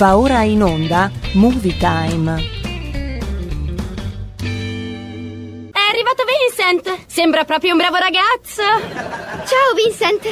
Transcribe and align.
Va 0.00 0.16
ora 0.16 0.44
in 0.44 0.62
onda 0.62 1.10
Movie 1.34 1.76
Time. 1.76 2.42
È 5.70 5.78
arrivato 5.90 6.24
Vincent! 6.24 7.04
Sembra 7.06 7.44
proprio 7.44 7.72
un 7.72 7.76
bravo 7.76 7.96
ragazzo! 7.96 8.62
Ciao 9.44 9.74
Vincent! 9.76 10.24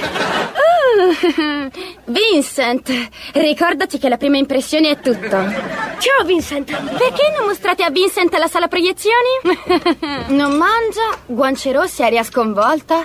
Uh, 0.86 1.70
Vincent, 2.10 3.10
ricordati 3.34 3.98
che 3.98 4.08
la 4.08 4.16
prima 4.16 4.38
impressione 4.38 4.88
è 4.88 5.00
tutto. 5.00 5.36
Ciao 5.36 6.24
Vincent! 6.24 6.74
Perché 6.74 7.34
non 7.36 7.48
mostrate 7.48 7.82
a 7.82 7.90
Vincent 7.90 8.34
la 8.38 8.48
sala 8.48 8.68
proiezioni? 8.68 9.58
non 10.34 10.56
mangia, 10.56 11.14
guance 11.26 11.72
rosse, 11.72 12.04
aria 12.04 12.22
sconvolta. 12.22 13.04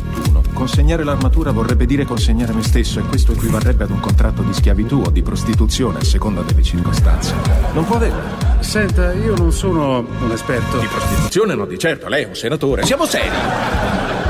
Consegnare 0.53 1.03
l'armatura 1.03 1.51
vorrebbe 1.51 1.85
dire 1.85 2.05
consegnare 2.05 2.53
me 2.53 2.63
stesso 2.63 2.99
e 2.99 3.03
questo 3.03 3.31
equivarrebbe 3.33 3.83
ad 3.83 3.89
un 3.89 3.99
contratto 3.99 4.41
di 4.41 4.53
schiavitù 4.53 5.01
o 5.05 5.09
di 5.09 5.21
prostituzione 5.21 5.99
a 5.99 6.03
seconda 6.03 6.41
delle 6.41 6.63
circostanze. 6.63 7.33
Non 7.73 7.85
può 7.85 7.95
averlo. 7.95 8.21
Senta, 8.59 9.13
io 9.13 9.35
non 9.35 9.51
sono 9.51 9.99
un 9.99 10.31
esperto. 10.31 10.77
Di 10.77 10.87
prostituzione 10.87 11.55
no, 11.55 11.65
di 11.65 11.79
certo, 11.79 12.07
lei 12.07 12.23
è 12.23 12.27
un 12.27 12.35
senatore. 12.35 12.83
Siamo 12.83 13.05
seri. 13.05 14.20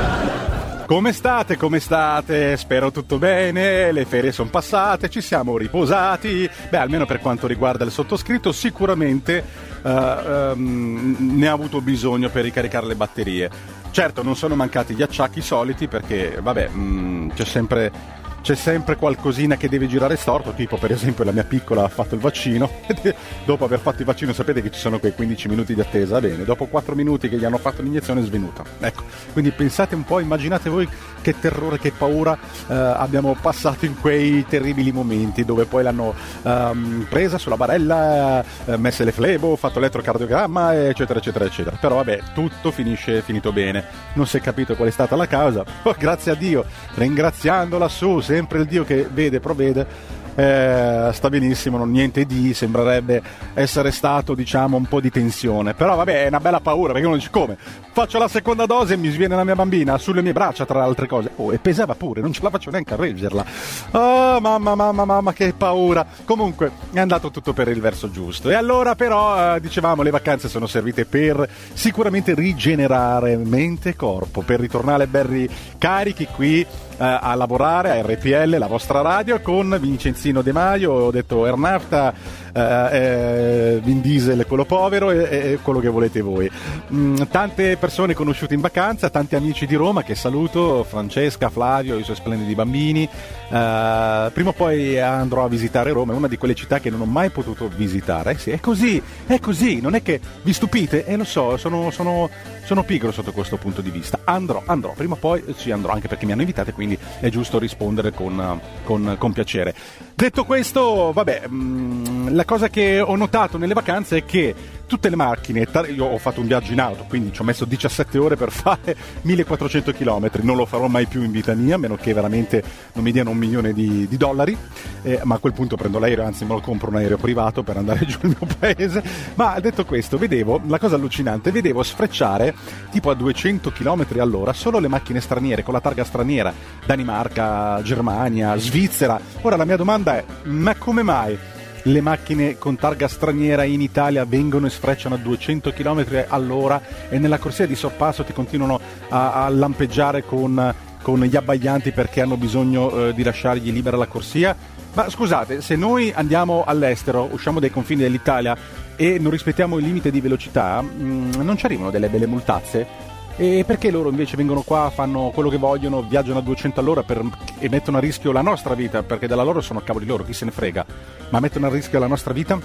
Come 0.86 1.12
state? 1.12 1.56
Come 1.56 1.80
state? 1.80 2.56
Spero 2.56 2.90
tutto 2.90 3.18
bene, 3.18 3.92
le 3.92 4.04
ferie 4.04 4.32
sono 4.32 4.50
passate, 4.50 5.08
ci 5.08 5.20
siamo 5.20 5.56
riposati. 5.56 6.48
Beh, 6.68 6.76
almeno 6.76 7.06
per 7.06 7.20
quanto 7.20 7.46
riguarda 7.46 7.84
il 7.84 7.90
sottoscritto, 7.90 8.52
sicuramente 8.52 9.42
uh, 9.82 9.88
um, 9.88 11.16
ne 11.18 11.48
ha 11.48 11.52
avuto 11.52 11.80
bisogno 11.80 12.28
per 12.28 12.42
ricaricare 12.44 12.86
le 12.86 12.94
batterie. 12.94 13.50
Certo, 13.90 14.22
non 14.22 14.36
sono 14.36 14.54
mancati 14.54 14.94
gli 14.94 15.02
acciacchi 15.02 15.40
soliti 15.40 15.88
perché, 15.88 16.38
vabbè, 16.42 16.68
mh, 16.68 17.34
c'è 17.34 17.44
sempre 17.44 18.20
c'è 18.42 18.56
sempre 18.56 18.96
qualcosina 18.96 19.56
che 19.56 19.68
deve 19.68 19.86
girare 19.86 20.16
storto, 20.16 20.52
tipo 20.52 20.76
per 20.76 20.90
esempio 20.90 21.24
la 21.24 21.32
mia 21.32 21.44
piccola 21.44 21.84
ha 21.84 21.88
fatto 21.88 22.16
il 22.16 22.20
vaccino, 22.20 22.68
dopo 23.46 23.64
aver 23.64 23.78
fatto 23.78 24.00
il 24.00 24.04
vaccino 24.04 24.32
sapete 24.32 24.60
che 24.60 24.70
ci 24.70 24.80
sono 24.80 24.98
quei 24.98 25.14
15 25.14 25.48
minuti 25.48 25.74
di 25.74 25.80
attesa, 25.80 26.20
bene, 26.20 26.44
dopo 26.44 26.66
4 26.66 26.94
minuti 26.94 27.28
che 27.28 27.38
gli 27.38 27.44
hanno 27.44 27.58
fatto 27.58 27.82
l'iniezione 27.82 28.20
è 28.20 28.24
svenuta. 28.24 28.64
Ecco, 28.80 29.04
quindi 29.32 29.52
pensate 29.52 29.94
un 29.94 30.04
po', 30.04 30.18
immaginate 30.18 30.68
voi 30.68 30.88
che 31.22 31.38
terrore, 31.38 31.78
che 31.78 31.92
paura 31.92 32.36
eh, 32.68 32.74
abbiamo 32.74 33.34
passato 33.40 33.86
in 33.86 33.98
quei 33.98 34.44
terribili 34.46 34.92
momenti 34.92 35.44
dove 35.44 35.64
poi 35.64 35.82
l'hanno 35.82 36.14
ehm, 36.42 37.06
presa 37.08 37.38
sulla 37.38 37.56
barella, 37.56 38.44
eh, 38.66 38.76
messe 38.76 39.04
le 39.04 39.12
flebo, 39.12 39.56
fatto 39.56 39.78
l'elettrocardiogramma, 39.78 40.88
eccetera, 40.88 41.18
eccetera, 41.18 41.46
eccetera. 41.46 41.76
Però 41.80 41.94
vabbè, 41.94 42.20
tutto 42.34 42.70
finisce 42.70 43.22
finito 43.22 43.52
bene. 43.52 43.84
Non 44.14 44.26
si 44.26 44.36
è 44.36 44.40
capito 44.40 44.74
qual 44.74 44.88
è 44.88 44.92
stata 44.92 45.16
la 45.16 45.26
causa. 45.26 45.64
Oh, 45.84 45.96
grazie 45.98 46.32
a 46.32 46.34
Dio, 46.34 46.64
ringraziando 46.94 47.76
lassù, 47.76 48.20
sempre 48.20 48.60
il 48.60 48.66
Dio 48.66 48.84
che 48.84 49.08
vede, 49.10 49.40
provvede. 49.40 50.20
Eh, 50.34 51.10
sta 51.12 51.28
benissimo, 51.28 51.76
non 51.76 51.90
niente 51.90 52.24
di, 52.24 52.54
sembrerebbe 52.54 53.22
essere 53.52 53.90
stato 53.90 54.34
diciamo 54.34 54.78
un 54.78 54.86
po' 54.86 55.00
di 55.00 55.10
tensione, 55.10 55.74
però 55.74 55.94
vabbè 55.96 56.24
è 56.24 56.28
una 56.28 56.40
bella 56.40 56.60
paura 56.60 56.92
perché 56.92 57.06
uno 57.06 57.16
dice 57.16 57.28
come? 57.30 57.56
Faccio 57.92 58.18
la 58.18 58.28
seconda 58.28 58.64
dose 58.64 58.94
e 58.94 58.96
mi 58.96 59.10
sviene 59.10 59.36
la 59.36 59.44
mia 59.44 59.54
bambina 59.54 59.98
sulle 59.98 60.22
mie 60.22 60.32
braccia 60.32 60.64
tra 60.64 60.82
altre 60.82 61.06
cose, 61.06 61.32
oh 61.36 61.52
e 61.52 61.58
pesava 61.58 61.94
pure, 61.94 62.22
non 62.22 62.32
ce 62.32 62.42
la 62.42 62.48
faccio 62.48 62.70
neanche 62.70 62.94
a 62.94 62.96
reggerla, 62.96 63.44
oh 63.90 64.40
mamma 64.40 64.74
mamma 64.74 65.04
mamma 65.04 65.32
che 65.34 65.52
paura, 65.52 66.06
comunque 66.24 66.70
è 66.92 66.98
andato 66.98 67.30
tutto 67.30 67.52
per 67.52 67.68
il 67.68 67.80
verso 67.80 68.10
giusto. 68.10 68.48
E 68.48 68.54
allora 68.54 68.94
però 68.94 69.56
eh, 69.56 69.60
dicevamo 69.60 70.02
le 70.02 70.10
vacanze 70.10 70.48
sono 70.48 70.66
servite 70.66 71.04
per 71.04 71.46
sicuramente 71.74 72.34
rigenerare 72.34 73.36
mente 73.36 73.90
e 73.90 73.96
corpo, 73.96 74.40
per 74.40 74.60
ritornare 74.60 75.06
belli 75.06 75.46
carichi 75.76 76.26
qui 76.26 76.66
a 76.98 77.34
lavorare 77.34 77.90
a 77.90 78.02
RPL, 78.02 78.56
la 78.58 78.66
vostra 78.66 79.00
radio, 79.00 79.40
con 79.40 79.76
Vincenzino 79.80 80.42
De 80.42 80.52
Maio, 80.52 80.92
ho 80.92 81.10
detto 81.10 81.46
Ernafta, 81.46 82.14
eh, 82.52 82.88
eh, 82.92 83.80
Vin 83.82 84.00
Diesel, 84.00 84.44
quello 84.46 84.64
povero 84.64 85.10
e, 85.10 85.52
e, 85.52 85.58
quello 85.62 85.80
che 85.80 85.88
volete 85.88 86.20
voi. 86.20 86.50
Mm, 86.92 87.16
tante 87.30 87.76
persone 87.76 88.14
conosciute 88.14 88.54
in 88.54 88.60
vacanza, 88.60 89.10
tanti 89.10 89.36
amici 89.36 89.66
di 89.66 89.74
Roma 89.74 90.02
che 90.02 90.14
saluto, 90.14 90.84
Francesca, 90.84 91.48
Flavio, 91.48 91.98
i 91.98 92.04
suoi 92.04 92.16
splendidi 92.16 92.54
bambini. 92.54 93.04
Eh, 93.04 94.30
prima 94.32 94.50
o 94.50 94.52
poi 94.52 95.00
andrò 95.00 95.44
a 95.44 95.48
visitare 95.48 95.92
Roma, 95.92 96.12
è 96.12 96.16
una 96.16 96.28
di 96.28 96.36
quelle 96.36 96.54
città 96.54 96.80
che 96.80 96.90
non 96.90 97.00
ho 97.00 97.06
mai 97.06 97.30
potuto 97.30 97.68
visitare. 97.68 98.36
sì, 98.38 98.50
è 98.50 98.60
così, 98.60 99.02
è 99.26 99.38
così, 99.38 99.80
non 99.80 99.94
è 99.94 100.02
che 100.02 100.20
vi 100.42 100.52
stupite, 100.52 101.04
e 101.04 101.14
eh, 101.14 101.16
lo 101.16 101.24
so, 101.24 101.56
sono, 101.56 101.90
sono, 101.90 102.28
sono 102.64 102.82
pigro 102.84 103.12
sotto 103.12 103.32
questo 103.32 103.56
punto 103.56 103.80
di 103.80 103.90
vista. 103.90 104.20
Andrò, 104.24 104.62
andrò, 104.66 104.92
prima 104.94 105.14
o 105.14 105.18
poi 105.18 105.42
ci 105.56 105.70
andrò, 105.70 105.92
anche 105.92 106.08
perché 106.08 106.26
mi 106.26 106.32
hanno 106.32 106.42
invitato, 106.42 106.70
quindi 106.72 106.98
è 107.20 107.28
giusto 107.28 107.58
rispondere 107.58 108.12
con, 108.12 108.60
con, 108.84 109.16
con 109.18 109.32
piacere. 109.32 109.74
Detto 110.14 110.44
questo, 110.44 111.10
vabbè, 111.12 111.48
mh, 111.48 112.34
la 112.34 112.41
cosa 112.44 112.68
che 112.68 113.00
ho 113.00 113.16
notato 113.16 113.58
nelle 113.58 113.74
vacanze 113.74 114.18
è 114.18 114.24
che 114.24 114.54
tutte 114.92 115.08
le 115.08 115.16
macchine, 115.16 115.66
io 115.94 116.04
ho 116.04 116.18
fatto 116.18 116.40
un 116.40 116.46
viaggio 116.46 116.72
in 116.72 116.80
auto, 116.80 117.06
quindi 117.08 117.32
ci 117.32 117.40
ho 117.40 117.44
messo 117.44 117.64
17 117.64 118.18
ore 118.18 118.36
per 118.36 118.50
fare 118.52 118.94
1400 119.22 119.90
km, 119.94 120.28
non 120.42 120.54
lo 120.54 120.66
farò 120.66 120.86
mai 120.86 121.06
più 121.06 121.22
in 121.22 121.30
vita 121.30 121.54
mia, 121.54 121.76
a 121.76 121.78
meno 121.78 121.96
che 121.96 122.12
veramente 122.12 122.62
non 122.92 123.02
mi 123.02 123.10
diano 123.10 123.30
un 123.30 123.38
milione 123.38 123.72
di, 123.72 124.06
di 124.06 124.16
dollari, 124.18 124.54
eh, 125.02 125.20
ma 125.24 125.36
a 125.36 125.38
quel 125.38 125.54
punto 125.54 125.76
prendo 125.76 125.98
l'aereo, 125.98 126.26
anzi 126.26 126.44
me 126.44 126.52
lo 126.52 126.60
compro 126.60 126.90
un 126.90 126.96
aereo 126.96 127.16
privato 127.16 127.62
per 127.62 127.78
andare 127.78 128.04
giù 128.06 128.18
al 128.20 128.36
mio 128.38 128.54
paese. 128.58 129.02
Ma 129.34 129.58
detto 129.60 129.86
questo, 129.86 130.18
vedevo, 130.18 130.60
la 130.66 130.78
cosa 130.78 130.96
allucinante, 130.96 131.50
vedevo 131.50 131.82
sfrecciare 131.82 132.54
tipo 132.90 133.08
a 133.08 133.14
200 133.14 133.72
km 133.72 134.06
all'ora 134.18 134.52
solo 134.52 134.78
le 134.78 134.88
macchine 134.88 135.20
straniere, 135.20 135.62
con 135.62 135.72
la 135.72 135.80
targa 135.80 136.04
straniera, 136.04 136.52
Danimarca, 136.84 137.80
Germania, 137.82 138.56
Svizzera. 138.58 139.18
Ora 139.40 139.56
la 139.56 139.64
mia 139.64 139.76
domanda 139.76 140.18
è, 140.18 140.24
ma 140.44 140.74
come 140.74 141.02
mai? 141.02 141.38
Le 141.84 142.00
macchine 142.00 142.58
con 142.58 142.76
targa 142.76 143.08
straniera 143.08 143.64
in 143.64 143.80
Italia 143.80 144.24
vengono 144.24 144.66
e 144.66 144.70
sfrecciano 144.70 145.16
a 145.16 145.18
200 145.18 145.72
km 145.72 146.26
all'ora 146.28 146.80
e 147.08 147.18
nella 147.18 147.38
corsia 147.38 147.66
di 147.66 147.74
sorpasso 147.74 148.24
ti 148.24 148.32
continuano 148.32 148.80
a, 149.08 149.44
a 149.44 149.48
lampeggiare 149.48 150.24
con, 150.24 150.74
con, 151.02 151.20
gli 151.20 151.36
abbaglianti 151.36 151.92
perché 151.92 152.20
hanno 152.20 152.36
bisogno 152.36 153.08
eh, 153.08 153.14
di 153.14 153.22
lasciargli 153.22 153.72
libera 153.72 153.96
la 153.96 154.06
corsia. 154.06 154.56
Ma 154.94 155.08
scusate, 155.08 155.62
se 155.62 155.74
noi 155.74 156.12
andiamo 156.14 156.64
all'estero, 156.66 157.28
usciamo 157.32 157.58
dai 157.60 157.70
confini 157.70 158.02
dell'Italia 158.02 158.56
e 158.94 159.18
non 159.18 159.30
rispettiamo 159.30 159.78
il 159.78 159.84
limite 159.84 160.10
di 160.10 160.20
velocità, 160.20 160.82
mh, 160.82 161.02
mm, 161.02 161.30
non 161.40 161.56
ci 161.56 161.64
arrivano 161.64 161.90
delle 161.90 162.08
belle 162.08 162.26
multazze? 162.26 163.11
E 163.36 163.64
perché 163.66 163.90
loro 163.90 164.10
invece 164.10 164.36
vengono 164.36 164.62
qua, 164.62 164.90
fanno 164.94 165.30
quello 165.32 165.48
che 165.48 165.56
vogliono, 165.56 166.02
viaggiano 166.02 166.38
a 166.38 166.42
200 166.42 166.80
all'ora 166.80 167.02
per, 167.02 167.22
e 167.58 167.68
mettono 167.68 167.96
a 167.96 168.00
rischio 168.00 168.30
la 168.30 168.42
nostra 168.42 168.74
vita? 168.74 169.02
Perché 169.02 169.26
della 169.26 169.42
loro 169.42 169.60
sono 169.60 169.80
cavoli 169.80 170.06
loro, 170.06 170.24
chi 170.24 170.34
se 170.34 170.44
ne 170.44 170.50
frega, 170.50 170.84
ma 171.30 171.40
mettono 171.40 171.66
a 171.66 171.70
rischio 171.70 171.98
la 171.98 172.06
nostra 172.06 172.32
vita? 172.32 172.58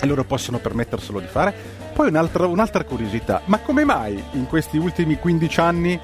E 0.00 0.06
loro 0.06 0.24
possono 0.24 0.58
permetterselo 0.58 1.18
di 1.18 1.26
fare? 1.26 1.52
Poi 1.92 2.08
un'altra, 2.08 2.46
un'altra 2.46 2.84
curiosità, 2.84 3.42
ma 3.46 3.58
come 3.58 3.84
mai 3.84 4.22
in 4.32 4.46
questi 4.46 4.78
ultimi 4.78 5.18
15 5.18 5.60
anni, 5.60 6.00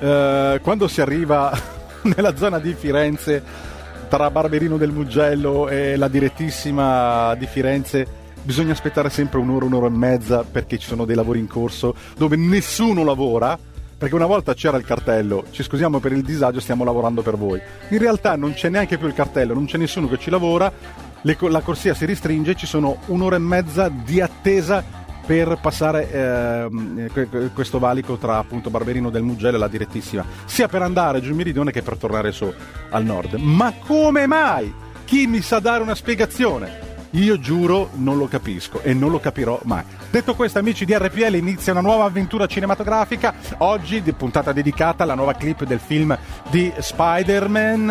eh, 0.00 0.60
quando 0.60 0.88
si 0.88 1.00
arriva 1.00 1.56
nella 2.16 2.36
zona 2.36 2.58
di 2.58 2.74
Firenze, 2.74 3.42
tra 4.08 4.30
Barberino 4.30 4.76
del 4.76 4.90
Mugello 4.90 5.68
e 5.68 5.96
la 5.96 6.08
direttissima 6.08 7.34
di 7.36 7.46
Firenze, 7.46 8.15
bisogna 8.46 8.72
aspettare 8.72 9.10
sempre 9.10 9.40
un'ora, 9.40 9.64
un'ora 9.66 9.88
e 9.88 9.90
mezza 9.90 10.44
perché 10.44 10.78
ci 10.78 10.86
sono 10.86 11.04
dei 11.04 11.16
lavori 11.16 11.40
in 11.40 11.48
corso 11.48 11.94
dove 12.16 12.36
nessuno 12.36 13.04
lavora. 13.04 13.58
Perché 13.98 14.14
una 14.14 14.26
volta 14.26 14.52
c'era 14.52 14.76
il 14.76 14.84
cartello, 14.84 15.44
ci 15.52 15.62
scusiamo 15.62 16.00
per 16.00 16.12
il 16.12 16.20
disagio, 16.22 16.60
stiamo 16.60 16.84
lavorando 16.84 17.22
per 17.22 17.38
voi. 17.38 17.58
In 17.88 17.98
realtà 17.98 18.36
non 18.36 18.52
c'è 18.52 18.68
neanche 18.68 18.98
più 18.98 19.06
il 19.06 19.14
cartello, 19.14 19.54
non 19.54 19.64
c'è 19.64 19.78
nessuno 19.78 20.06
che 20.06 20.18
ci 20.18 20.28
lavora, 20.28 20.70
le- 21.22 21.36
la 21.40 21.60
corsia 21.62 21.94
si 21.94 22.04
restringe, 22.04 22.54
ci 22.56 22.66
sono 22.66 22.98
un'ora 23.06 23.36
e 23.36 23.38
mezza 23.38 23.88
di 23.88 24.20
attesa 24.20 24.84
per 25.24 25.58
passare 25.62 26.68
que- 27.10 27.50
questo 27.54 27.78
valico 27.78 28.16
tra 28.18 28.36
appunto 28.36 28.68
Barberino 28.68 29.08
del 29.08 29.22
Mugello 29.22 29.56
e 29.56 29.60
la 29.60 29.66
direttissima, 29.66 30.26
sia 30.44 30.68
per 30.68 30.82
andare 30.82 31.22
giù 31.22 31.30
in 31.30 31.36
meridione 31.36 31.72
che 31.72 31.80
per 31.80 31.96
tornare 31.96 32.32
su 32.32 32.52
al 32.90 33.02
nord. 33.02 33.36
Ma 33.36 33.72
come 33.86 34.26
mai? 34.26 34.70
Chi 35.06 35.26
mi 35.26 35.40
sa 35.40 35.58
dare 35.58 35.82
una 35.82 35.94
spiegazione? 35.94 36.85
Io 37.10 37.38
giuro 37.38 37.90
non 37.94 38.18
lo 38.18 38.26
capisco 38.26 38.82
e 38.82 38.92
non 38.92 39.10
lo 39.10 39.20
capirò 39.20 39.58
mai. 39.64 39.82
Detto 40.10 40.34
questo, 40.34 40.58
amici 40.58 40.84
di 40.84 40.94
RPL, 40.94 41.34
inizia 41.34 41.72
una 41.72 41.80
nuova 41.80 42.04
avventura 42.04 42.46
cinematografica. 42.46 43.34
Oggi, 43.58 44.00
puntata 44.16 44.52
dedicata 44.52 45.02
alla 45.02 45.14
nuova 45.14 45.34
clip 45.34 45.64
del 45.64 45.80
film 45.80 46.16
di 46.50 46.72
Spider-Man. 46.76 47.90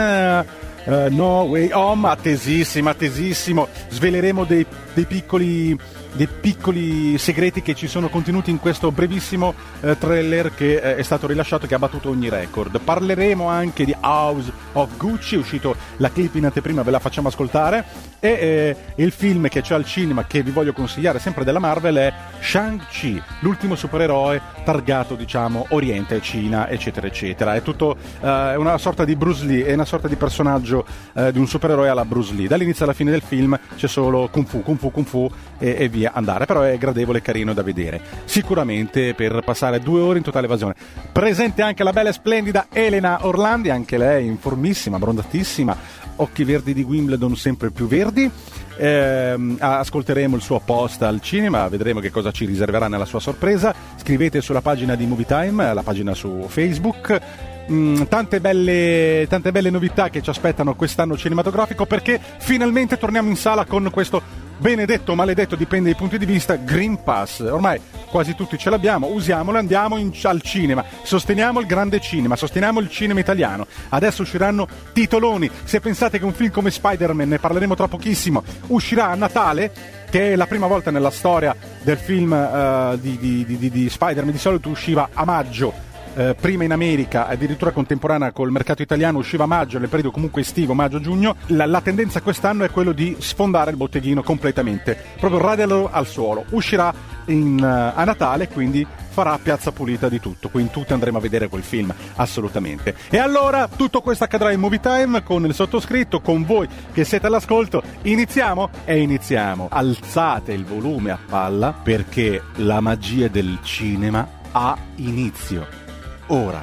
eh, 0.85 1.09
no 1.09 1.41
Way 1.41 1.71
Home, 1.71 2.09
attesissimo, 2.09 2.89
attesissimo. 2.89 3.67
Sveleremo 3.89 4.43
dei, 4.43 4.65
dei 4.93 5.05
piccoli 5.05 5.77
dei 6.15 6.27
piccoli 6.27 7.17
segreti 7.17 7.61
che 7.61 7.75
ci 7.75 7.87
sono 7.87 8.09
contenuti 8.09 8.49
in 8.49 8.59
questo 8.59 8.91
brevissimo 8.91 9.53
eh, 9.81 9.97
trailer 9.97 10.53
che 10.53 10.75
eh, 10.75 10.95
è 10.95 11.01
stato 11.03 11.27
rilasciato 11.27 11.65
e 11.65 11.67
che 11.67 11.75
ha 11.75 11.79
battuto 11.79 12.09
ogni 12.09 12.29
record. 12.29 12.79
Parleremo 12.79 13.47
anche 13.47 13.85
di 13.85 13.95
House 13.99 14.51
of 14.73 14.95
Gucci, 14.97 15.35
è 15.35 15.37
uscito 15.37 15.75
la 15.97 16.09
clip 16.09 16.35
in 16.35 16.45
anteprima, 16.45 16.83
ve 16.83 16.91
la 16.91 16.99
facciamo 16.99 17.27
ascoltare. 17.27 18.13
E 18.19 18.29
eh, 18.29 18.75
il 19.03 19.11
film 19.11 19.47
che 19.49 19.61
c'è 19.61 19.75
al 19.75 19.85
cinema 19.85 20.25
che 20.25 20.41
vi 20.41 20.51
voglio 20.51 20.73
consigliare 20.73 21.19
sempre 21.19 21.43
della 21.43 21.59
Marvel 21.59 21.95
è 21.95 22.13
Shang-Chi, 22.39 23.21
l'ultimo 23.41 23.75
supereroe 23.75 24.41
targato, 24.63 25.15
diciamo, 25.15 25.67
Oriente, 25.69 26.21
Cina, 26.21 26.69
eccetera, 26.69 27.07
eccetera. 27.07 27.55
È 27.55 27.61
tutto 27.61 27.97
eh, 28.21 28.53
è 28.53 28.55
una 28.55 28.77
sorta 28.77 29.03
di 29.03 29.15
Bruce 29.15 29.45
Lee, 29.45 29.65
è 29.65 29.73
una 29.73 29.85
sorta 29.85 30.07
di 30.07 30.15
personaggio 30.15 30.85
eh, 31.13 31.31
di 31.31 31.39
un 31.39 31.47
supereroe 31.47 31.89
alla 31.89 32.05
Bruce 32.05 32.33
Lee. 32.33 32.47
Dall'inizio 32.47 32.85
alla 32.85 32.93
fine 32.93 33.11
del 33.11 33.21
film 33.21 33.59
c'è 33.75 33.87
solo 33.87 34.29
Kung 34.29 34.47
Fu, 34.47 34.61
Kung 34.61 34.77
Fu, 34.79 34.91
Kung 34.91 35.05
Fu 35.05 35.29
e, 35.57 35.75
e 35.77 35.89
via 35.89 36.04
andare, 36.11 36.45
però 36.45 36.61
è 36.61 36.77
gradevole 36.77 37.19
e 37.19 37.21
carino 37.21 37.53
da 37.53 37.63
vedere. 37.63 38.01
Sicuramente 38.25 39.13
per 39.13 39.41
passare 39.43 39.79
due 39.79 40.01
ore 40.01 40.17
in 40.17 40.23
totale 40.23 40.45
evasione. 40.45 40.75
Presente 41.11 41.61
anche 41.61 41.83
la 41.83 41.91
bella 41.91 42.09
e 42.09 42.13
splendida 42.13 42.67
Elena 42.71 43.25
Orlandi, 43.25 43.69
anche 43.69 43.97
lei 43.97 44.25
informissima, 44.25 44.97
brondatissima, 44.97 45.77
occhi 46.17 46.43
verdi 46.43 46.73
di 46.73 46.83
Wimbledon 46.83 47.35
sempre 47.35 47.71
più 47.71 47.87
verdi. 47.87 48.29
Ehm, 48.77 49.57
ascolteremo 49.59 50.35
il 50.35 50.41
suo 50.41 50.59
post 50.59 51.01
al 51.01 51.21
cinema, 51.21 51.67
vedremo 51.69 51.99
che 51.99 52.11
cosa 52.11 52.31
ci 52.31 52.45
riserverà 52.45 52.87
nella 52.87 53.05
sua 53.05 53.19
sorpresa. 53.19 53.73
Scrivete 53.95 54.41
sulla 54.41 54.61
pagina 54.61 54.95
di 54.95 55.05
Movie 55.05 55.25
Time, 55.25 55.73
la 55.73 55.83
pagina 55.83 56.13
su 56.13 56.45
Facebook. 56.47 57.53
Mm, 57.71 58.03
tante, 58.03 58.39
belle, 58.39 59.25
tante 59.27 59.51
belle 59.51 59.71
novità 59.71 60.09
che 60.09 60.21
ci 60.21 60.29
aspettano 60.29 60.75
quest'anno 60.75 61.17
cinematografico 61.17 61.87
perché 61.87 62.21
finalmente 62.37 62.97
torniamo 62.97 63.29
in 63.29 63.35
sala 63.35 63.65
con 63.65 63.89
questo 63.91 64.43
benedetto 64.57 65.11
o 65.11 65.15
maledetto, 65.15 65.55
dipende 65.55 65.89
dai 65.89 65.97
punti 65.97 66.17
di 66.17 66.25
vista, 66.25 66.55
Green 66.55 67.03
Pass. 67.03 67.39
Ormai 67.41 67.79
quasi 68.09 68.35
tutti 68.35 68.57
ce 68.57 68.69
l'abbiamo, 68.69 69.07
usiamolo, 69.07 69.57
andiamo 69.57 69.97
in- 69.97 70.11
al 70.23 70.41
cinema, 70.41 70.83
sosteniamo 71.03 71.59
il 71.59 71.65
grande 71.65 71.99
cinema, 71.99 72.35
sosteniamo 72.35 72.79
il 72.79 72.89
cinema 72.89 73.19
italiano. 73.19 73.67
Adesso 73.89 74.21
usciranno 74.21 74.67
titoloni. 74.93 75.49
Se 75.63 75.79
pensate 75.79 76.17
che 76.19 76.25
un 76.25 76.33
film 76.33 76.51
come 76.51 76.71
Spider-Man, 76.71 77.27
ne 77.27 77.39
parleremo 77.39 77.75
tra 77.75 77.87
pochissimo, 77.87 78.43
uscirà 78.67 79.09
a 79.09 79.15
Natale, 79.15 79.71
che 80.09 80.31
è 80.31 80.35
la 80.35 80.47
prima 80.47 80.67
volta 80.67 80.91
nella 80.91 81.11
storia 81.11 81.53
del 81.81 81.97
film 81.97 82.95
di, 82.97 83.17
di- 83.17 83.45
di- 83.45 83.57
di- 83.57 83.69
di 83.71 83.89
Spider-Man, 83.89 84.31
di 84.31 84.39
solito 84.39 84.69
usciva 84.69 85.09
a 85.13 85.25
maggio. 85.25 85.93
Eh, 86.15 86.35
prima 86.39 86.63
in 86.63 86.71
America, 86.71 87.27
addirittura 87.27 87.71
contemporanea 87.71 88.31
col 88.31 88.51
mercato 88.51 88.81
italiano, 88.81 89.19
usciva 89.19 89.43
a 89.43 89.47
maggio, 89.47 89.77
nel 89.79 89.89
periodo 89.89 90.11
comunque 90.11 90.41
estivo, 90.41 90.73
maggio-giugno. 90.73 91.35
La, 91.47 91.65
la 91.65 91.81
tendenza 91.81 92.21
quest'anno 92.21 92.63
è 92.63 92.71
quello 92.71 92.91
di 92.91 93.15
sfondare 93.19 93.71
il 93.71 93.77
botteghino 93.77 94.23
completamente, 94.23 94.97
proprio 95.19 95.41
radiarlo 95.41 95.89
al 95.91 96.07
suolo. 96.07 96.45
Uscirà 96.49 96.93
in, 97.25 97.59
eh, 97.59 97.93
a 97.95 98.03
Natale, 98.03 98.47
quindi 98.47 98.85
farà 99.15 99.39
piazza 99.41 99.71
pulita 99.71 100.09
di 100.09 100.19
tutto. 100.19 100.49
Quindi 100.49 100.71
tutti 100.71 100.93
andremo 100.93 101.17
a 101.17 101.21
vedere 101.21 101.47
quel 101.47 101.63
film, 101.63 101.93
assolutamente. 102.15 102.95
E 103.09 103.17
allora 103.17 103.67
tutto 103.67 104.01
questo 104.01 104.25
accadrà 104.25 104.51
in 104.51 104.59
Movie 104.59 104.79
Time 104.79 105.23
con 105.23 105.45
il 105.45 105.53
sottoscritto, 105.53 106.19
con 106.19 106.43
voi 106.43 106.67
che 106.91 107.03
siete 107.03 107.27
all'ascolto. 107.27 107.81
Iniziamo? 108.01 108.69
E 108.83 108.99
iniziamo. 108.99 109.67
Alzate 109.71 110.51
il 110.51 110.65
volume 110.65 111.11
a 111.11 111.19
palla 111.25 111.73
perché 111.73 112.41
la 112.55 112.81
magia 112.81 113.27
del 113.27 113.59
cinema 113.61 114.27
ha 114.51 114.77
inizio. 114.95 115.84
Ora. 116.27 116.59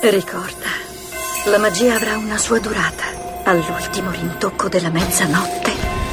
Ricorda, 0.00 0.70
la 1.44 1.58
magia 1.58 1.96
avrà 1.96 2.16
una 2.16 2.38
sua 2.38 2.58
durata. 2.60 3.04
All'ultimo 3.44 4.10
rintocco 4.10 4.68
della 4.68 4.88
mezzanotte, 4.88 5.70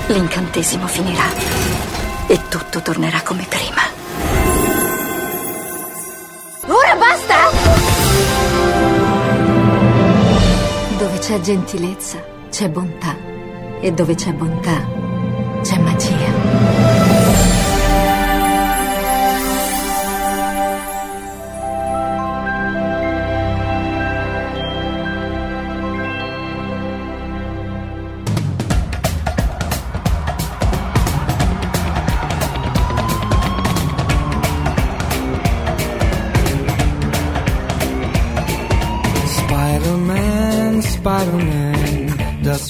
l'incantesimo 0.08 0.86
finirà 0.88 1.24
e 2.28 2.42
tutto 2.50 2.82
tornerà 2.82 3.22
come 3.22 3.46
prima. 3.48 3.84
Ora 6.68 6.96
basta! 6.96 7.36
Dove 10.98 11.20
c'è 11.20 11.40
gentilezza, 11.40 12.22
c'è 12.50 12.68
bontà. 12.68 13.16
E 13.80 13.94
dove 13.94 14.16
c'è 14.16 14.34
bontà, 14.34 14.86
c'è 15.62 15.78
magia. 15.78 17.15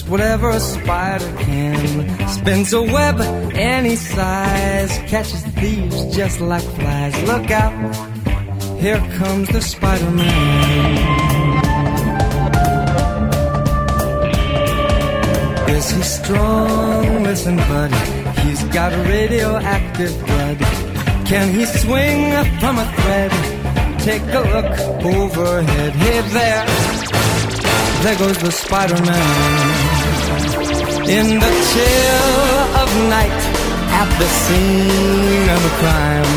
Whatever 0.08 0.50
a 0.50 0.60
spider 0.60 1.32
can. 1.38 2.28
Spins 2.28 2.72
a 2.72 2.82
web 2.82 3.20
any 3.54 3.96
size, 3.96 4.98
catches 5.08 5.42
thieves 5.58 6.14
just 6.14 6.40
like 6.40 6.62
flies. 6.62 7.22
Look 7.24 7.50
out, 7.50 7.72
here 8.78 8.98
comes 9.18 9.48
the 9.48 9.60
Spider 9.60 10.10
Man. 10.12 11.26
Is 15.70 15.90
he 15.90 16.02
strong? 16.02 17.22
Listen, 17.24 17.56
buddy, 17.56 17.96
he's 18.42 18.62
got 18.64 18.92
radioactive 19.08 20.14
blood. 20.24 20.58
Can 21.26 21.52
he 21.52 21.64
swing 21.66 22.32
from 22.60 22.78
a 22.78 22.86
thread? 22.96 23.32
Take 24.00 24.22
a 24.22 24.42
look 24.54 25.04
overhead. 25.04 25.92
Hey 25.94 26.20
there, 26.30 26.64
there 28.06 28.18
goes 28.18 28.38
the 28.38 28.52
Spider-Man. 28.52 29.28
In 31.10 31.26
the 31.42 31.52
chill 31.70 32.58
of 32.82 32.88
night, 33.10 33.40
at 34.00 34.10
the 34.22 34.28
scene 34.42 35.48
of 35.56 35.60
a 35.70 35.74
crime, 35.82 36.32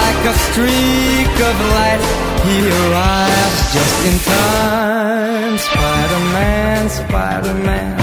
like 0.00 0.20
a 0.32 0.36
streak 0.46 1.34
of 1.50 1.56
light, 1.76 2.04
he 2.44 2.56
arrives 2.68 3.60
just 3.76 3.96
in 4.08 4.16
time. 4.28 5.56
Spider-Man, 5.56 6.88
Spider-Man, 6.90 7.96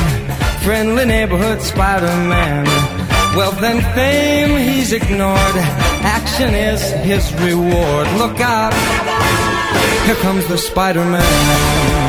friendly 0.63 1.05
neighborhood 1.05 1.62
Spider-Man. 1.62 2.65
Wealth 3.38 3.62
and 3.62 3.84
fame 3.93 4.58
he's 4.58 4.91
ignored. 4.91 5.55
Action 6.01 6.55
is 6.55 6.82
his 7.10 7.32
reward. 7.46 8.08
Look 8.17 8.39
out, 8.41 8.74
here 10.08 10.15
comes 10.15 10.48
the. 10.48 10.58
Spider-Man, 10.58 12.02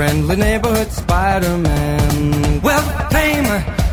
friendly 0.00 0.36
neighborhood 0.36 0.90
Spider-Man. 0.90 2.62
Well, 2.62 2.82
fame, 3.10 3.44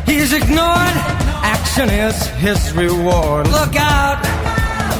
he's 0.06 0.32
ignored. 0.32 0.96
Action 1.44 1.90
is 1.90 2.16
his 2.46 2.72
reward. 2.72 3.46
Look 3.50 3.76
out! 3.76 4.26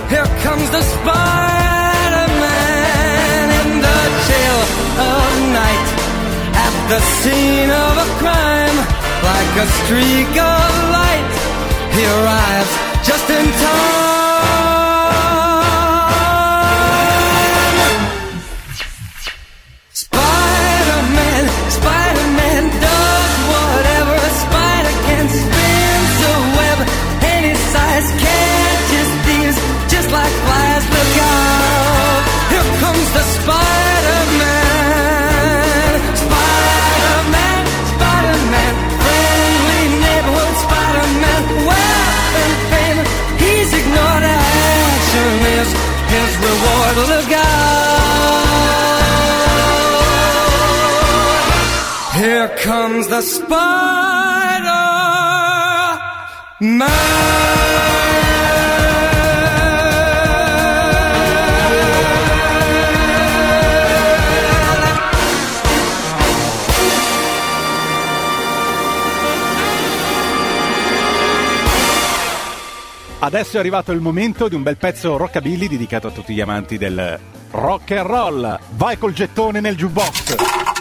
Here 0.10 0.28
comes 0.44 0.70
the 0.70 0.82
Spider-Man 0.82 2.28
in 3.62 3.70
the 3.88 4.02
chill 4.28 4.62
of 5.00 5.32
night. 5.62 5.88
At 6.68 6.76
the 6.92 7.00
scene 7.00 7.72
of 7.86 7.94
a 8.06 8.08
crime, 8.20 8.78
like 9.32 9.54
a 9.64 9.68
streak 9.80 10.34
of 10.36 10.70
light, 10.98 11.32
he 11.96 12.04
arrives 12.04 12.74
just 13.08 13.30
in 13.30 13.46
time. 13.64 14.17
Here 52.48 52.56
comes 52.64 53.08
the 53.08 53.22
Spider 53.22 53.50
Man. 56.62 56.88
Adesso 73.20 73.58
è 73.58 73.60
arrivato 73.60 73.92
il 73.92 74.00
momento 74.00 74.48
di 74.48 74.56
un 74.56 74.64
bel 74.64 74.78
pezzo 74.78 75.18
rockabilly 75.18 75.68
dedicato 75.68 76.08
a 76.08 76.12
tutti 76.12 76.34
gli 76.34 76.40
amanti 76.40 76.78
del 76.78 77.20
rock 77.52 77.92
and 77.92 78.08
roll. 78.08 78.60
Vai 78.76 78.98
col 78.98 79.12
gettone 79.12 79.60
nel 79.60 79.76
jukebox. 79.76 80.77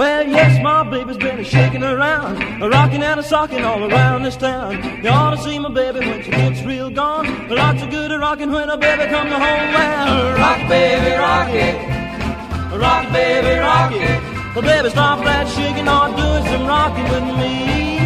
Well, 0.00 0.26
yes, 0.26 0.62
my 0.62 0.82
baby's 0.88 1.18
been 1.18 1.38
a 1.38 1.44
shaking 1.44 1.82
around, 1.82 2.62
a 2.62 2.70
rocking 2.70 3.02
and 3.02 3.20
a 3.20 3.22
socking 3.22 3.62
all 3.66 3.84
around 3.84 4.22
this 4.22 4.34
town. 4.34 5.04
You 5.04 5.10
ought 5.10 5.32
to 5.32 5.42
see 5.42 5.58
my 5.58 5.68
baby 5.68 5.98
when 5.98 6.22
she 6.22 6.30
gets 6.30 6.62
real 6.62 6.88
gone. 6.88 7.50
Lots 7.50 7.82
of 7.82 7.90
good 7.90 8.10
at 8.10 8.18
rocking 8.18 8.50
when 8.50 8.70
a 8.70 8.78
baby 8.78 9.04
comes 9.10 9.30
home. 9.30 9.40
Well, 9.42 10.38
rock, 10.38 10.68
baby, 10.70 11.16
rock 11.18 11.50
it. 11.50 12.80
Rock, 12.80 13.12
baby, 13.12 13.58
rock 13.60 13.92
it. 13.92 14.54
Well, 14.54 14.62
baby, 14.62 14.88
stop 14.88 15.22
that 15.22 15.46
shaking, 15.48 15.86
or 15.86 16.08
doing 16.16 16.44
some 16.46 16.66
rocking 16.66 17.04
with 17.04 17.36
me. 17.36 17.98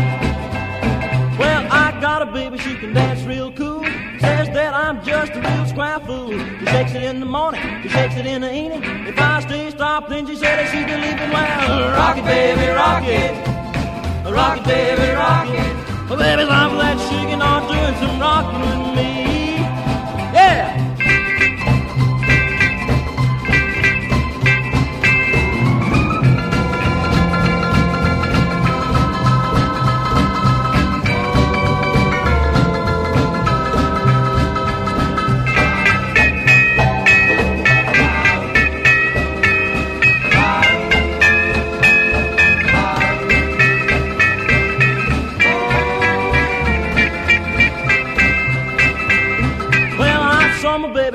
Well, 1.38 1.68
I 1.70 1.96
got 2.00 2.22
a 2.22 2.26
baby, 2.26 2.58
she 2.58 2.74
can 2.74 2.92
dance 2.92 3.22
real 3.22 3.52
cool. 3.52 3.83
Says 4.25 4.49
that 4.57 4.73
I'm 4.73 5.04
just 5.04 5.33
a 5.33 5.40
real 5.40 5.66
square 5.66 6.00
fool. 6.00 6.31
She 6.31 6.66
shakes 6.66 6.95
it 6.95 7.02
in 7.02 7.21
the 7.21 7.26
morning, 7.26 7.61
she 7.83 7.88
shakes 7.90 8.16
it 8.16 8.25
in 8.25 8.40
the 8.40 8.52
evening. 8.52 8.83
If 9.07 9.19
I 9.19 9.40
stay 9.40 9.71
stopped, 9.71 10.09
then 10.09 10.26
she 10.26 10.35
said 10.35 10.57
that 10.59 10.69
she's 10.73 10.88
leaving. 10.88 11.31
Well, 11.31 11.90
rock 11.93 12.16
it, 12.16 12.25
baby, 12.25 12.69
rock 12.73 13.04
it. 13.04 13.35
Rock 14.33 14.59
it, 14.59 14.64
baby, 14.64 15.12
rock 15.12 15.49
it. 15.49 16.09
Well, 16.09 16.19
baby, 16.19 16.43
I'm 16.43 16.71
for 16.71 16.76
that 16.76 16.99
shaking 17.09 17.43
or 17.49 17.61
doing 17.69 17.97
some 18.00 18.19
rocking 18.19 18.61
with 18.61 18.97
me. 18.97 19.24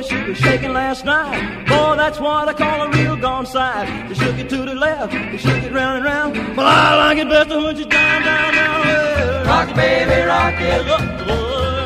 Baby, 0.01 0.15
she 0.15 0.29
was 0.29 0.37
shaking 0.37 0.73
last 0.73 1.05
night. 1.05 1.65
Boy, 1.67 1.95
that's 1.95 2.19
what 2.19 2.47
I 2.47 2.53
call 2.53 2.81
a 2.81 2.89
real 2.89 3.15
gone 3.15 3.45
side. 3.45 4.09
She 4.09 4.15
shook 4.15 4.37
it 4.37 4.49
to 4.49 4.57
the 4.57 4.75
left, 4.75 5.13
she 5.13 5.37
shook 5.37 5.63
it 5.63 5.71
round 5.71 5.97
and 5.97 6.05
round. 6.05 6.57
Well, 6.57 6.67
I 6.67 6.95
like 6.95 7.17
it 7.17 7.29
best 7.29 7.49
when 7.49 7.75
she's 7.75 7.85
down, 7.85 8.23
down, 8.23 8.53
down. 8.53 8.87
Well, 8.87 9.45
rock 9.45 9.69
it, 9.69 9.75
baby, 9.75 10.21
rock 10.25 10.53
it. 10.59 10.87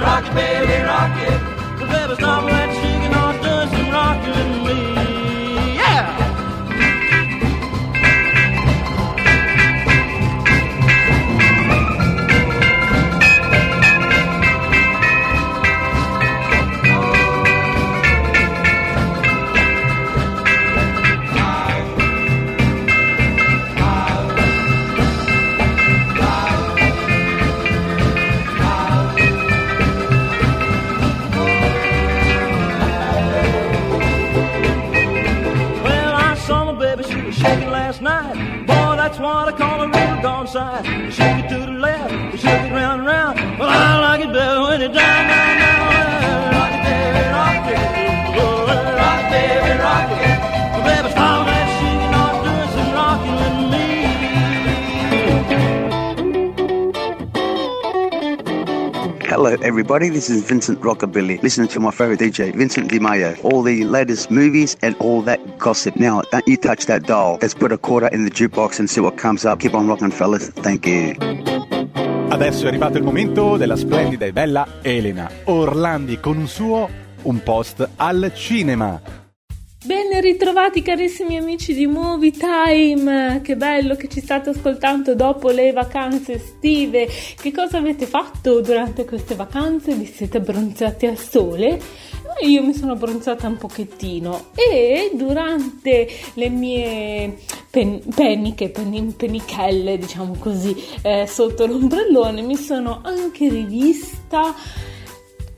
Rock 0.01 0.25
it, 0.25 0.35
baby, 0.35 0.83
rock 0.83 1.17
it. 1.21 1.41
Well, 1.79 1.91
baby, 1.91 2.15
stop 2.15 2.49
that 2.49 2.62
time. 40.63 41.02
Everybody. 59.63 60.09
This 60.09 60.29
is 60.29 60.43
Vincent 60.43 60.81
Rockabilly. 60.81 61.41
Listening 61.41 61.69
to 61.69 61.79
my 61.79 61.91
favorite 61.91 62.19
DJ, 62.19 62.53
Vincent 62.53 62.89
Di 62.89 62.99
Maio. 62.99 63.35
All 63.43 63.63
the 63.63 63.83
latest 63.85 64.29
movies 64.29 64.75
and 64.81 64.95
all 64.99 65.21
that 65.23 65.57
gossip. 65.57 65.95
Now, 65.95 66.21
don't 66.31 66.47
you 66.47 66.57
touch 66.57 66.85
that 66.87 67.03
dial. 67.03 67.39
Let's 67.41 67.53
put 67.53 67.71
a 67.71 67.77
quarter 67.77 68.07
in 68.07 68.25
the 68.25 68.31
jukebox 68.31 68.79
and 68.79 68.89
see 68.89 69.01
what 69.01 69.17
comes 69.17 69.45
up. 69.45 69.59
Keep 69.59 69.73
on 69.73 69.87
rocking, 69.87 70.11
fellas. 70.11 70.49
Thank 70.49 70.85
you. 70.85 71.15
Adesso 72.29 72.65
è 72.65 72.67
arrivato 72.67 72.97
il 72.97 73.03
momento 73.03 73.57
della 73.57 73.75
splendida 73.75 74.25
e 74.25 74.33
bella 74.33 74.67
Elena 74.81 75.29
Orlandi 75.45 76.19
con 76.19 76.37
un 76.37 76.47
suo 76.47 76.89
un 77.23 77.43
post 77.43 77.87
al 77.97 78.31
cinema. 78.35 79.22
Ben 79.85 80.21
ritrovati 80.21 80.81
carissimi 80.81 81.35
amici 81.35 81.73
di 81.73 81.87
Movie 81.87 82.31
Time, 82.31 83.41
che 83.43 83.57
bello 83.57 83.97
che 83.97 84.07
ci 84.07 84.21
state 84.21 84.51
ascoltando 84.51 85.13
dopo 85.13 85.49
le 85.49 85.73
vacanze 85.73 86.35
estive. 86.35 87.05
Che 87.05 87.51
cosa 87.51 87.79
avete 87.79 88.05
fatto 88.05 88.61
durante 88.61 89.03
queste 89.03 89.35
vacanze? 89.35 89.93
Vi 89.93 90.05
siete 90.05 90.37
abbronzati 90.37 91.05
al 91.05 91.17
sole? 91.17 91.81
Ma 92.23 92.47
Io 92.47 92.63
mi 92.63 92.73
sono 92.73 92.93
abbronzata 92.93 93.45
un 93.45 93.57
pochettino 93.57 94.51
e 94.55 95.11
durante 95.15 96.07
le 96.35 96.49
mie 96.49 97.39
pen- 97.69 98.03
penniche, 98.15 98.69
pen- 98.69 99.13
penichelle, 99.17 99.97
diciamo 99.97 100.37
così, 100.39 100.73
eh, 101.01 101.27
sotto 101.27 101.65
l'ombrellone 101.65 102.41
mi 102.41 102.55
sono 102.55 103.01
anche 103.03 103.49
rivista 103.49 104.55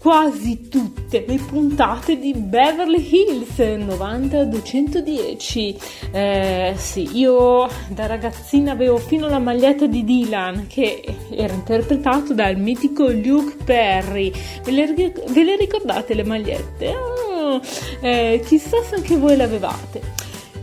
quasi 0.06 0.70
tutte 0.70 1.26
le 1.28 1.38
puntate 1.38 2.20
di 2.20 2.36
Beverly 2.36 3.10
Hills 3.12 3.58
90-210. 3.58 5.76
Eh, 6.12 6.76
sì, 6.78 7.18
io 7.18 7.68
da 7.88 8.06
ragazzina 8.06 8.74
avevo 8.74 8.98
fino 8.98 9.26
alla 9.26 9.40
maglietta 9.40 9.88
di 9.88 10.04
Dylan 10.04 10.68
che 10.68 11.04
era 11.32 11.52
interpretato 11.52 12.36
dal 12.36 12.56
mitico 12.56 13.08
Luke 13.08 13.56
Perry. 13.64 14.32
Ve 14.64 14.72
le, 14.72 14.94
ve 14.94 15.44
le 15.44 15.56
ricordate 15.56 16.14
le 16.14 16.24
magliette? 16.24 16.94
Ah, 16.94 17.60
eh, 18.02 18.44
chissà 18.46 18.84
se 18.84 18.98
anche 18.98 19.18
voi 19.18 19.36
le 19.36 19.44
avevate. 19.44 20.02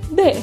Beh, 0.08 0.40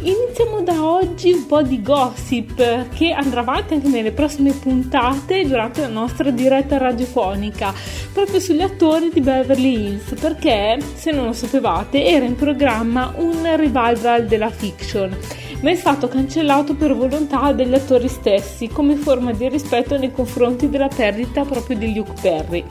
iniziamo 0.00 0.62
da 0.62 0.84
oggi 0.84 1.32
un 1.32 1.46
po' 1.46 1.62
di 1.62 1.82
gossip 1.82 2.88
che 2.94 3.12
andrà 3.12 3.40
avanti 3.40 3.74
anche 3.74 3.88
nelle 3.88 4.12
prossime 4.12 4.52
puntate 4.52 5.46
durante 5.46 5.82
la 5.82 5.88
nostra 5.88 6.30
diretta 6.30 6.78
radiofonica 6.78 7.74
proprio 8.12 8.40
sugli 8.40 8.62
attori 8.62 9.10
di 9.12 9.20
Beverly 9.20 9.74
Hills 9.74 10.14
perché 10.18 10.78
se 10.94 11.10
non 11.10 11.26
lo 11.26 11.32
sapevate 11.32 12.04
era 12.04 12.24
in 12.24 12.36
programma 12.36 13.12
un 13.16 13.42
revival 13.56 14.26
della 14.26 14.50
fiction 14.50 15.16
ma 15.60 15.70
è 15.70 15.74
stato 15.74 16.08
cancellato 16.08 16.74
per 16.74 16.94
volontà 16.94 17.52
degli 17.52 17.74
attori 17.74 18.08
stessi 18.08 18.68
come 18.68 18.96
forma 18.96 19.32
di 19.32 19.48
rispetto 19.48 19.96
nei 19.96 20.10
confronti 20.10 20.68
della 20.68 20.88
perdita 20.88 21.44
proprio 21.44 21.76
di 21.76 21.94
Luke 21.94 22.14
Perry. 22.20 22.64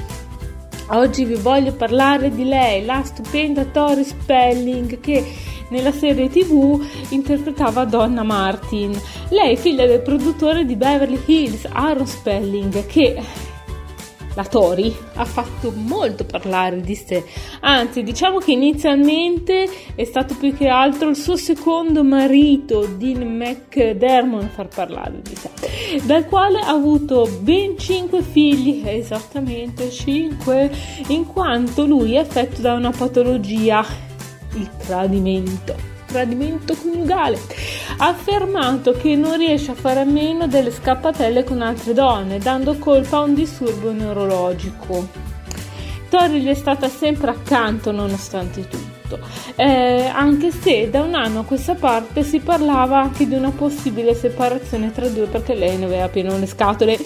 Oggi 0.93 1.23
vi 1.23 1.35
voglio 1.35 1.71
parlare 1.71 2.31
di 2.31 2.43
lei, 2.43 2.83
la 2.83 3.01
stupenda 3.01 3.63
Tori 3.63 4.03
Spelling 4.03 4.99
che 4.99 5.25
nella 5.69 5.93
serie 5.93 6.27
tv 6.27 6.85
interpretava 7.11 7.85
Donna 7.85 8.23
Martin. 8.23 8.99
Lei 9.29 9.53
è 9.53 9.55
figlia 9.55 9.85
del 9.85 10.01
produttore 10.01 10.65
di 10.65 10.75
Beverly 10.75 11.21
Hills, 11.25 11.65
Aaron 11.71 12.05
Spelling, 12.05 12.85
che 12.87 13.17
la 14.33 14.45
Tori 14.45 14.95
ha 15.15 15.25
fatto 15.25 15.71
molto 15.75 16.23
parlare 16.23 16.81
di 16.81 16.95
sé. 16.95 17.23
Anzi, 17.61 18.03
diciamo 18.03 18.39
che 18.39 18.51
inizialmente 18.51 19.69
è 19.95 20.03
stato 20.03 20.35
più 20.35 20.55
che 20.55 20.67
altro 20.67 21.09
il 21.09 21.15
suo 21.15 21.35
secondo 21.35 22.03
marito, 22.03 22.85
Dean 22.85 23.37
McDermott, 23.37 24.43
a 24.43 24.47
far 24.47 24.67
parlare 24.67 25.21
di 25.21 25.35
sé, 25.35 26.01
dal 26.03 26.25
quale 26.25 26.59
ha 26.59 26.69
avuto 26.69 27.29
ben 27.41 27.77
5 27.77 28.21
figli, 28.21 28.83
esattamente 28.85 29.89
5, 29.89 30.71
in 31.07 31.25
quanto 31.27 31.85
lui 31.85 32.15
è 32.15 32.19
affetto 32.19 32.61
da 32.61 32.73
una 32.73 32.91
patologia, 32.91 33.85
il 34.53 34.69
tradimento 34.77 35.90
tradimento 36.11 36.75
coniugale. 36.75 37.39
Ha 37.97 38.07
affermato 38.07 38.91
che 38.91 39.15
non 39.15 39.37
riesce 39.37 39.71
a 39.71 39.75
fare 39.75 40.01
a 40.01 40.05
meno 40.05 40.47
delle 40.47 40.71
scappatelle 40.71 41.43
con 41.43 41.61
altre 41.61 41.93
donne, 41.93 42.37
dando 42.37 42.77
colpa 42.77 43.17
a 43.17 43.21
un 43.21 43.33
disturbo 43.33 43.91
neurologico. 43.91 45.07
Tori 46.09 46.41
gli 46.41 46.47
è 46.47 46.53
stata 46.53 46.89
sempre 46.89 47.31
accanto 47.31 47.91
nonostante 47.91 48.67
tutto, 48.67 49.19
eh, 49.55 50.11
anche 50.13 50.51
se 50.51 50.89
da 50.89 51.01
un 51.01 51.15
anno 51.15 51.39
a 51.39 51.45
questa 51.45 51.75
parte 51.75 52.23
si 52.23 52.39
parlava 52.39 52.99
anche 52.99 53.25
di 53.25 53.33
una 53.33 53.51
possibile 53.51 54.13
separazione 54.13 54.91
tra 54.91 55.07
due 55.07 55.27
perché 55.27 55.53
lei 55.53 55.77
ne 55.77 55.85
aveva 55.85 56.09
pieno 56.09 56.37
le 56.37 56.47
scatole 56.47 56.97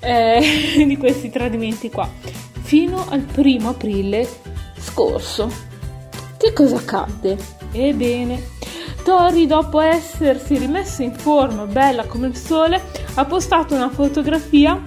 eh, 0.00 0.40
di 0.86 0.96
questi 0.98 1.30
tradimenti 1.30 1.88
qua. 1.88 2.06
Fino 2.60 3.06
al 3.08 3.20
primo 3.20 3.70
aprile 3.70 4.28
scorso. 4.78 5.50
Che 6.36 6.52
cosa 6.52 6.76
accadde? 6.76 7.55
Ebbene, 7.72 8.54
Tori, 9.02 9.46
dopo 9.46 9.80
essersi 9.80 10.58
rimesso 10.58 11.02
in 11.02 11.14
forma, 11.14 11.64
bella 11.64 12.06
come 12.06 12.26
il 12.26 12.36
sole, 12.36 12.82
ha 13.14 13.24
postato 13.24 13.74
una 13.74 13.88
fotografia 13.88 14.82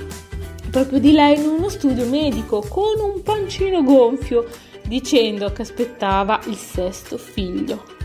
proprio 0.70 1.00
di 1.00 1.12
lei 1.12 1.40
in 1.40 1.48
uno 1.48 1.70
studio 1.70 2.06
medico 2.06 2.64
con 2.68 3.00
un 3.00 3.22
pancino 3.24 3.82
gonfio, 3.82 4.46
dicendo 4.86 5.52
che 5.52 5.62
aspettava 5.62 6.40
il 6.46 6.58
sesto 6.58 7.18
figlio. 7.18 7.99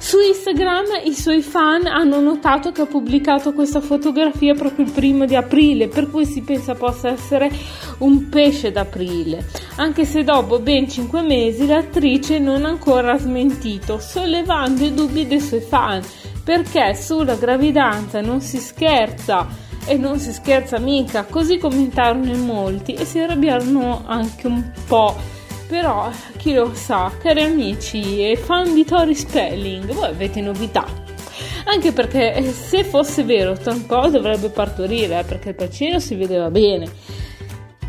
Su 0.00 0.20
Instagram 0.20 0.84
i 1.04 1.12
suoi 1.12 1.42
fan 1.42 1.86
hanno 1.86 2.20
notato 2.20 2.72
che 2.72 2.82
ha 2.82 2.86
pubblicato 2.86 3.52
questa 3.52 3.80
fotografia 3.80 4.54
proprio 4.54 4.86
il 4.86 4.92
primo 4.92 5.26
di 5.26 5.34
aprile, 5.34 5.88
per 5.88 6.08
cui 6.08 6.24
si 6.24 6.40
pensa 6.40 6.74
possa 6.74 7.08
essere 7.10 7.50
un 7.98 8.28
pesce 8.28 8.70
d'aprile, 8.70 9.44
anche 9.76 10.04
se 10.04 10.22
dopo 10.22 10.60
ben 10.60 10.88
5 10.88 11.20
mesi 11.20 11.66
l'attrice 11.66 12.38
non 12.38 12.64
ha 12.64 12.68
ancora 12.68 13.18
smentito, 13.18 13.98
sollevando 13.98 14.84
i 14.84 14.94
dubbi 14.94 15.26
dei 15.26 15.40
suoi 15.40 15.60
fan, 15.60 16.00
perché 16.42 16.94
sulla 16.94 17.34
gravidanza 17.34 18.20
non 18.20 18.40
si 18.40 18.58
scherza 18.58 19.46
e 19.84 19.96
non 19.96 20.18
si 20.18 20.32
scherza 20.32 20.78
mica, 20.78 21.24
così 21.24 21.58
commentarono 21.58 22.30
in 22.30 22.44
molti 22.46 22.94
e 22.94 23.04
si 23.04 23.18
arrabbiarono 23.18 24.04
anche 24.06 24.46
un 24.46 24.70
po' 24.86 25.36
Però 25.68 26.10
chi 26.38 26.54
lo 26.54 26.72
sa, 26.74 27.12
cari 27.20 27.42
amici 27.42 28.30
e 28.30 28.36
fan 28.36 28.72
di 28.72 28.84
Tori 28.84 29.14
Spelling, 29.14 29.92
voi 29.92 30.08
avete 30.08 30.40
novità. 30.40 30.86
Anche 31.66 31.92
perché 31.92 32.34
eh, 32.34 32.50
se 32.50 32.84
fosse 32.84 33.22
vero, 33.22 33.54
Cole 33.86 34.10
dovrebbe 34.10 34.48
partorire, 34.48 35.18
eh, 35.18 35.24
perché 35.24 35.50
il 35.50 35.54
bacino 35.54 35.98
si 35.98 36.14
vedeva 36.14 36.50
bene. 36.50 36.90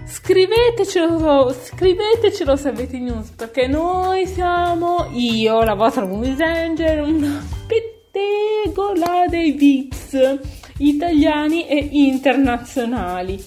Scrivetecelo, 0.05 1.53
scrivetecelo 1.53 2.55
se 2.57 2.67
avete 2.67 2.99
news, 2.99 3.29
perché 3.29 3.67
noi 3.67 4.27
siamo 4.27 5.07
io, 5.13 5.63
la 5.63 5.75
vostra 5.75 6.05
Movies 6.05 6.41
Angel, 6.41 6.99
una 6.99 7.41
pettegola 7.65 9.25
dei 9.29 9.51
VIX 9.51 10.39
italiani 10.79 11.67
e 11.67 11.87
internazionali. 11.91 13.41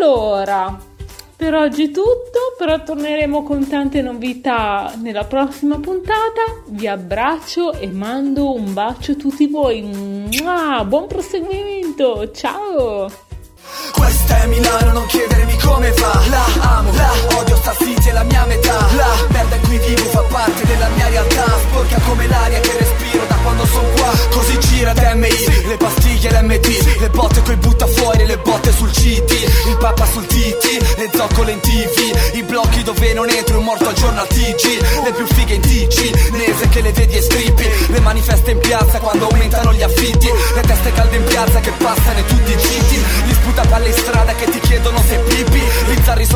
Allora, 0.00 0.87
per 1.38 1.54
oggi 1.54 1.84
è 1.84 1.90
tutto, 1.92 2.56
però 2.58 2.82
torneremo 2.82 3.44
con 3.44 3.68
tante 3.68 4.02
novità 4.02 4.92
nella 5.00 5.22
prossima 5.22 5.78
puntata. 5.78 6.42
Vi 6.66 6.88
abbraccio 6.88 7.74
e 7.74 7.86
mando 7.86 8.52
un 8.52 8.74
bacio 8.74 9.12
a 9.12 9.14
tutti 9.14 9.46
voi. 9.46 9.80
Mua, 9.82 10.84
buon 10.84 11.06
proseguimento, 11.06 12.32
ciao! 12.32 13.08
Questa 13.92 14.42
è 14.42 14.46
Milano, 14.48 14.92
non 14.92 15.06
chiedermi 15.06 15.56
come 15.60 15.92
fa 15.92 16.28
La 16.28 16.76
amo, 16.76 16.92
la 16.94 17.12
odio, 17.38 17.54
sta 17.54 17.72
city 17.74 18.10
zoccole 31.18 31.50
in 31.50 31.58
TV 31.58 32.34
I 32.34 32.42
blocchi 32.44 32.84
dove 32.84 33.12
non 33.12 33.28
entro, 33.28 33.58
un 33.58 33.64
morto 33.64 33.88
al 33.88 33.94
giorno 33.94 34.20
al 34.20 34.28
TG 34.28 35.02
Le 35.02 35.12
più 35.12 35.26
fighe 35.26 35.54
in 35.54 35.60
TG, 35.60 36.30
nese 36.30 36.68
che 36.68 36.80
le 36.80 36.92
vedi 36.92 37.16
e 37.16 37.20
strippi. 37.20 37.66
Le 37.88 38.00
manifeste 38.00 38.52
in 38.52 38.58
piazza 38.58 38.98
quando 39.00 39.26
aumentano 39.26 39.72
gli 39.72 39.82
affitti. 39.82 40.28
Le 40.54 40.60
teste 40.60 40.92
calde 40.92 41.16
in 41.16 41.24
piazza 41.24 41.58
che 41.58 41.72
passano 41.72 42.18
e 42.18 42.24
tutti 42.26 42.37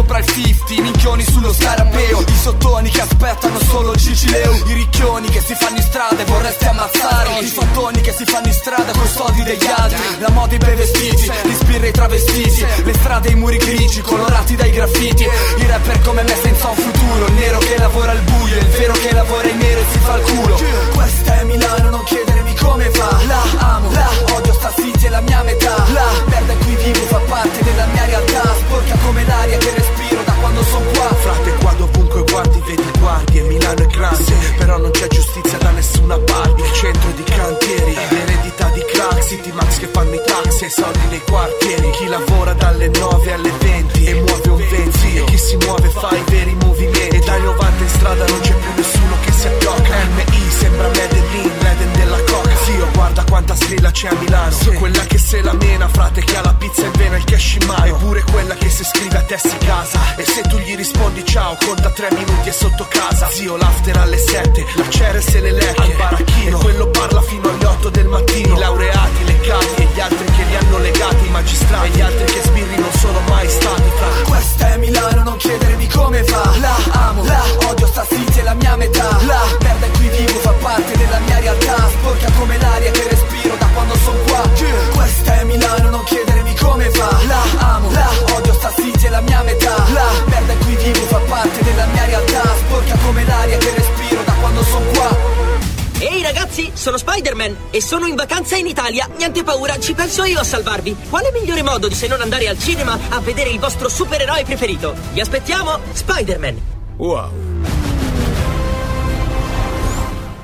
sopra 0.03 0.19
il 0.19 0.27
50, 0.27 0.83
minchioni 0.83 1.23
sullo 1.25 1.53
scarabeo 1.53 2.21
I 2.21 2.37
sottoni 2.37 2.91
che 2.91 3.01
aspettano 3.01 3.59
solo 3.61 3.95
Cicileo 3.95 4.53
I 4.67 4.73
ricchioni 4.73 5.29
che 5.29 5.41
si 5.41 5.55
fanno 5.55 5.77
in 5.77 5.83
strada 5.83 6.21
e 6.21 6.25
vorresti 6.25 6.65
ammazzare. 6.65 7.39
I 7.41 7.47
fattoni 7.47 8.01
che 8.01 8.13
si 8.13 8.25
fanno 8.25 8.47
in 8.47 8.53
strada 8.53 8.91
con 8.93 9.05
i 9.05 9.09
soldi 9.09 9.43
degli 9.43 9.67
altri. 9.67 9.99
La 10.19 10.31
moda 10.31 10.55
i 10.55 10.59
bei 10.59 10.75
vestiti, 10.75 11.31
gli 11.45 11.55
spirri 11.55 11.89
i 11.89 11.93
travestiti. 11.93 12.65
Le 12.85 12.95
strade 12.95 13.29
e 13.29 13.33
i 13.33 13.35
muri 13.35 13.57
grigi 13.59 14.01
colorati 14.01 14.57
dai 14.57 14.71
graffiti. 14.71 15.23
I 15.23 15.67
rapper 15.67 16.01
come 16.03 16.23
me 16.23 16.35
senza 16.43 16.69
un 16.69 16.77
futuro. 16.77 17.27
Il 17.27 17.33
nero 17.35 17.59
che 17.59 17.79
lavora 17.79 18.13
al 18.13 18.21
buio, 18.21 18.59
il 18.59 18.67
vero 18.67 18.93
che 18.95 19.13
lavora 19.13 19.49
in 19.49 19.59
nero 19.59 19.81
e 19.81 19.85
si 19.93 19.99
fa 19.99 20.17
il 20.17 20.23
culo. 20.23 20.61
Questa 20.95 21.41
è 21.41 21.45
Milano, 21.45 21.91
non 21.91 22.05
chiedermi 22.05 22.55
come 22.57 22.89
va. 22.91 23.21
La 23.27 23.43
amo, 23.75 23.91
la 23.93 24.11
odio, 24.33 24.53
sta 24.55 24.73
city 24.75 25.07
è 25.07 25.09
la 25.11 25.21
mia 25.21 25.43
metà. 25.43 25.75
La 25.93 26.32
parte 27.33 27.65
della 27.65 27.87
mia 27.87 28.05
realtà 28.05 28.43
Sporca 28.59 28.95
come 29.05 29.25
l'aria 29.25 29.57
che 29.57 29.73
respiro 29.75 30.23
da 30.23 30.33
quando 30.33 30.63
sono 30.65 30.85
qua. 30.93 31.09
Frate 31.25 31.51
qua 31.63 31.73
dovunque 31.79 32.23
guardi 32.25 32.61
vedi 32.67 32.91
guardie 32.99 33.43
Milano 33.43 33.83
è 33.83 33.87
grande 33.87 34.35
però 34.59 34.77
non 34.77 34.91
c'è 34.91 35.07
giustizia 35.09 35.57
da 35.57 35.71
nessuna 35.71 36.19
parte. 36.19 36.61
Il 36.63 36.73
centro 36.75 37.11
di 37.17 37.23
cantieri 37.23 37.95
l'eredità 38.11 38.69
di 38.69 38.85
crack 38.85 39.25
City 39.25 39.51
Max 39.53 39.79
che 39.79 39.87
fanno 39.87 40.15
i 40.15 40.21
taxi 40.27 40.65
e 40.65 40.67
i 40.67 40.71
soldi 40.71 41.07
nei 41.09 41.23
quartieri. 41.25 41.91
Chi 41.93 42.07
lavora 42.07 42.53
dalle 42.53 42.89
9 42.89 43.33
alle 43.33 43.53
20 43.59 44.05
e 44.05 44.15
muove 44.15 44.49
un 44.51 44.67
20 44.69 45.17
E 45.17 45.25
chi 45.25 45.39
si 45.39 45.57
muove 45.65 45.89
fa 45.89 46.11
i 46.15 46.23
veri 46.29 46.55
movimenti. 46.61 47.17
E 47.17 47.21
dai 47.21 47.41
90 47.41 47.83
in 47.83 47.89
strada 47.89 48.25
non 48.27 48.41
c'è 48.41 48.55
più 48.55 48.71
nessuno 48.77 49.17
che 49.25 49.33
si 49.33 49.47
acchiocca 49.47 49.97
MI 50.17 50.51
sembra 50.51 50.89
Medellin, 50.89 51.53
Reden 51.61 51.93
della 51.93 52.21
guarda 52.93 53.25
quanta 53.25 53.55
stella 53.55 53.91
c'è 53.91 54.09
a 54.09 54.15
Milano. 54.15 54.57
Quella 54.79 55.05
che 55.05 55.19
se 55.19 55.41
la 55.43 55.53
mena, 55.53 55.89
frate 55.89 56.23
che 56.23 56.37
ha 56.37 56.43
la 56.43 56.55
pizza 56.55 56.85
in 56.85 56.93
vena 56.93 57.17
il 57.17 57.25
cash 57.25 57.57
in 57.61 57.67
mano. 57.67 57.85
E 57.85 57.93
pure 57.93 58.23
quella 58.31 58.55
che 58.55 58.71
se 58.71 58.85
scrive 58.85 59.19
a 59.19 59.23
te 59.23 59.39
si 59.39 59.57
casa. 59.59 60.01
E 60.17 60.25
se 60.25 60.43
tu 60.43 60.59
gli 60.59 60.75
rispondi 60.77 61.25
ciao, 61.25 61.57
conta 61.65 61.91
tre 61.91 62.09
minuti 62.13 62.49
e 62.49 62.53
sotto 62.53 62.87
casa. 62.89 63.29
Zio 63.31 63.57
l'after 63.57 63.97
alle 63.99 64.19
7, 64.19 64.65
la 64.77 64.89
Ceres 64.89 65.35
e 65.35 65.41
le 65.41 65.53
lecche. 65.53 65.83
Al 65.83 65.95
baracchino. 65.97 66.59
E 66.59 66.63
quello 66.63 66.87
parla 66.89 67.23
fino 67.23 67.49
alle 67.49 67.67
8 67.67 67.91
del 67.91 68.07
mattino. 68.07 68.57
I 68.57 68.59
laureati, 68.59 69.25
leccati 69.25 69.83
e 69.83 69.89
gli 69.93 70.01
altri 70.01 70.25
che 70.33 70.43
li 70.45 70.57
hanno 70.57 70.79
legati 70.79 71.27
I 71.27 71.31
magistrati. 71.31 71.87
E 71.89 71.91
gli 71.91 72.01
altri 72.01 72.25
che 72.33 72.41
sbirri 72.43 72.77
non 72.77 72.93
sono 72.93 73.21
mai 73.29 73.49
stati 73.49 73.91
fra. 73.97 74.31
Questa 74.31 74.73
è 74.75 74.77
Milano, 74.79 75.23
non 75.23 75.37
chiedermi 75.37 75.89
come 75.89 76.23
va 76.23 76.57
La 76.59 76.77
amo, 77.09 77.25
la 77.25 77.43
odio, 77.69 77.87
sta 77.87 78.07
city 78.09 78.32
Italia. 98.83 99.09
Niente 99.17 99.45
paura, 99.45 99.79
ci 99.79 99.95
penso 99.95 100.25
io 100.25 100.41
a 100.41 100.45
salvarvi. 100.45 100.97
Quale 101.09 101.31
migliore 101.33 101.63
modo 101.63 101.87
di 101.87 101.95
se 101.95 102.09
non 102.09 102.21
andare 102.21 102.49
al 102.49 102.59
cinema 102.59 102.99
a 103.11 103.21
vedere 103.21 103.51
il 103.51 103.61
vostro 103.61 103.89
supereroe 103.89 104.43
preferito? 104.45 104.95
Vi 105.13 105.21
aspettiamo, 105.21 105.79
Spider-Man. 105.93 106.61
Wow. 106.97 107.31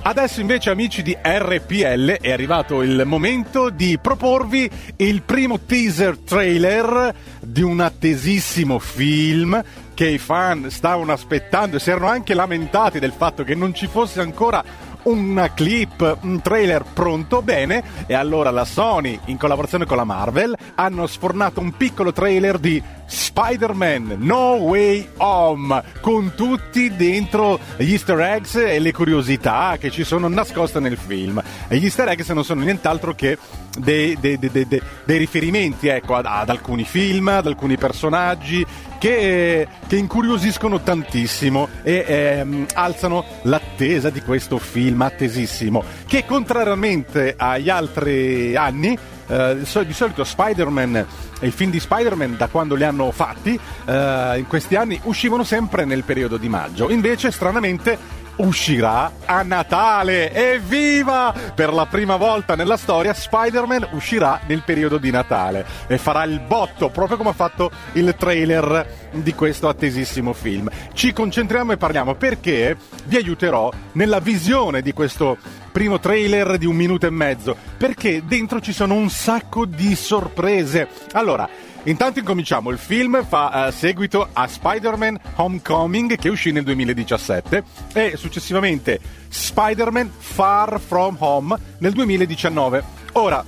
Adesso 0.03 0.41
invece 0.41 0.71
amici 0.71 1.03
di 1.03 1.17
RPL 1.21 2.13
è 2.21 2.31
arrivato 2.31 2.81
il 2.81 3.03
momento 3.05 3.69
di 3.69 3.99
proporvi 4.01 4.71
il 4.97 5.23
primo 5.23 5.61
teaser 5.61 6.17
trailer 6.17 7.15
di 7.41 7.61
un 7.61 7.81
attesissimo 7.81 8.79
film 8.79 9.63
che 9.93 10.07
i 10.07 10.19
fan 10.19 10.71
stavano 10.71 11.13
aspettando 11.13 11.77
e 11.77 11.81
si 11.81 11.91
erano 11.91 12.07
anche 12.07 12.33
lamentati 12.33 13.01
del 13.01 13.13
fatto 13.13 13.45
che 13.45 13.55
non 13.55 13.75
ci 13.75 13.87
fosse 13.87 14.21
ancora 14.21 14.65
una 15.09 15.53
clip, 15.53 16.19
un 16.23 16.41
trailer 16.43 16.85
pronto 16.93 17.43
bene 17.43 17.83
e 18.07 18.15
allora 18.15 18.51
la 18.51 18.65
Sony 18.65 19.19
in 19.27 19.37
collaborazione 19.39 19.87
con 19.87 19.97
la 19.97 20.05
Marvel 20.05 20.57
hanno 20.75 21.07
sfornato 21.07 21.61
un 21.61 21.73
piccolo 21.73 22.13
trailer 22.13 22.59
di 22.59 22.83
Spider-Man 23.07 24.17
No 24.19 24.55
Way 24.57 25.09
Home 25.17 25.83
con 26.01 26.33
tutti 26.37 26.95
dentro 26.95 27.59
gli 27.79 27.93
easter 27.93 28.21
eggs 28.21 28.57
e 28.57 28.79
le 28.79 28.93
curiosità 28.93 29.77
che 29.79 29.91
ci 29.91 30.05
sono 30.05 30.29
nascoste 30.29 30.79
nel 30.79 30.99
film. 30.99 31.43
E 31.69 31.79
gli 31.79 31.85
easter 31.85 32.09
eggs 32.09 32.29
non 32.31 32.45
sono 32.45 32.63
nient'altro 32.63 33.15
che 33.15 33.39
dei, 33.79 34.17
dei- 34.21 34.39
dei- 34.39 34.51
dei- 34.51 34.83
riferimenti 35.19 35.89
ecco, 35.89 36.17
ad, 36.17 36.27
ad 36.27 36.51
alcuni 36.51 36.85
film, 36.85 37.29
ad 37.29 37.47
alcuni 37.47 37.77
personaggi 37.79 38.65
che, 38.99 39.67
che 39.87 39.97
incuriosiscono 39.97 40.81
tantissimo 40.81 41.69
e 41.83 42.05
ehm, 42.07 42.67
alzano 42.75 43.25
l'attesa 43.43 44.11
di 44.11 44.21
questo 44.21 44.59
film 44.59 45.03
attesissimo 45.03 45.83
che 46.07 46.25
contrariamente 46.25 47.35
agli 47.37 47.71
altri 47.71 48.57
anni 48.57 48.99
eh, 49.29 49.57
di 49.59 49.65
sol- 49.65 49.87
di 49.87 49.93
solito 49.93 50.25
Spider-Man 50.25 51.07
e 51.41 51.47
i 51.47 51.51
film 51.51 51.71
di 51.71 51.81
Spider-Man 51.81 52.37
da 52.37 52.49
quando 52.49 52.75
li 52.75 52.85
hanno 52.85 53.11
fatti 53.11 53.59
eh, 53.85 54.35
in 54.39 54.47
questi 54.47 54.75
anni 54.75 54.99
uscivano 55.05 55.45
sempre 55.45 55.85
nel 55.85 56.03
periodo 56.03 56.37
di 56.37 56.49
maggio. 56.49 56.91
Invece 56.91 57.31
stranamente 57.31 58.27
uscirà 58.39 59.13
a 59.25 59.43
Natale. 59.43 60.33
Evviva 60.33 61.35
per 61.55 61.73
la 61.73 61.87
prima 61.87 62.17
volta 62.17 62.55
nella 62.55 62.77
storia 62.77 63.15
Spider-Man 63.15 63.89
uscirà 63.93 64.41
nel 64.47 64.63
periodo 64.65 64.99
di 64.99 65.11
Natale 65.11 65.65
e 65.87 65.99
farà 65.99 66.25
il 66.25 66.41
botto 66.41 66.91
proprio 66.91 67.17
come 67.17 67.31
ha 67.31 67.35
fatto 67.35 67.71
il 67.93 68.15
trailer 68.17 69.09
di 69.13 69.35
questo 69.35 69.69
attesissimo 69.69 70.33
film. 70.33 70.69
Ci 70.93 71.13
concentriamo 71.13 71.73
e 71.73 71.77
parliamo 71.77 72.15
perché 72.15 72.77
vi 73.05 73.17
aiuterò 73.17 73.71
nella 73.93 74.21
visione 74.21 74.83
di 74.83 74.93
questo 74.93 75.39
primo 75.79 76.01
trailer 76.01 76.59
di 76.59 76.67
un 76.67 76.75
minuto 76.75 77.07
e 77.07 77.11
mezzo 77.11 77.57
perché 77.77 78.25
dentro 78.27 78.61
ci 78.61 78.73
sono 78.73 78.95
un 78.95 79.09
sacco 79.11 79.65
di 79.65 79.95
sorprese 79.95 80.89
allora 81.13 81.49
Intanto 81.85 82.19
incominciamo, 82.19 82.71
il 82.71 82.77
film 82.77 83.25
fa 83.25 83.69
eh, 83.69 83.73
seguito 83.73 84.29
a 84.33 84.49
Spider-Man 84.49 85.19
Homecoming 85.37 86.17
che 86.17 86.29
uscì 86.29 86.51
nel 86.51 86.65
2017 86.65 87.63
e 87.95 88.17
successivamente 88.17 88.99
Spider-Man 89.29 90.11
Far 90.19 90.81
From 90.81 91.17
Home 91.21 91.57
nel 91.79 91.93
2019. 91.93 92.83
Ora, 93.13 93.43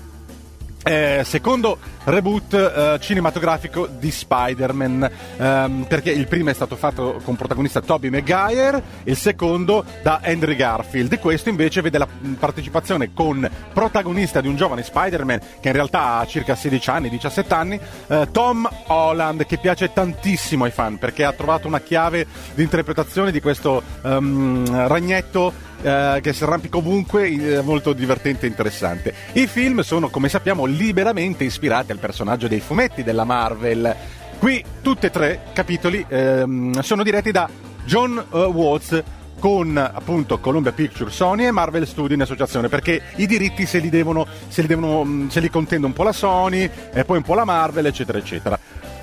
eh, 0.82 1.22
secondo 1.24 1.78
reboot 2.04 2.54
eh, 2.54 2.98
cinematografico 3.00 3.86
di 3.86 4.10
Spider-Man. 4.10 5.10
Ehm, 5.36 5.84
perché 5.88 6.10
il 6.10 6.26
primo 6.26 6.50
è 6.50 6.54
stato 6.54 6.76
fatto 6.76 7.20
con 7.22 7.36
protagonista 7.36 7.80
Tobey 7.80 8.10
Maguire 8.10 8.82
il 9.04 9.16
secondo 9.16 9.84
da 10.02 10.20
Andrew 10.24 10.56
Garfield. 10.56 11.18
Questo 11.18 11.48
invece 11.48 11.80
vede 11.82 11.98
la 11.98 12.06
mh, 12.06 12.32
partecipazione 12.34 13.12
con 13.12 13.48
protagonista 13.72 14.40
di 14.40 14.48
un 14.48 14.56
giovane 14.56 14.82
Spider-Man 14.82 15.40
che 15.60 15.68
in 15.68 15.74
realtà 15.74 16.18
ha 16.18 16.26
circa 16.26 16.54
16 16.54 16.90
anni 16.90 17.08
17 17.08 17.54
anni 17.54 17.80
eh, 18.08 18.28
Tom 18.30 18.68
Holland 18.86 19.44
che 19.46 19.58
piace 19.58 19.92
tantissimo 19.92 20.64
ai 20.64 20.70
fan 20.70 20.98
perché 20.98 21.24
ha 21.24 21.32
trovato 21.32 21.66
una 21.66 21.80
chiave 21.80 22.26
di 22.54 22.62
interpretazione 22.62 23.30
di 23.30 23.40
questo 23.40 23.82
ehm, 24.02 24.86
ragnetto 24.86 25.68
eh, 25.82 26.20
che 26.22 26.32
si 26.32 26.42
arrampica 26.42 26.76
ovunque, 26.76 27.28
eh, 27.28 27.62
molto 27.62 27.92
divertente 27.92 28.46
e 28.46 28.48
interessante. 28.48 29.14
I 29.32 29.46
film 29.46 29.80
sono, 29.80 30.08
come 30.08 30.28
sappiamo, 30.28 30.64
liberamente 30.64 31.44
ispirati 31.44 31.92
al 31.92 31.98
personaggio 31.98 32.48
dei 32.48 32.60
fumetti 32.60 33.02
della 33.02 33.24
Marvel. 33.24 33.94
Qui 34.38 34.64
tutti 34.82 35.06
e 35.06 35.10
tre 35.10 35.40
capitoli 35.52 36.04
ehm, 36.08 36.80
sono 36.80 37.02
diretti 37.02 37.30
da 37.30 37.48
John 37.84 38.16
eh, 38.32 38.38
Watts 38.38 39.02
con 39.40 39.76
appunto 39.76 40.38
Columbia 40.38 40.70
Pictures, 40.70 41.14
Sony 41.14 41.46
e 41.46 41.50
Marvel 41.50 41.86
Studio 41.86 42.14
in 42.14 42.22
associazione 42.22 42.68
perché 42.68 43.00
i 43.16 43.26
diritti 43.26 43.66
se 43.66 43.78
li 43.78 43.88
devono, 43.88 44.26
se 44.48 44.60
li, 44.60 44.68
devono, 44.68 45.02
mh, 45.02 45.28
se 45.28 45.40
li 45.40 45.50
contende 45.50 45.86
un 45.86 45.92
po' 45.94 46.02
la 46.04 46.12
Sony 46.12 46.70
e 46.92 47.04
poi 47.04 47.16
un 47.16 47.22
po' 47.22 47.34
la 47.34 47.44
Marvel 47.44 47.86
eccetera 47.86 48.18
eccetera. 48.18 48.58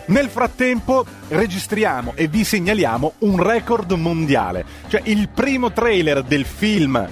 Nel 0.07 0.29
frattempo 0.29 1.05
registriamo 1.27 2.13
e 2.15 2.27
vi 2.27 2.45
segnaliamo 2.45 3.13
un 3.19 3.43
record 3.43 3.91
mondiale, 3.91 4.63
cioè 4.87 5.01
il 5.03 5.27
primo 5.27 5.71
trailer 5.73 6.23
del 6.23 6.45
film 6.45 7.07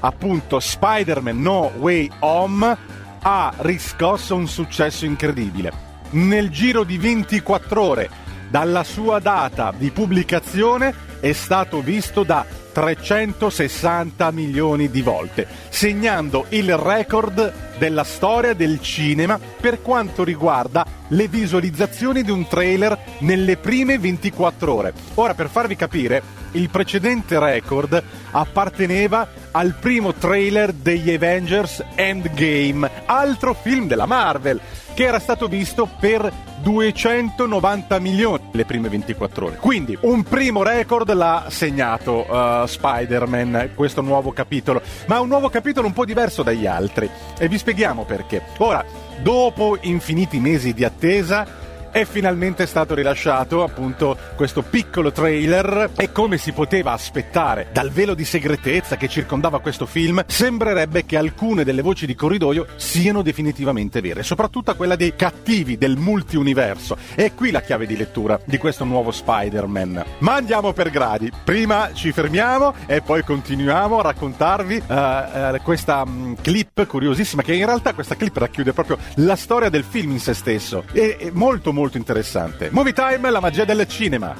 appunto 0.00 0.60
Spider-Man 0.60 1.40
No 1.40 1.72
Way 1.78 2.10
Home 2.18 2.76
ha 3.22 3.54
riscosso 3.58 4.36
un 4.36 4.46
successo 4.46 5.06
incredibile. 5.06 5.72
Nel 6.10 6.50
giro 6.50 6.84
di 6.84 6.98
24 6.98 7.80
ore 7.80 8.10
dalla 8.50 8.84
sua 8.84 9.20
data 9.20 9.72
di 9.74 9.90
pubblicazione 9.90 10.94
è 11.20 11.32
stato 11.32 11.80
visto 11.80 12.24
da 12.24 12.44
360 12.74 14.30
milioni 14.32 14.90
di 14.90 15.00
volte, 15.00 15.46
segnando 15.68 16.46
il 16.48 16.76
record 16.76 17.78
della 17.78 18.02
storia 18.02 18.52
del 18.52 18.80
cinema 18.80 19.38
per 19.60 19.80
quanto 19.80 20.24
riguarda 20.24 20.84
le 21.08 21.28
visualizzazioni 21.28 22.22
di 22.22 22.32
un 22.32 22.48
trailer 22.48 22.98
nelle 23.20 23.56
prime 23.56 23.96
24 23.98 24.74
ore. 24.74 24.92
Ora, 25.14 25.34
per 25.34 25.48
farvi 25.48 25.76
capire, 25.76 26.42
il 26.54 26.68
precedente 26.70 27.38
record 27.38 28.02
apparteneva 28.30 29.28
al 29.52 29.74
primo 29.74 30.12
trailer 30.14 30.72
degli 30.72 31.12
Avengers 31.12 31.84
Endgame, 31.94 32.90
altro 33.06 33.54
film 33.54 33.86
della 33.86 34.06
Marvel, 34.06 34.60
che 34.94 35.04
era 35.04 35.18
stato 35.18 35.48
visto 35.48 35.88
per 35.98 36.32
290 36.62 37.98
milioni 37.98 38.42
le 38.52 38.64
prime 38.64 38.88
24 38.88 39.46
ore. 39.46 39.56
Quindi 39.56 39.96
un 40.02 40.22
primo 40.22 40.62
record 40.62 41.12
l'ha 41.12 41.46
segnato 41.48 42.24
uh, 42.28 42.66
Spider-Man, 42.66 43.70
questo 43.74 44.00
nuovo 44.00 44.32
capitolo, 44.32 44.80
ma 45.06 45.20
un 45.20 45.28
nuovo 45.28 45.48
capitolo 45.50 45.86
un 45.86 45.92
po' 45.92 46.04
diverso 46.04 46.42
dagli 46.42 46.66
altri 46.66 47.10
e 47.38 47.48
vi 47.48 47.58
spieghiamo 47.58 48.04
perché. 48.04 48.42
Ora, 48.58 48.84
dopo 49.20 49.76
infiniti 49.82 50.38
mesi 50.38 50.72
di 50.72 50.84
attesa, 50.84 51.46
è 51.94 52.04
finalmente 52.04 52.66
stato 52.66 52.92
rilasciato 52.92 53.62
appunto 53.62 54.18
questo 54.34 54.62
piccolo 54.62 55.12
trailer 55.12 55.92
e 55.96 56.10
come 56.10 56.38
si 56.38 56.50
poteva 56.50 56.90
aspettare 56.90 57.68
dal 57.72 57.90
velo 57.90 58.14
di 58.14 58.24
segretezza 58.24 58.96
che 58.96 59.06
circondava 59.06 59.60
questo 59.60 59.86
film, 59.86 60.24
sembrerebbe 60.26 61.04
che 61.04 61.16
alcune 61.16 61.62
delle 61.62 61.82
voci 61.82 62.04
di 62.04 62.16
corridoio 62.16 62.66
siano 62.74 63.22
definitivamente 63.22 64.00
vere, 64.00 64.24
soprattutto 64.24 64.74
quella 64.74 64.96
dei 64.96 65.14
cattivi 65.14 65.78
del 65.78 65.96
multiuniverso. 65.96 66.96
E 67.14 67.32
qui 67.32 67.52
la 67.52 67.60
chiave 67.60 67.86
di 67.86 67.96
lettura 67.96 68.40
di 68.44 68.58
questo 68.58 68.82
nuovo 68.82 69.12
Spider-Man. 69.12 70.04
Ma 70.18 70.34
andiamo 70.34 70.72
per 70.72 70.90
gradi. 70.90 71.30
Prima 71.44 71.92
ci 71.92 72.10
fermiamo 72.10 72.74
e 72.86 73.02
poi 73.02 73.22
continuiamo 73.22 74.00
a 74.00 74.02
raccontarvi 74.02 74.82
eh, 74.84 74.94
eh, 75.54 75.60
questa 75.62 76.04
mh, 76.04 76.38
clip 76.42 76.86
curiosissima 76.86 77.42
che 77.42 77.54
in 77.54 77.66
realtà 77.66 77.94
questa 77.94 78.16
clip 78.16 78.36
racchiude 78.36 78.72
proprio 78.72 78.98
la 79.18 79.36
storia 79.36 79.68
del 79.68 79.84
film 79.84 80.10
in 80.10 80.18
se 80.18 80.34
stesso. 80.34 80.82
È, 80.90 81.18
è 81.18 81.30
molto 81.30 81.72
molto 81.72 81.82
interessante. 81.92 82.70
Movie 82.70 82.92
Time, 82.92 83.30
la 83.30 83.40
magia 83.40 83.64
del 83.64 83.86
cinema. 83.86 84.34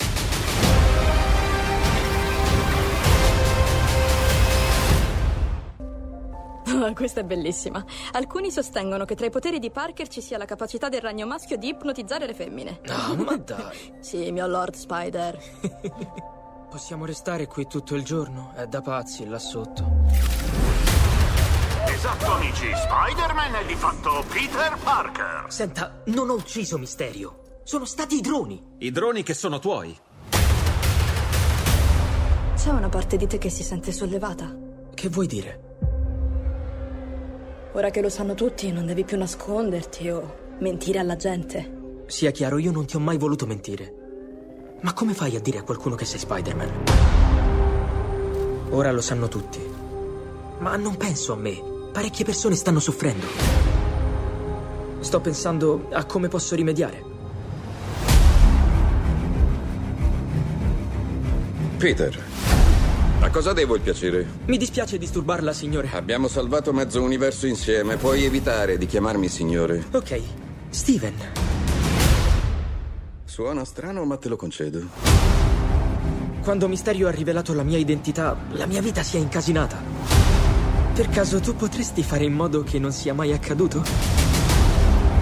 Oh, 6.66 6.92
questa 6.92 7.20
è 7.20 7.24
bellissima. 7.24 7.84
Alcuni 8.12 8.50
sostengono 8.50 9.04
che 9.04 9.14
tra 9.14 9.26
i 9.26 9.30
poteri 9.30 9.58
di 9.58 9.70
Parker 9.70 10.08
ci 10.08 10.20
sia 10.20 10.36
la 10.36 10.44
capacità 10.44 10.88
del 10.88 11.00
ragno 11.00 11.26
maschio 11.26 11.56
di 11.56 11.68
ipnotizzare 11.68 12.26
le 12.26 12.34
femmine. 12.34 12.80
No, 12.84 13.22
ma 13.22 13.36
dai. 13.36 13.94
sì, 14.00 14.30
mio 14.32 14.46
Lord 14.46 14.74
Spider. 14.74 15.38
Possiamo 16.68 17.04
restare 17.04 17.46
qui 17.46 17.66
tutto 17.66 17.94
il 17.94 18.02
giorno? 18.02 18.52
È 18.54 18.66
da 18.66 18.80
pazzi 18.80 19.24
là 19.26 19.38
sotto. 19.38 20.73
Esatto, 22.04 22.32
amici. 22.32 22.66
Spider-Man 22.66 23.54
è 23.54 23.64
di 23.64 23.74
fatto 23.76 24.22
Peter 24.28 24.76
Parker. 24.82 25.46
Senta, 25.48 26.02
non 26.08 26.28
ho 26.28 26.34
ucciso 26.34 26.76
Misterio. 26.76 27.60
Sono 27.64 27.86
stati 27.86 28.16
i 28.16 28.20
droni. 28.20 28.62
I 28.76 28.90
droni 28.90 29.22
che 29.22 29.32
sono 29.32 29.58
tuoi. 29.58 29.98
C'è 32.56 32.68
una 32.68 32.90
parte 32.90 33.16
di 33.16 33.26
te 33.26 33.38
che 33.38 33.48
si 33.48 33.62
sente 33.62 33.90
sollevata. 33.90 34.54
Che 34.92 35.08
vuoi 35.08 35.26
dire? 35.26 35.60
Ora 37.72 37.88
che 37.88 38.02
lo 38.02 38.10
sanno 38.10 38.34
tutti, 38.34 38.70
non 38.70 38.84
devi 38.84 39.04
più 39.04 39.16
nasconderti 39.16 40.10
o 40.10 40.56
mentire 40.58 40.98
alla 40.98 41.16
gente. 41.16 42.02
Sia 42.04 42.32
chiaro, 42.32 42.58
io 42.58 42.70
non 42.70 42.84
ti 42.84 42.96
ho 42.96 43.00
mai 43.00 43.16
voluto 43.16 43.46
mentire. 43.46 44.76
Ma 44.82 44.92
come 44.92 45.14
fai 45.14 45.36
a 45.36 45.40
dire 45.40 45.56
a 45.56 45.62
qualcuno 45.62 45.94
che 45.94 46.04
sei 46.04 46.18
Spider-Man? 46.18 46.84
Ora 48.72 48.92
lo 48.92 49.00
sanno 49.00 49.26
tutti. 49.28 49.72
Ma 50.58 50.76
non 50.76 50.98
penso 50.98 51.32
a 51.32 51.36
me. 51.36 51.72
Parecchie 51.94 52.24
persone 52.24 52.56
stanno 52.56 52.80
soffrendo. 52.80 53.24
Sto 54.98 55.20
pensando 55.20 55.86
a 55.92 56.04
come 56.04 56.26
posso 56.26 56.56
rimediare. 56.56 57.04
Peter, 61.76 62.20
a 63.20 63.30
cosa 63.30 63.52
devo 63.52 63.76
il 63.76 63.80
piacere? 63.80 64.26
Mi 64.46 64.56
dispiace 64.56 64.98
disturbarla, 64.98 65.52
signore. 65.52 65.88
Abbiamo 65.92 66.26
salvato 66.26 66.72
mezzo 66.72 67.00
universo 67.00 67.46
insieme. 67.46 67.96
Puoi 67.96 68.24
evitare 68.24 68.76
di 68.76 68.86
chiamarmi 68.86 69.28
signore. 69.28 69.84
Ok, 69.92 70.20
Steven. 70.70 71.14
Suona 73.24 73.64
strano, 73.64 74.04
ma 74.04 74.16
te 74.16 74.28
lo 74.28 74.34
concedo. 74.34 74.82
Quando 76.42 76.66
Misterio 76.66 77.06
ha 77.06 77.12
rivelato 77.12 77.54
la 77.54 77.62
mia 77.62 77.78
identità, 77.78 78.36
la 78.50 78.66
mia 78.66 78.80
vita 78.80 79.04
si 79.04 79.16
è 79.16 79.20
incasinata. 79.20 80.13
Per 80.94 81.08
caso 81.08 81.40
tu 81.40 81.56
potresti 81.56 82.04
fare 82.04 82.22
in 82.22 82.32
modo 82.32 82.62
che 82.62 82.78
non 82.78 82.92
sia 82.92 83.14
mai 83.14 83.32
accaduto? 83.32 83.82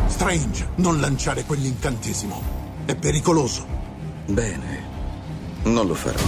Strange, 0.07 0.69
non 0.77 1.01
lanciare 1.01 1.45
quell'incantesimo. 1.45 2.43
È 2.85 2.95
pericoloso. 2.95 3.67
Bene, 4.27 4.85
non 5.63 5.87
lo 5.87 5.95
farò. 5.95 6.21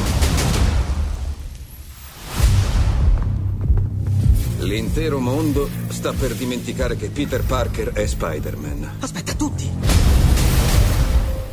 L'intero 4.60 5.18
mondo 5.18 5.68
sta 5.88 6.14
per 6.14 6.34
dimenticare 6.34 6.96
che 6.96 7.10
Peter 7.10 7.44
Parker 7.44 7.92
è 7.92 8.06
Spider-Man. 8.06 8.96
Aspetta, 9.00 9.34
tutti! 9.34 9.70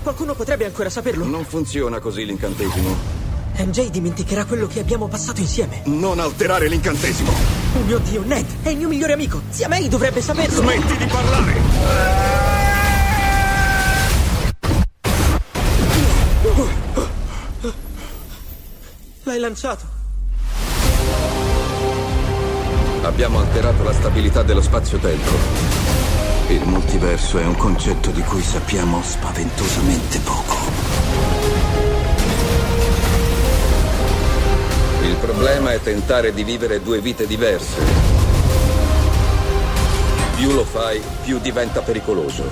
Qualcuno 0.01 0.33
potrebbe 0.33 0.63
ancora 0.63 0.89
saperlo? 0.89 1.25
Non 1.25 1.43
funziona 1.43 1.99
così 1.99 2.23
l'incantesimo. 2.23 2.95
MJ 3.57 3.89
dimenticherà 3.89 4.45
quello 4.45 4.67
che 4.67 4.79
abbiamo 4.79 5.09
passato 5.09 5.41
insieme. 5.41 5.81
Non 5.87 6.21
alterare 6.21 6.69
l'incantesimo! 6.69 7.60
Oh 7.73 7.83
mio 7.83 7.99
Dio, 7.99 8.21
Ned 8.23 8.45
è 8.63 8.69
il 8.69 8.77
mio 8.77 8.87
migliore 8.87 9.13
amico. 9.13 9.41
Zia 9.49 9.67
May 9.67 9.87
dovrebbe 9.87 10.21
saperlo. 10.21 10.61
Smetti 10.61 10.97
di 10.97 11.05
parlare! 11.05 11.59
L'hai 19.23 19.39
lanciato. 19.39 19.85
Abbiamo 23.03 23.39
alterato 23.39 23.83
la 23.83 23.93
stabilità 23.93 24.43
dello 24.43 24.61
spazio-tempo. 24.61 25.31
Il 26.49 26.63
multiverso 26.65 27.39
è 27.39 27.45
un 27.45 27.55
concetto 27.55 28.09
di 28.11 28.21
cui 28.21 28.41
sappiamo 28.41 29.01
spaventosamente 29.01 30.19
poco. 30.19 30.90
Il 35.11 35.17
problema 35.17 35.73
è 35.73 35.81
tentare 35.81 36.33
di 36.33 36.45
vivere 36.45 36.81
due 36.81 37.01
vite 37.01 37.27
diverse. 37.27 37.81
Più 40.37 40.53
lo 40.53 40.63
fai, 40.63 41.01
più 41.25 41.37
diventa 41.39 41.81
pericoloso. 41.81 42.49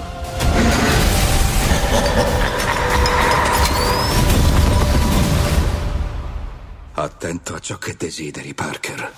Attento 6.96 7.56
a 7.56 7.60
ciò 7.60 7.78
che 7.78 7.96
desideri, 7.98 8.54
Parker. 8.54 9.12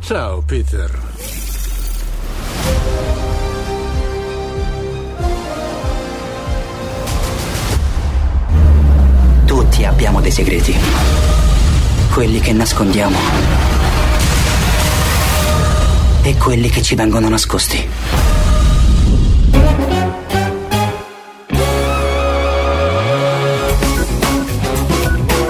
Ciao, 0.00 0.42
Peter. 0.42 1.31
Tutti 9.72 9.86
abbiamo 9.86 10.20
dei 10.20 10.30
segreti. 10.30 10.76
Quelli 12.12 12.40
che 12.40 12.52
nascondiamo. 12.52 13.16
E 16.20 16.36
quelli 16.36 16.68
che 16.68 16.82
ci 16.82 16.94
vengono 16.94 17.30
nascosti. 17.30 17.88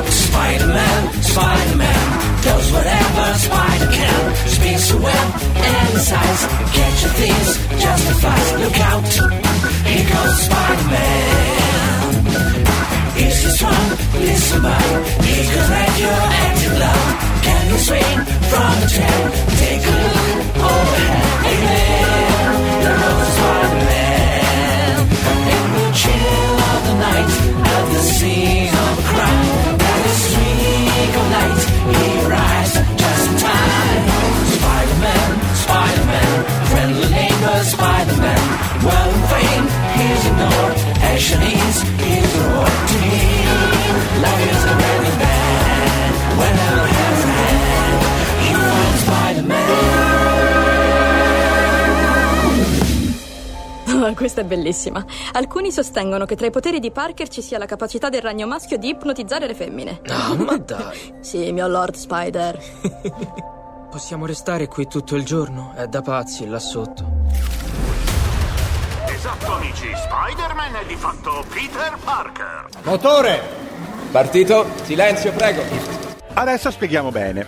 Spider-Man, 0.09 1.11
Spider-Man 1.19 2.21
does 2.43 2.71
whatever 2.71 3.35
Spider 3.39 3.89
can. 3.89 4.37
Speaks 4.47 4.93
a 4.93 4.97
web 4.99 5.35
and 5.57 5.99
size, 5.99 6.47
catches 6.71 7.13
things, 7.15 7.59
justifies. 7.77 8.53
Look 8.53 8.79
out, 8.79 9.03
here 9.85 10.07
goes 10.09 10.43
Spider-Man. 10.45 11.43
Is 13.15 13.43
he 13.43 13.51
strong? 13.51 13.89
Listen, 14.21 14.63
bud. 14.63 15.05
He's 15.25 15.49
got 15.55 15.69
radioactive 15.69 16.77
love. 16.79 17.09
Can 17.45 17.63
he 17.71 17.79
swing 17.79 18.19
from 18.51 18.75
a 18.83 18.89
tree? 18.89 19.25
Take 19.61 19.85
a 19.85 19.97
look 20.03 20.41
overhead. 20.57 21.25
Hey 21.45 21.59
there, 21.61 22.53
there 22.83 22.99
goes 23.03 23.29
Spider-Man. 23.37 24.97
In 25.53 25.67
the 25.77 25.87
chill 26.01 26.57
of 26.73 26.81
the 26.89 26.95
night, 27.05 27.33
at 27.73 27.85
the 27.93 28.03
scene 28.17 28.73
of 28.73 28.93
a 28.97 29.05
crime, 29.13 29.77
that 29.83 30.03
is 30.09 30.19
streak 30.27 31.15
of 31.21 31.27
light, 31.37 31.63
he 31.93 32.07
arrives 32.25 32.75
just 32.97 33.25
in 33.29 33.37
time. 33.45 34.05
Spider-Man, 34.57 35.29
Spider-Man, 35.63 36.33
friendly 36.71 37.09
neighbor 37.13 37.57
Spider-Man. 37.65 38.45
Well 38.87 39.13
fame, 39.31 39.67
he's 40.01 40.23
ignored. 40.27 40.92
Action 41.13 41.43
is 41.43 41.83
his. 41.83 42.33
Team, 42.89 43.45
life 44.23 44.51
is 44.51 44.65
already 44.65 45.13
bad. 45.19 46.13
Whenever 46.39 46.87
has 46.89 47.19
a 47.23 47.27
hand, 47.29 48.01
he 48.41 48.51
finds 48.55 49.01
Spider-Man. 49.05 49.69
Oh, 54.05 54.15
questa 54.15 54.41
è 54.41 54.45
bellissima. 54.45 55.05
Alcuni 55.33 55.71
sostengono 55.71 56.25
che 56.25 56.35
tra 56.35 56.47
i 56.47 56.51
poteri 56.51 56.81
di 56.81 56.91
Parker 56.91 57.29
ci 57.29 57.43
sia 57.43 57.59
la 57.59 57.67
capacità 57.67 58.09
del 58.09 58.23
ragno 58.23 58.47
maschio 58.47 58.79
di 58.79 58.89
ipnotizzare 58.89 59.47
le 59.47 59.55
femmine. 59.55 60.01
Ah, 60.07 60.35
ma 60.35 60.57
dai. 60.57 60.99
sì, 61.21 61.53
mio 61.53 61.69
Lord 61.69 61.95
Spider. 61.95 62.59
Possiamo 63.93 64.25
restare 64.25 64.67
qui 64.67 64.87
tutto 64.87 65.15
il 65.17 65.27
giorno? 65.27 65.75
È 65.75 65.87
da 65.89 66.01
pazzi 66.01 66.47
là 66.47 66.59
sotto. 66.59 67.62
Amici. 69.73 69.91
Spider-Man 69.95 70.75
è 70.77 70.85
di 70.87 70.97
fatto 70.97 71.45
Peter 71.49 71.97
Parker. 72.05 72.67
Motore! 72.83 73.41
Partito? 74.11 74.67
Silenzio, 74.83 75.33
prego. 75.33 75.63
Adesso 76.35 76.71
spieghiamo 76.71 77.11
bene. 77.11 77.47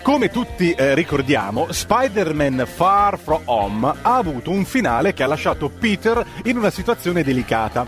Come 0.00 0.30
tutti 0.30 0.70
eh, 0.72 0.94
ricordiamo, 0.94 1.66
Spider-Man 1.72 2.64
Far 2.72 3.18
From 3.18 3.42
Home 3.46 3.92
ha 4.02 4.14
avuto 4.16 4.50
un 4.52 4.64
finale 4.64 5.12
che 5.12 5.24
ha 5.24 5.26
lasciato 5.26 5.68
Peter 5.68 6.24
in 6.44 6.56
una 6.56 6.70
situazione 6.70 7.24
delicata, 7.24 7.84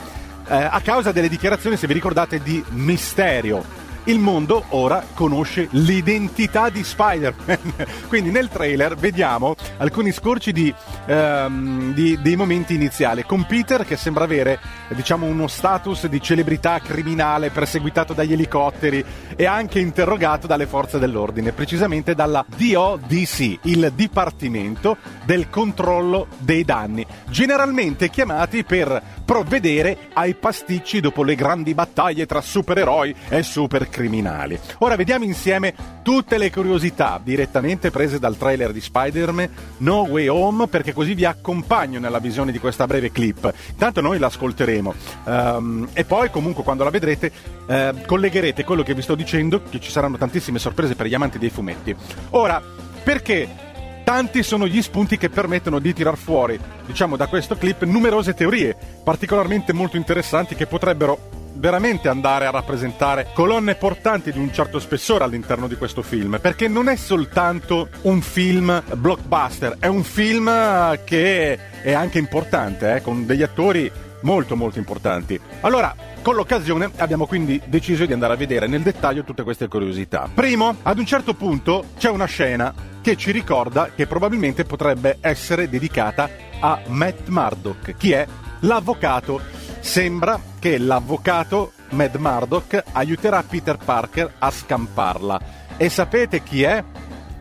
eh, 0.48 0.56
a 0.56 0.80
causa 0.80 1.12
delle 1.12 1.28
dichiarazioni, 1.28 1.76
se 1.76 1.86
vi 1.86 1.92
ricordate, 1.92 2.42
di 2.42 2.62
Misterio. 2.70 3.77
Il 4.04 4.18
mondo 4.18 4.64
ora 4.70 5.04
conosce 5.14 5.68
l'identità 5.72 6.70
di 6.70 6.82
Spider-Man. 6.82 7.58
Quindi 8.08 8.30
nel 8.30 8.48
trailer 8.48 8.96
vediamo 8.96 9.54
alcuni 9.76 10.12
scorci 10.12 10.52
di, 10.52 10.72
ehm, 11.06 11.92
di- 11.92 12.18
dei 12.20 12.36
momenti 12.36 12.74
iniziali, 12.74 13.24
con 13.24 13.44
Peter 13.44 13.84
che 13.84 13.96
sembra 13.96 14.24
avere 14.24 14.58
diciamo, 14.94 15.26
uno 15.26 15.46
status 15.46 16.06
di 16.06 16.20
celebrità 16.20 16.78
criminale 16.80 17.50
perseguitato 17.50 18.12
dagli 18.14 18.32
elicotteri 18.32 19.04
e 19.36 19.44
anche 19.44 19.78
interrogato 19.78 20.46
dalle 20.46 20.66
forze 20.66 20.98
dell'ordine, 20.98 21.52
precisamente 21.52 22.14
dalla 22.14 22.44
DODC, 22.48 23.58
il 23.62 23.92
Dipartimento 23.94 24.96
del 25.24 25.50
Controllo 25.50 26.28
dei 26.38 26.64
Danni, 26.64 27.06
generalmente 27.28 28.08
chiamati 28.08 28.64
per 28.64 29.02
provvedere 29.28 30.08
ai 30.14 30.34
pasticci 30.34 31.00
dopo 31.00 31.22
le 31.22 31.34
grandi 31.34 31.74
battaglie 31.74 32.24
tra 32.24 32.40
supereroi 32.40 33.14
e 33.28 33.42
supercriminali. 33.42 34.58
Ora 34.78 34.96
vediamo 34.96 35.24
insieme 35.24 35.74
tutte 36.02 36.38
le 36.38 36.50
curiosità 36.50 37.20
direttamente 37.22 37.90
prese 37.90 38.18
dal 38.18 38.38
trailer 38.38 38.72
di 38.72 38.80
Spider-Man 38.80 39.50
No 39.78 40.06
Way 40.08 40.28
Home 40.28 40.66
perché 40.68 40.94
così 40.94 41.12
vi 41.12 41.26
accompagno 41.26 41.98
nella 41.98 42.20
visione 42.20 42.52
di 42.52 42.58
questa 42.58 42.86
breve 42.86 43.12
clip. 43.12 43.52
Intanto 43.68 44.00
noi 44.00 44.18
l'ascolteremo 44.18 44.94
ehm, 45.26 45.88
e 45.92 46.04
poi 46.06 46.30
comunque 46.30 46.64
quando 46.64 46.84
la 46.84 46.90
vedrete 46.90 47.30
eh, 47.66 47.94
collegherete 48.06 48.64
quello 48.64 48.82
che 48.82 48.94
vi 48.94 49.02
sto 49.02 49.14
dicendo 49.14 49.60
che 49.68 49.78
ci 49.78 49.90
saranno 49.90 50.16
tantissime 50.16 50.58
sorprese 50.58 50.94
per 50.94 51.04
gli 51.04 51.12
amanti 51.12 51.38
dei 51.38 51.50
fumetti. 51.50 51.94
Ora, 52.30 52.62
perché 53.04 53.67
Tanti 54.08 54.42
sono 54.42 54.66
gli 54.66 54.80
spunti 54.80 55.18
che 55.18 55.28
permettono 55.28 55.78
di 55.80 55.92
tirar 55.92 56.16
fuori, 56.16 56.58
diciamo 56.86 57.14
da 57.14 57.26
questo 57.26 57.56
clip, 57.58 57.84
numerose 57.84 58.32
teorie, 58.32 58.74
particolarmente 59.04 59.74
molto 59.74 59.98
interessanti 59.98 60.54
che 60.54 60.64
potrebbero 60.64 61.28
veramente 61.56 62.08
andare 62.08 62.46
a 62.46 62.50
rappresentare 62.50 63.28
colonne 63.34 63.74
portanti 63.74 64.32
di 64.32 64.38
un 64.38 64.50
certo 64.50 64.78
spessore 64.78 65.24
all'interno 65.24 65.68
di 65.68 65.76
questo 65.76 66.00
film, 66.00 66.38
perché 66.40 66.68
non 66.68 66.88
è 66.88 66.96
soltanto 66.96 67.90
un 68.04 68.22
film 68.22 68.82
blockbuster, 68.94 69.76
è 69.78 69.88
un 69.88 70.02
film 70.02 70.48
eh, 70.48 71.00
che 71.04 71.58
è 71.82 71.92
anche 71.92 72.16
importante, 72.18 72.94
eh, 72.94 73.02
con 73.02 73.26
degli 73.26 73.42
attori 73.42 73.92
molto 74.22 74.56
molto 74.56 74.78
importanti. 74.78 75.38
Allora, 75.60 75.94
Con 76.22 76.34
l'occasione 76.34 76.90
abbiamo 76.96 77.26
quindi 77.26 77.60
deciso 77.66 78.04
di 78.04 78.12
andare 78.12 78.34
a 78.34 78.36
vedere 78.36 78.66
nel 78.66 78.82
dettaglio 78.82 79.24
tutte 79.24 79.42
queste 79.42 79.68
curiosità. 79.68 80.28
Primo, 80.32 80.76
ad 80.82 80.98
un 80.98 81.06
certo 81.06 81.34
punto 81.34 81.86
c'è 81.96 82.10
una 82.10 82.26
scena 82.26 82.74
che 83.00 83.16
ci 83.16 83.30
ricorda 83.30 83.92
che 83.94 84.06
probabilmente 84.06 84.64
potrebbe 84.64 85.18
essere 85.20 85.68
dedicata 85.68 86.28
a 86.60 86.80
Matt 86.88 87.28
Murdock, 87.28 87.96
chi 87.96 88.12
è 88.12 88.26
l'avvocato. 88.60 89.40
Sembra 89.80 90.38
che 90.58 90.76
l'avvocato 90.76 91.72
Matt 91.90 92.16
Murdock 92.16 92.82
aiuterà 92.92 93.42
Peter 93.42 93.78
Parker 93.82 94.34
a 94.38 94.50
scamparla. 94.50 95.40
E 95.76 95.88
sapete 95.88 96.42
chi 96.42 96.62
è? 96.64 96.84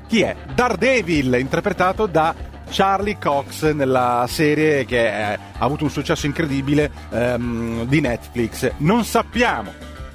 Chi 0.08 0.22
è? 0.22 0.36
Daredevil, 0.54 1.36
interpretato 1.40 2.06
da 2.06 2.34
Charlie 2.70 3.18
Cox 3.18 3.72
nella 3.72 4.26
serie 4.28 4.86
che 4.86 5.08
eh, 5.08 5.34
ha 5.34 5.40
avuto 5.58 5.84
un 5.84 5.90
successo 5.90 6.26
incredibile 6.26 6.92
ehm, 7.10 7.86
di 7.86 8.02
Netflix. 8.02 8.72
Non 8.78 9.04
sappiamo 9.06 9.74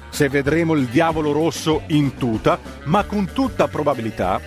se 0.09 0.29
vedremo 0.29 0.73
il 0.73 0.85
diavolo 0.85 1.31
rosso 1.31 1.81
in 1.87 2.15
tuta, 2.17 2.59
ma 2.83 3.03
con 3.03 3.31
tutta 3.33 3.67
probabilità 3.67 4.39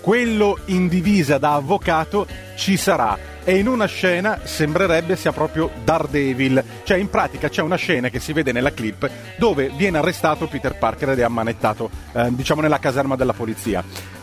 quello 0.00 0.58
in 0.66 0.88
divisa 0.88 1.38
da 1.38 1.54
avvocato 1.54 2.26
ci 2.56 2.76
sarà 2.76 3.16
e 3.44 3.56
in 3.56 3.68
una 3.68 3.86
scena 3.86 4.40
sembrerebbe 4.42 5.16
sia 5.16 5.32
proprio 5.32 5.70
Daredevil, 5.84 6.62
cioè 6.82 6.96
in 6.96 7.08
pratica 7.08 7.48
c'è 7.48 7.62
una 7.62 7.76
scena 7.76 8.08
che 8.08 8.20
si 8.20 8.32
vede 8.32 8.52
nella 8.52 8.72
clip 8.72 9.08
dove 9.36 9.70
viene 9.76 9.98
arrestato 9.98 10.48
Peter 10.48 10.76
Parker 10.76 11.10
ed 11.10 11.20
è 11.20 11.22
ammanettato 11.22 11.90
eh, 12.12 12.28
diciamo 12.30 12.60
nella 12.60 12.78
caserma 12.78 13.16
della 13.16 13.32
polizia. 13.32 13.82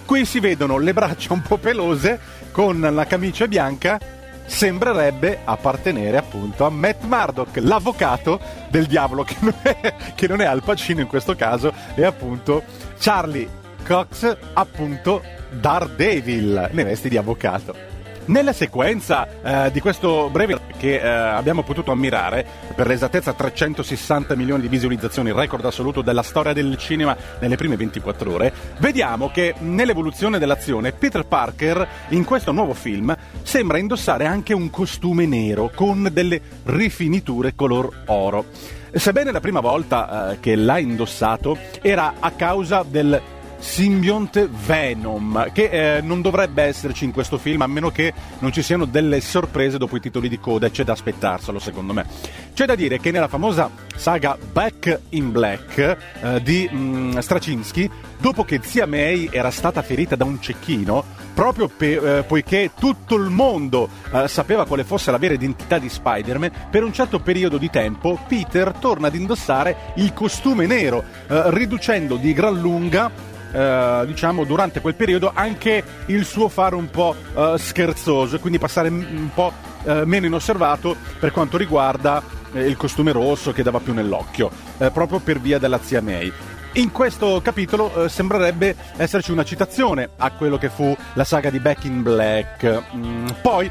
Qui 0.09 0.25
si 0.25 0.39
vedono 0.39 0.79
le 0.79 0.91
braccia 0.91 1.33
un 1.33 1.43
po' 1.43 1.57
pelose 1.57 2.19
con 2.51 2.79
la 2.79 3.05
camicia 3.05 3.47
bianca 3.47 3.99
sembrerebbe 4.43 5.41
appartenere 5.43 6.17
appunto 6.17 6.65
a 6.65 6.71
Matt 6.71 7.03
Murdock, 7.03 7.57
l'avvocato 7.61 8.41
del 8.69 8.87
diavolo 8.87 9.23
che 9.23 9.35
non 9.39 9.53
è, 9.61 9.93
che 10.15 10.27
non 10.27 10.41
è 10.41 10.45
Al 10.45 10.63
Pacino 10.63 11.01
in 11.01 11.07
questo 11.07 11.35
caso, 11.35 11.71
è 11.93 12.01
appunto 12.01 12.63
Charlie 12.97 13.47
Cox, 13.85 14.35
appunto 14.53 15.21
Daredevil, 15.51 16.69
nei 16.71 16.85
vesti 16.85 17.07
di 17.07 17.17
avvocato. 17.17 17.88
Nella 18.29 18.53
sequenza 18.53 19.65
eh, 19.65 19.71
di 19.71 19.79
questo 19.79 20.29
breve 20.29 20.59
che 20.77 20.99
eh, 20.99 21.07
abbiamo 21.07 21.63
potuto 21.63 21.91
ammirare, 21.91 22.45
per 22.75 22.85
l'esattezza 22.85 23.33
360 23.33 24.35
milioni 24.35 24.61
di 24.61 24.67
visualizzazioni, 24.67 25.31
record 25.31 25.65
assoluto 25.65 26.03
della 26.03 26.21
storia 26.21 26.53
del 26.53 26.77
cinema 26.77 27.17
nelle 27.39 27.55
prime 27.55 27.75
24 27.75 28.31
ore, 28.31 28.53
vediamo 28.77 29.31
che 29.31 29.55
nell'evoluzione 29.61 30.37
dell'azione 30.37 30.91
Peter 30.91 31.25
Parker 31.25 31.87
in 32.09 32.23
questo 32.23 32.51
nuovo 32.51 32.75
film 32.75 33.17
sembra 33.41 33.79
indossare 33.79 34.27
anche 34.27 34.53
un 34.53 34.69
costume 34.69 35.25
nero 35.25 35.71
con 35.73 36.07
delle 36.13 36.39
rifiniture 36.65 37.55
color 37.55 38.03
oro. 38.05 38.45
Sebbene 38.91 39.31
la 39.31 39.39
prima 39.39 39.59
volta 39.59 40.33
eh, 40.33 40.39
che 40.39 40.55
l'ha 40.55 40.77
indossato 40.77 41.57
era 41.81 42.13
a 42.19 42.29
causa 42.29 42.85
del 42.87 43.19
simbionte 43.59 44.49
Venom, 44.49 45.51
che 45.51 45.97
eh, 45.97 46.01
non 46.01 46.21
dovrebbe 46.21 46.63
esserci 46.63 47.05
in 47.05 47.11
questo 47.11 47.37
film 47.37 47.61
a 47.61 47.67
meno 47.67 47.91
che 47.91 48.13
non 48.39 48.51
ci 48.51 48.61
siano 48.61 48.85
delle 48.85 49.21
sorprese 49.21 49.77
dopo 49.77 49.97
i 49.97 49.99
titoli 49.99 50.29
di 50.29 50.39
coda, 50.39 50.69
c'è 50.69 50.83
da 50.83 50.93
aspettarselo 50.93 51.59
secondo 51.59 51.93
me. 51.93 52.05
C'è 52.53 52.65
da 52.65 52.75
dire 52.75 52.99
che 52.99 53.11
nella 53.11 53.27
famosa 53.27 53.69
saga 53.95 54.37
Back 54.51 55.01
in 55.09 55.31
Black 55.31 55.97
eh, 56.21 56.41
di 56.41 56.69
mm, 56.71 57.17
Straczynski, 57.19 57.89
dopo 58.17 58.43
che 58.43 58.61
zia 58.63 58.85
May 58.85 59.29
era 59.31 59.51
stata 59.51 59.81
ferita 59.81 60.15
da 60.15 60.25
un 60.25 60.41
cecchino, 60.41 61.03
proprio 61.33 61.67
pe- 61.67 62.17
eh, 62.19 62.23
poiché 62.23 62.71
tutto 62.77 63.15
il 63.15 63.29
mondo 63.29 63.89
eh, 64.11 64.27
sapeva 64.27 64.65
quale 64.65 64.83
fosse 64.83 65.11
la 65.11 65.17
vera 65.17 65.33
identità 65.33 65.77
di 65.77 65.89
Spider-Man, 65.89 66.51
per 66.69 66.83
un 66.83 66.93
certo 66.93 67.19
periodo 67.19 67.57
di 67.57 67.69
tempo 67.69 68.19
Peter 68.27 68.73
torna 68.73 69.07
ad 69.07 69.15
indossare 69.15 69.93
il 69.95 70.13
costume 70.13 70.65
nero, 70.65 71.03
eh, 71.27 71.43
riducendo 71.51 72.15
di 72.15 72.33
gran 72.33 72.59
lunga 72.59 73.27
eh, 73.51 74.03
diciamo 74.05 74.43
durante 74.43 74.81
quel 74.81 74.95
periodo 74.95 75.31
anche 75.33 75.83
il 76.07 76.25
suo 76.25 76.49
fare 76.49 76.75
un 76.75 76.89
po' 76.89 77.15
eh, 77.35 77.55
scherzoso 77.57 78.35
e 78.35 78.39
quindi 78.39 78.59
passare 78.59 78.89
un 78.89 79.29
po' 79.33 79.51
eh, 79.83 80.05
meno 80.05 80.25
inosservato 80.25 80.95
per 81.19 81.31
quanto 81.31 81.57
riguarda 81.57 82.21
eh, 82.53 82.65
il 82.65 82.77
costume 82.77 83.11
rosso 83.11 83.51
che 83.51 83.63
dava 83.63 83.79
più 83.79 83.93
nell'occhio, 83.93 84.49
eh, 84.77 84.91
proprio 84.91 85.19
per 85.19 85.39
via 85.39 85.59
della 85.59 85.79
zia 85.81 86.01
May. 86.01 86.31
In 86.73 86.91
questo 86.91 87.41
capitolo 87.41 88.05
eh, 88.05 88.09
sembrerebbe 88.09 88.75
esserci 88.95 89.31
una 89.31 89.43
citazione 89.43 90.09
a 90.17 90.31
quello 90.31 90.57
che 90.57 90.69
fu 90.69 90.95
la 91.13 91.23
saga 91.23 91.49
di 91.49 91.59
Back 91.59 91.85
in 91.85 92.03
Black. 92.03 92.83
Mm, 92.95 93.27
poi 93.41 93.69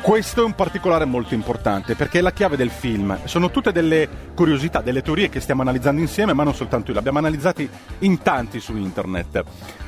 questo 0.00 0.42
è 0.42 0.44
un 0.44 0.54
particolare 0.54 1.04
molto 1.04 1.34
importante 1.34 1.94
perché 1.94 2.18
è 2.18 2.22
la 2.22 2.32
chiave 2.32 2.56
del 2.56 2.70
film. 2.70 3.18
Sono 3.24 3.50
tutte 3.50 3.72
delle 3.72 4.08
curiosità, 4.34 4.80
delle 4.80 5.02
teorie 5.02 5.28
che 5.28 5.40
stiamo 5.40 5.62
analizzando 5.62 6.00
insieme, 6.00 6.32
ma 6.32 6.44
non 6.44 6.54
soltanto 6.54 6.88
io, 6.88 6.92
le 6.94 6.98
abbiamo 7.00 7.18
analizzati 7.18 7.68
in 8.00 8.22
tanti 8.22 8.60
su 8.60 8.76
internet. 8.76 9.44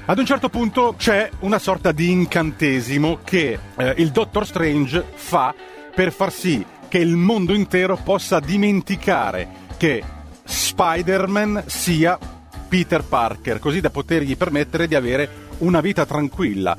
Ad 0.06 0.18
un 0.18 0.26
certo 0.26 0.48
punto 0.48 0.94
c'è 0.96 1.30
una 1.40 1.58
sorta 1.58 1.92
di 1.92 2.10
incantesimo 2.10 3.20
che 3.24 3.58
eh, 3.76 3.94
il 3.98 4.10
Doctor 4.10 4.46
Strange 4.46 5.04
fa 5.14 5.54
per 5.94 6.12
far 6.12 6.32
sì 6.32 6.64
che 6.88 6.98
il 6.98 7.16
mondo 7.16 7.54
intero 7.54 7.96
possa 7.96 8.40
dimenticare 8.40 9.48
che 9.76 10.02
Spider-Man 10.44 11.64
sia 11.66 12.18
Peter 12.68 13.04
Parker, 13.04 13.58
così 13.58 13.80
da 13.80 13.90
potergli 13.90 14.36
permettere 14.36 14.88
di 14.88 14.94
avere 14.94 15.48
una 15.58 15.80
vita 15.80 16.04
tranquilla 16.04 16.76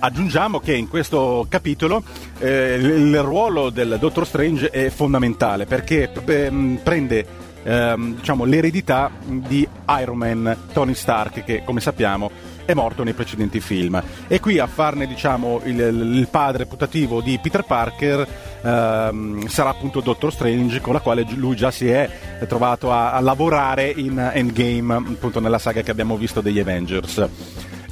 Aggiungiamo 0.00 0.60
che 0.60 0.74
in 0.74 0.88
questo 0.88 1.46
capitolo 1.48 2.04
eh, 2.38 2.74
il 2.74 3.20
ruolo 3.20 3.70
del 3.70 3.96
Dottor 3.98 4.26
Strange 4.26 4.70
è 4.70 4.90
fondamentale 4.90 5.66
perché 5.66 6.12
eh, 6.12 6.80
prende 6.82 7.26
eh, 7.64 7.94
diciamo, 7.96 8.44
l'eredità 8.44 9.10
di 9.24 9.66
Iron 10.00 10.16
Man, 10.16 10.56
Tony 10.72 10.94
Stark, 10.94 11.42
che 11.42 11.62
come 11.64 11.80
sappiamo 11.80 12.30
è 12.64 12.74
morto 12.74 13.02
nei 13.02 13.12
precedenti 13.12 13.58
film. 13.60 14.00
E 14.28 14.38
qui 14.38 14.60
a 14.60 14.68
farne 14.68 15.08
diciamo, 15.08 15.62
il, 15.64 15.80
il, 15.80 16.28
padre 16.30 16.66
putativo 16.66 17.20
di 17.20 17.38
Peter 17.42 17.64
Parker 17.64 18.26
ehm, 18.62 19.46
sarà 19.48 19.70
appunto 19.70 20.00
Doctor 20.00 20.32
Strange, 20.32 20.80
con 20.80 20.92
la 20.92 21.00
quale 21.00 21.26
lui 21.34 21.56
già 21.56 21.72
si 21.72 21.88
è 21.88 22.08
trovato 22.46 22.92
a, 22.92 23.12
a 23.12 23.20
lavorare 23.20 23.92
in 23.96 24.30
Endgame, 24.32 24.94
appunto 24.94 25.40
nella 25.40 25.58
saga 25.58 25.80
che 25.80 25.90
abbiamo 25.90 26.16
visto 26.16 26.40
degli 26.40 26.60
Avengers. 26.60 27.28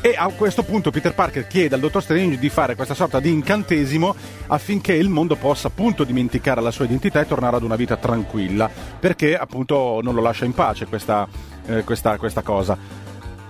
E 0.07 0.15
a 0.17 0.29
questo 0.29 0.63
punto 0.63 0.93
Peter 0.93 1.15
Parker 1.15 1.49
chiede 1.49 1.75
al 1.75 1.81
Dottor 1.81 2.01
Strange 2.01 2.39
di 2.39 2.49
fare 2.49 2.77
questa 2.77 2.95
sorta 2.95 3.19
di 3.19 3.29
incantesimo 3.29 4.15
affinché 4.47 4.93
il 4.93 5.09
mondo 5.09 5.35
possa 5.35 5.67
appunto 5.67 6.05
dimenticare 6.05 6.61
la 6.61 6.71
sua 6.71 6.85
identità 6.85 7.21
e 7.21 7.27
tornare 7.27 7.57
ad 7.57 7.65
una 7.65 7.75
vita 7.75 7.97
tranquilla, 7.97 8.71
perché 9.01 9.37
appunto 9.37 9.99
non 10.05 10.15
lo 10.15 10.21
lascia 10.21 10.45
in 10.45 10.53
pace 10.53 10.87
questa, 10.87 11.27
eh, 11.67 11.83
questa, 11.83 12.19
questa 12.19 12.43
cosa. 12.43 12.79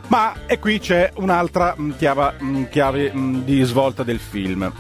Ma 0.07 0.33
e 0.47 0.59
qui 0.59 0.79
c'è 0.79 1.13
un'altra 1.17 1.75
mh, 1.77 1.97
chiave, 1.99 2.37
mh, 2.39 2.69
chiave 2.71 3.13
mh, 3.13 3.45
di 3.45 3.63
svolta 3.65 4.03
del 4.03 4.19
film. 4.19 4.73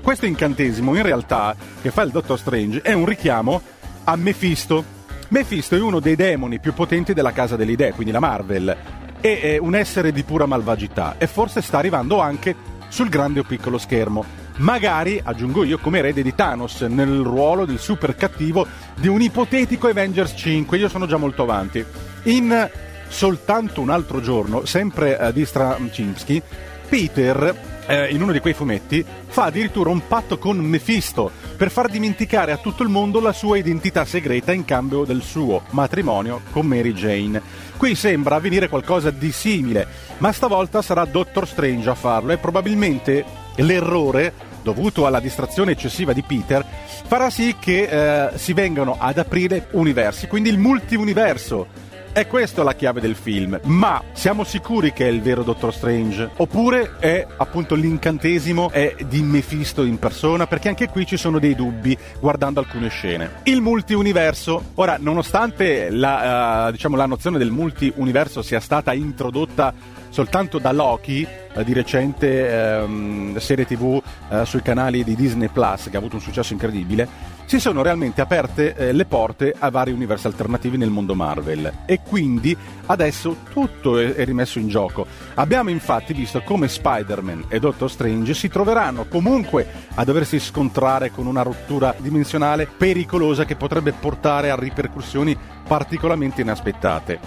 Questo 0.00 0.24
incantesimo 0.24 0.96
in 0.96 1.02
realtà 1.02 1.54
che 1.82 1.90
fa 1.90 2.00
il 2.00 2.12
Dottor 2.12 2.38
Strange 2.38 2.80
è 2.80 2.94
un 2.94 3.04
richiamo 3.04 3.60
a 4.04 4.16
Mephisto. 4.16 4.82
Mephisto 5.28 5.76
è 5.76 5.80
uno 5.80 6.00
dei 6.00 6.16
demoni 6.16 6.60
più 6.60 6.72
potenti 6.72 7.12
della 7.12 7.32
casa 7.32 7.56
delle 7.56 7.72
idee, 7.72 7.92
quindi 7.92 8.10
la 8.10 8.20
Marvel 8.20 8.99
è 9.20 9.58
un 9.58 9.74
essere 9.74 10.12
di 10.12 10.22
pura 10.22 10.46
malvagità 10.46 11.16
e 11.18 11.26
forse 11.26 11.60
sta 11.60 11.78
arrivando 11.78 12.20
anche 12.20 12.54
sul 12.88 13.08
grande 13.08 13.40
o 13.40 13.44
piccolo 13.44 13.78
schermo. 13.78 14.24
Magari, 14.56 15.20
aggiungo 15.22 15.64
io, 15.64 15.78
come 15.78 15.98
erede 15.98 16.22
di 16.22 16.34
Thanos 16.34 16.82
nel 16.82 17.20
ruolo 17.20 17.64
del 17.64 17.78
super 17.78 18.14
cattivo 18.14 18.66
di 18.94 19.08
un 19.08 19.22
ipotetico 19.22 19.88
Avengers 19.88 20.34
5. 20.36 20.76
Io 20.76 20.88
sono 20.88 21.06
già 21.06 21.16
molto 21.16 21.42
avanti. 21.42 21.84
In 22.24 22.68
soltanto 23.08 23.80
un 23.80 23.90
altro 23.90 24.20
giorno, 24.20 24.66
sempre 24.66 25.16
uh, 25.18 25.32
di 25.32 25.46
Straczynski, 25.46 26.42
Peter, 26.88 27.69
eh, 27.86 28.08
in 28.08 28.22
uno 28.22 28.32
di 28.32 28.40
quei 28.40 28.54
fumetti, 28.54 29.04
fa 29.26 29.44
addirittura 29.44 29.90
un 29.90 30.06
patto 30.06 30.38
con 30.38 30.58
Mephisto 30.58 31.30
per 31.56 31.70
far 31.70 31.88
dimenticare 31.88 32.52
a 32.52 32.56
tutto 32.56 32.82
il 32.82 32.88
mondo 32.88 33.20
la 33.20 33.32
sua 33.32 33.58
identità 33.58 34.04
segreta 34.04 34.52
in 34.52 34.64
cambio 34.64 35.04
del 35.04 35.22
suo 35.22 35.62
matrimonio 35.70 36.42
con 36.50 36.66
Mary 36.66 36.92
Jane. 36.92 37.40
Qui 37.76 37.94
sembra 37.94 38.36
avvenire 38.36 38.68
qualcosa 38.68 39.10
di 39.10 39.32
simile, 39.32 39.86
ma 40.18 40.32
stavolta 40.32 40.82
sarà 40.82 41.04
Doctor 41.04 41.46
Strange 41.46 41.88
a 41.90 41.94
farlo 41.94 42.32
e 42.32 42.38
probabilmente 42.38 43.24
l'errore 43.56 44.48
dovuto 44.62 45.06
alla 45.06 45.20
distrazione 45.20 45.72
eccessiva 45.72 46.12
di 46.12 46.22
Peter, 46.22 46.64
farà 47.06 47.30
sì 47.30 47.56
che 47.58 47.82
eh, 47.82 48.38
si 48.38 48.52
vengano 48.52 48.96
ad 48.98 49.18
aprire 49.18 49.68
universi, 49.72 50.26
quindi 50.26 50.50
il 50.50 50.58
multiuniverso 50.58 51.88
è 52.12 52.26
questa 52.26 52.64
la 52.64 52.74
chiave 52.74 53.00
del 53.00 53.14
film, 53.14 53.60
ma 53.64 54.02
siamo 54.12 54.42
sicuri 54.42 54.92
che 54.92 55.06
è 55.06 55.10
il 55.10 55.22
vero 55.22 55.42
Doctor 55.42 55.72
Strange? 55.72 56.30
Oppure 56.36 56.96
è 56.98 57.24
appunto 57.36 57.76
l'incantesimo 57.76 58.70
è 58.70 58.96
di 59.06 59.22
Mephisto 59.22 59.84
in 59.84 59.98
persona? 59.98 60.46
Perché 60.46 60.68
anche 60.68 60.88
qui 60.88 61.06
ci 61.06 61.16
sono 61.16 61.38
dei 61.38 61.54
dubbi 61.54 61.96
guardando 62.18 62.58
alcune 62.58 62.88
scene. 62.88 63.42
Il 63.44 63.60
multiuniverso, 63.60 64.72
ora 64.74 64.96
nonostante 64.98 65.90
la, 65.90 66.66
uh, 66.66 66.72
diciamo, 66.72 66.96
la 66.96 67.06
nozione 67.06 67.38
del 67.38 67.50
multiuniverso 67.50 68.42
sia 68.42 68.60
stata 68.60 68.92
introdotta 68.92 69.72
soltanto 70.08 70.58
da 70.58 70.72
Loki, 70.72 71.24
uh, 71.54 71.62
di 71.62 71.72
recente 71.72 72.82
um, 72.84 73.38
serie 73.38 73.64
tv 73.64 74.02
uh, 74.28 74.44
sui 74.44 74.62
canali 74.62 75.04
di 75.04 75.14
Disney 75.14 75.48
Plus, 75.48 75.88
che 75.88 75.94
ha 75.94 75.98
avuto 75.98 76.16
un 76.16 76.22
successo 76.22 76.52
incredibile, 76.52 77.38
si 77.50 77.58
sono 77.58 77.82
realmente 77.82 78.20
aperte 78.20 78.76
eh, 78.76 78.92
le 78.92 79.06
porte 79.06 79.52
a 79.58 79.70
vari 79.70 79.90
universi 79.90 80.28
alternativi 80.28 80.76
nel 80.76 80.90
mondo 80.90 81.16
Marvel 81.16 81.78
e 81.84 81.98
quindi 82.00 82.56
adesso 82.86 83.38
tutto 83.52 83.98
è, 83.98 84.14
è 84.14 84.24
rimesso 84.24 84.60
in 84.60 84.68
gioco. 84.68 85.04
Abbiamo 85.34 85.68
infatti 85.70 86.12
visto 86.12 86.42
come 86.42 86.68
Spider-Man 86.68 87.46
e 87.48 87.58
Doctor 87.58 87.90
Strange 87.90 88.34
si 88.34 88.48
troveranno 88.48 89.06
comunque 89.06 89.66
a 89.96 90.04
doversi 90.04 90.38
scontrare 90.38 91.10
con 91.10 91.26
una 91.26 91.42
rottura 91.42 91.92
dimensionale 91.98 92.68
pericolosa 92.68 93.44
che 93.44 93.56
potrebbe 93.56 93.94
portare 93.94 94.50
a 94.50 94.56
ripercussioni 94.56 95.36
particolarmente 95.66 96.42
inaspettate. 96.42 97.18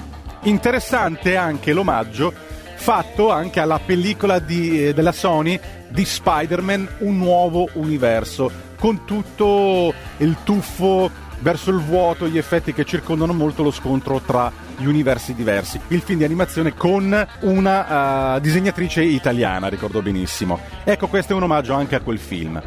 Interessante 0.43 1.35
anche 1.35 1.73
l'omaggio 1.73 2.33
fatto 2.75 3.29
anche 3.29 3.59
alla 3.59 3.79
pellicola 3.79 4.39
di, 4.39 4.87
eh, 4.87 4.93
della 4.93 5.11
Sony 5.11 5.59
di 5.89 6.03
Spider-Man 6.03 6.87
Un 6.99 7.17
nuovo 7.17 7.67
universo, 7.73 8.51
con 8.83 9.05
tutto 9.05 9.93
il 10.17 10.35
tuffo 10.43 11.09
verso 11.39 11.71
il 11.71 11.77
vuoto, 11.77 12.27
gli 12.27 12.37
effetti 12.37 12.73
che 12.73 12.83
circondano 12.83 13.31
molto 13.31 13.63
lo 13.63 13.71
scontro 13.71 14.19
tra 14.19 14.51
gli 14.75 14.83
universi 14.83 15.33
diversi. 15.33 15.79
Il 15.87 16.01
film 16.01 16.17
di 16.17 16.25
animazione 16.25 16.73
con 16.73 17.27
una 17.43 18.35
uh, 18.35 18.39
disegnatrice 18.41 19.01
italiana, 19.01 19.69
ricordo 19.69 20.01
benissimo. 20.01 20.59
Ecco, 20.83 21.07
questo 21.07 21.31
è 21.31 21.35
un 21.37 21.43
omaggio 21.43 21.73
anche 21.73 21.95
a 21.95 22.01
quel 22.01 22.19
film. 22.19 22.61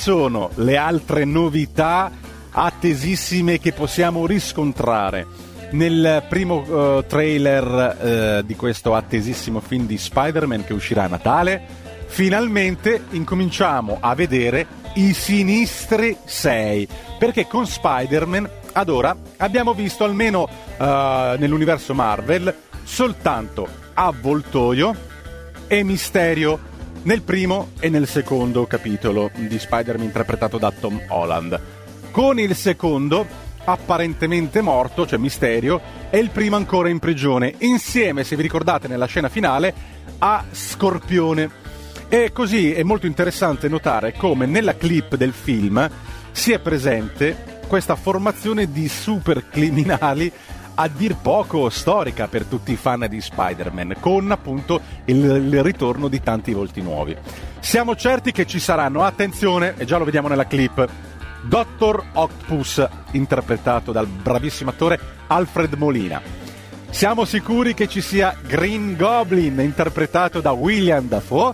Sono 0.00 0.48
le 0.54 0.78
altre 0.78 1.26
novità 1.26 2.10
attesissime 2.52 3.58
che 3.58 3.74
possiamo 3.74 4.24
riscontrare 4.24 5.26
nel 5.72 6.24
primo 6.26 6.64
eh, 6.64 7.04
trailer 7.06 7.98
eh, 8.00 8.42
di 8.46 8.56
questo 8.56 8.94
attesissimo 8.94 9.60
film 9.60 9.84
di 9.84 9.98
Spider-Man 9.98 10.64
che 10.64 10.72
uscirà 10.72 11.04
a 11.04 11.08
Natale? 11.08 11.62
Finalmente 12.06 13.04
incominciamo 13.10 13.98
a 14.00 14.14
vedere 14.14 14.66
i 14.94 15.12
Sinistri 15.12 16.16
6, 16.24 16.88
perché 17.18 17.46
con 17.46 17.66
Spider-Man 17.66 18.48
ad 18.72 18.88
ora 18.88 19.14
abbiamo 19.36 19.74
visto 19.74 20.04
almeno 20.04 20.48
eh, 20.78 21.36
nell'universo 21.38 21.92
Marvel 21.92 22.56
soltanto 22.84 23.68
Avvoltoio 23.92 24.96
e 25.68 25.84
Misterio 25.84 26.69
nel 27.02 27.22
primo 27.22 27.70
e 27.80 27.88
nel 27.88 28.06
secondo 28.06 28.66
capitolo 28.66 29.30
di 29.34 29.58
Spider-Man 29.58 30.06
interpretato 30.06 30.58
da 30.58 30.70
Tom 30.70 31.00
Holland. 31.08 31.60
Con 32.10 32.38
il 32.38 32.54
secondo 32.54 33.26
apparentemente 33.64 34.60
morto, 34.60 35.06
cioè 35.06 35.18
Misterio, 35.18 35.80
e 36.10 36.18
il 36.18 36.30
primo 36.30 36.56
ancora 36.56 36.88
in 36.88 36.98
prigione, 36.98 37.54
insieme, 37.58 38.24
se 38.24 38.36
vi 38.36 38.42
ricordate, 38.42 38.88
nella 38.88 39.06
scena 39.06 39.28
finale, 39.28 39.72
a 40.18 40.44
Scorpione. 40.50 41.58
E 42.08 42.32
così 42.32 42.72
è 42.72 42.82
molto 42.82 43.06
interessante 43.06 43.68
notare 43.68 44.12
come 44.14 44.46
nella 44.46 44.76
clip 44.76 45.14
del 45.14 45.32
film 45.32 45.88
sia 46.32 46.58
presente 46.58 47.60
questa 47.68 47.94
formazione 47.94 48.72
di 48.72 48.88
super 48.88 49.48
criminali 49.48 50.32
a 50.82 50.88
dir 50.88 51.14
poco 51.16 51.68
storica 51.68 52.26
per 52.26 52.46
tutti 52.46 52.72
i 52.72 52.76
fan 52.76 53.06
di 53.06 53.20
Spider-Man, 53.20 53.96
con 54.00 54.30
appunto 54.30 54.80
il, 55.04 55.22
il 55.22 55.62
ritorno 55.62 56.08
di 56.08 56.22
tanti 56.22 56.54
volti 56.54 56.80
nuovi. 56.80 57.14
Siamo 57.58 57.94
certi 57.94 58.32
che 58.32 58.46
ci 58.46 58.58
saranno, 58.58 59.02
attenzione, 59.02 59.74
e 59.76 59.84
già 59.84 59.98
lo 59.98 60.06
vediamo 60.06 60.28
nella 60.28 60.46
clip, 60.46 60.88
Dr. 61.42 62.02
Octopus, 62.14 62.88
interpretato 63.10 63.92
dal 63.92 64.06
bravissimo 64.06 64.70
attore 64.70 64.98
Alfred 65.26 65.74
Molina. 65.74 66.22
Siamo 66.88 67.26
sicuri 67.26 67.74
che 67.74 67.86
ci 67.86 68.00
sia 68.00 68.34
Green 68.40 68.96
Goblin, 68.96 69.60
interpretato 69.60 70.40
da 70.40 70.52
William 70.52 71.06
Dafoe. 71.06 71.52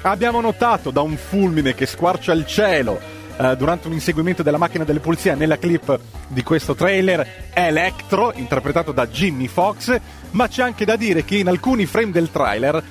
Abbiamo 0.00 0.40
notato 0.40 0.90
da 0.90 1.02
un 1.02 1.18
fulmine 1.18 1.74
che 1.74 1.84
squarcia 1.84 2.32
il 2.32 2.46
cielo 2.46 2.98
eh, 3.36 3.56
durante 3.56 3.88
un 3.88 3.94
inseguimento 3.94 4.42
della 4.42 4.58
macchina 4.58 4.84
delle 4.84 5.00
polizie 5.00 5.34
nella 5.34 5.58
clip 5.58 5.98
di 6.28 6.42
questo 6.42 6.74
trailer 6.74 7.50
Electro, 7.52 8.32
interpretato 8.34 8.92
da 8.92 9.06
Jimmy 9.06 9.46
Fox, 9.46 9.98
ma 10.30 10.48
c'è 10.48 10.62
anche 10.62 10.84
da 10.84 10.96
dire 10.96 11.24
che 11.24 11.36
in 11.36 11.48
alcuni 11.48 11.86
frame 11.86 12.10
del 12.10 12.30
trailer 12.30 12.82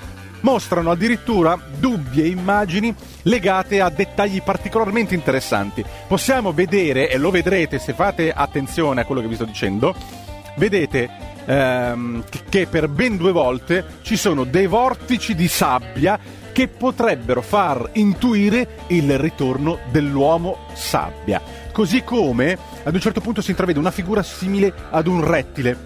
mostrano 0.41 0.91
addirittura 0.91 1.59
dubbie 1.77 2.27
immagini 2.27 2.93
legate 3.23 3.81
a 3.81 3.89
dettagli 3.89 4.41
particolarmente 4.41 5.15
interessanti. 5.15 5.83
Possiamo 6.07 6.51
vedere, 6.51 7.09
e 7.09 7.17
lo 7.17 7.31
vedrete 7.31 7.79
se 7.79 7.93
fate 7.93 8.31
attenzione 8.31 9.01
a 9.01 9.05
quello 9.05 9.21
che 9.21 9.27
vi 9.27 9.35
sto 9.35 9.45
dicendo, 9.45 9.95
vedete 10.55 11.09
ehm, 11.45 12.23
che 12.49 12.67
per 12.67 12.87
ben 12.87 13.17
due 13.17 13.31
volte 13.31 13.85
ci 14.01 14.17
sono 14.17 14.43
dei 14.43 14.67
vortici 14.67 15.35
di 15.35 15.47
sabbia 15.47 16.19
che 16.51 16.67
potrebbero 16.67 17.41
far 17.41 17.89
intuire 17.93 18.85
il 18.87 19.17
ritorno 19.17 19.79
dell'uomo 19.91 20.67
sabbia. 20.73 21.41
Così 21.71 22.03
come 22.03 22.57
ad 22.83 22.93
un 22.93 22.99
certo 22.99 23.21
punto 23.21 23.41
si 23.41 23.51
intravede 23.51 23.79
una 23.79 23.91
figura 23.91 24.23
simile 24.23 24.73
ad 24.89 25.07
un 25.07 25.23
rettile 25.25 25.77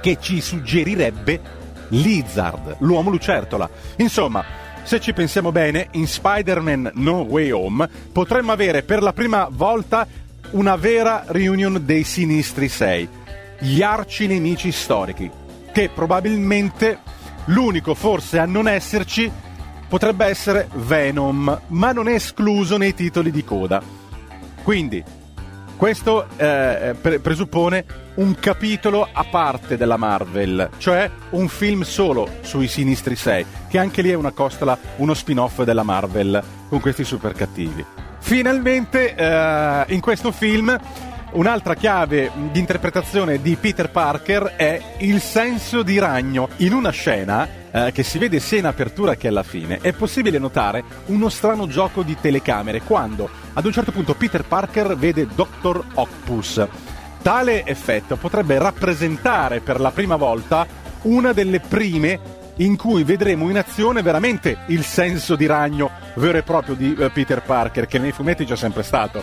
che 0.00 0.18
ci 0.20 0.40
suggerirebbe 0.40 1.56
Lizard, 1.88 2.76
l'uomo 2.80 3.10
lucertola. 3.10 3.68
Insomma, 3.96 4.44
se 4.82 5.00
ci 5.00 5.12
pensiamo 5.12 5.52
bene, 5.52 5.88
in 5.92 6.06
Spider-Man 6.06 6.92
No 6.94 7.20
Way 7.22 7.50
Home 7.50 7.88
potremmo 8.12 8.52
avere 8.52 8.82
per 8.82 9.02
la 9.02 9.12
prima 9.12 9.48
volta 9.50 10.06
una 10.50 10.76
vera 10.76 11.24
reunion 11.26 11.82
dei 11.84 12.04
Sinistri 12.04 12.68
6, 12.68 13.08
gli 13.60 13.82
arci 13.82 14.26
nemici 14.26 14.72
storici, 14.72 15.30
che 15.72 15.90
probabilmente 15.90 17.00
l'unico 17.46 17.94
forse 17.94 18.38
a 18.38 18.46
non 18.46 18.68
esserci 18.68 19.30
potrebbe 19.88 20.26
essere 20.26 20.68
Venom, 20.74 21.60
ma 21.68 21.92
non 21.92 22.08
è 22.08 22.14
escluso 22.14 22.76
nei 22.76 22.94
titoli 22.94 23.30
di 23.30 23.44
coda. 23.44 23.82
Quindi, 24.62 25.02
questo 25.76 26.26
eh, 26.36 26.94
pre- 27.00 27.20
presuppone 27.20 27.84
un 28.14 28.34
capitolo 28.34 29.08
a 29.10 29.24
parte 29.24 29.76
della 29.76 29.96
Marvel, 29.96 30.70
cioè 30.78 31.08
un 31.30 31.48
film 31.48 31.82
solo 31.82 32.28
sui 32.40 32.66
Sinistri 32.66 33.14
6, 33.14 33.46
che 33.68 33.78
anche 33.78 34.02
lì 34.02 34.10
è 34.10 34.14
una 34.14 34.32
costola, 34.32 34.76
uno 34.96 35.14
spin-off 35.14 35.62
della 35.62 35.84
Marvel 35.84 36.42
con 36.68 36.80
questi 36.80 37.04
super 37.04 37.32
cattivi. 37.32 37.84
Finalmente 38.18 39.14
eh, 39.14 39.84
in 39.88 40.00
questo 40.00 40.32
film 40.32 40.76
un'altra 41.32 41.74
chiave 41.74 42.30
di 42.50 42.58
interpretazione 42.58 43.40
di 43.40 43.56
Peter 43.56 43.90
Parker 43.90 44.54
è 44.56 44.96
il 44.98 45.20
senso 45.20 45.82
di 45.82 45.98
ragno. 45.98 46.48
In 46.56 46.72
una 46.72 46.90
scena 46.90 47.57
eh, 47.70 47.92
che 47.92 48.02
si 48.02 48.18
vede 48.18 48.40
sia 48.40 48.58
in 48.58 48.66
apertura 48.66 49.16
che 49.16 49.28
alla 49.28 49.42
fine, 49.42 49.78
è 49.80 49.92
possibile 49.92 50.38
notare 50.38 50.84
uno 51.06 51.28
strano 51.28 51.66
gioco 51.66 52.02
di 52.02 52.16
telecamere 52.20 52.82
quando 52.82 53.28
ad 53.52 53.64
un 53.64 53.72
certo 53.72 53.92
punto 53.92 54.14
Peter 54.14 54.44
Parker 54.44 54.96
vede 54.96 55.26
Dr. 55.34 55.84
Octopus. 55.94 56.66
Tale 57.20 57.66
effetto 57.66 58.16
potrebbe 58.16 58.58
rappresentare 58.58 59.60
per 59.60 59.80
la 59.80 59.90
prima 59.90 60.16
volta 60.16 60.66
una 61.02 61.32
delle 61.32 61.60
prime 61.60 62.36
in 62.56 62.76
cui 62.76 63.04
vedremo 63.04 63.50
in 63.50 63.58
azione 63.58 64.02
veramente 64.02 64.58
il 64.66 64.82
senso 64.82 65.36
di 65.36 65.46
ragno 65.46 65.90
vero 66.14 66.38
e 66.38 66.42
proprio 66.42 66.74
di 66.74 66.94
eh, 66.98 67.10
Peter 67.10 67.42
Parker, 67.42 67.86
che 67.86 67.98
nei 67.98 68.12
fumetti 68.12 68.44
c'è 68.44 68.56
sempre 68.56 68.82
stato. 68.82 69.22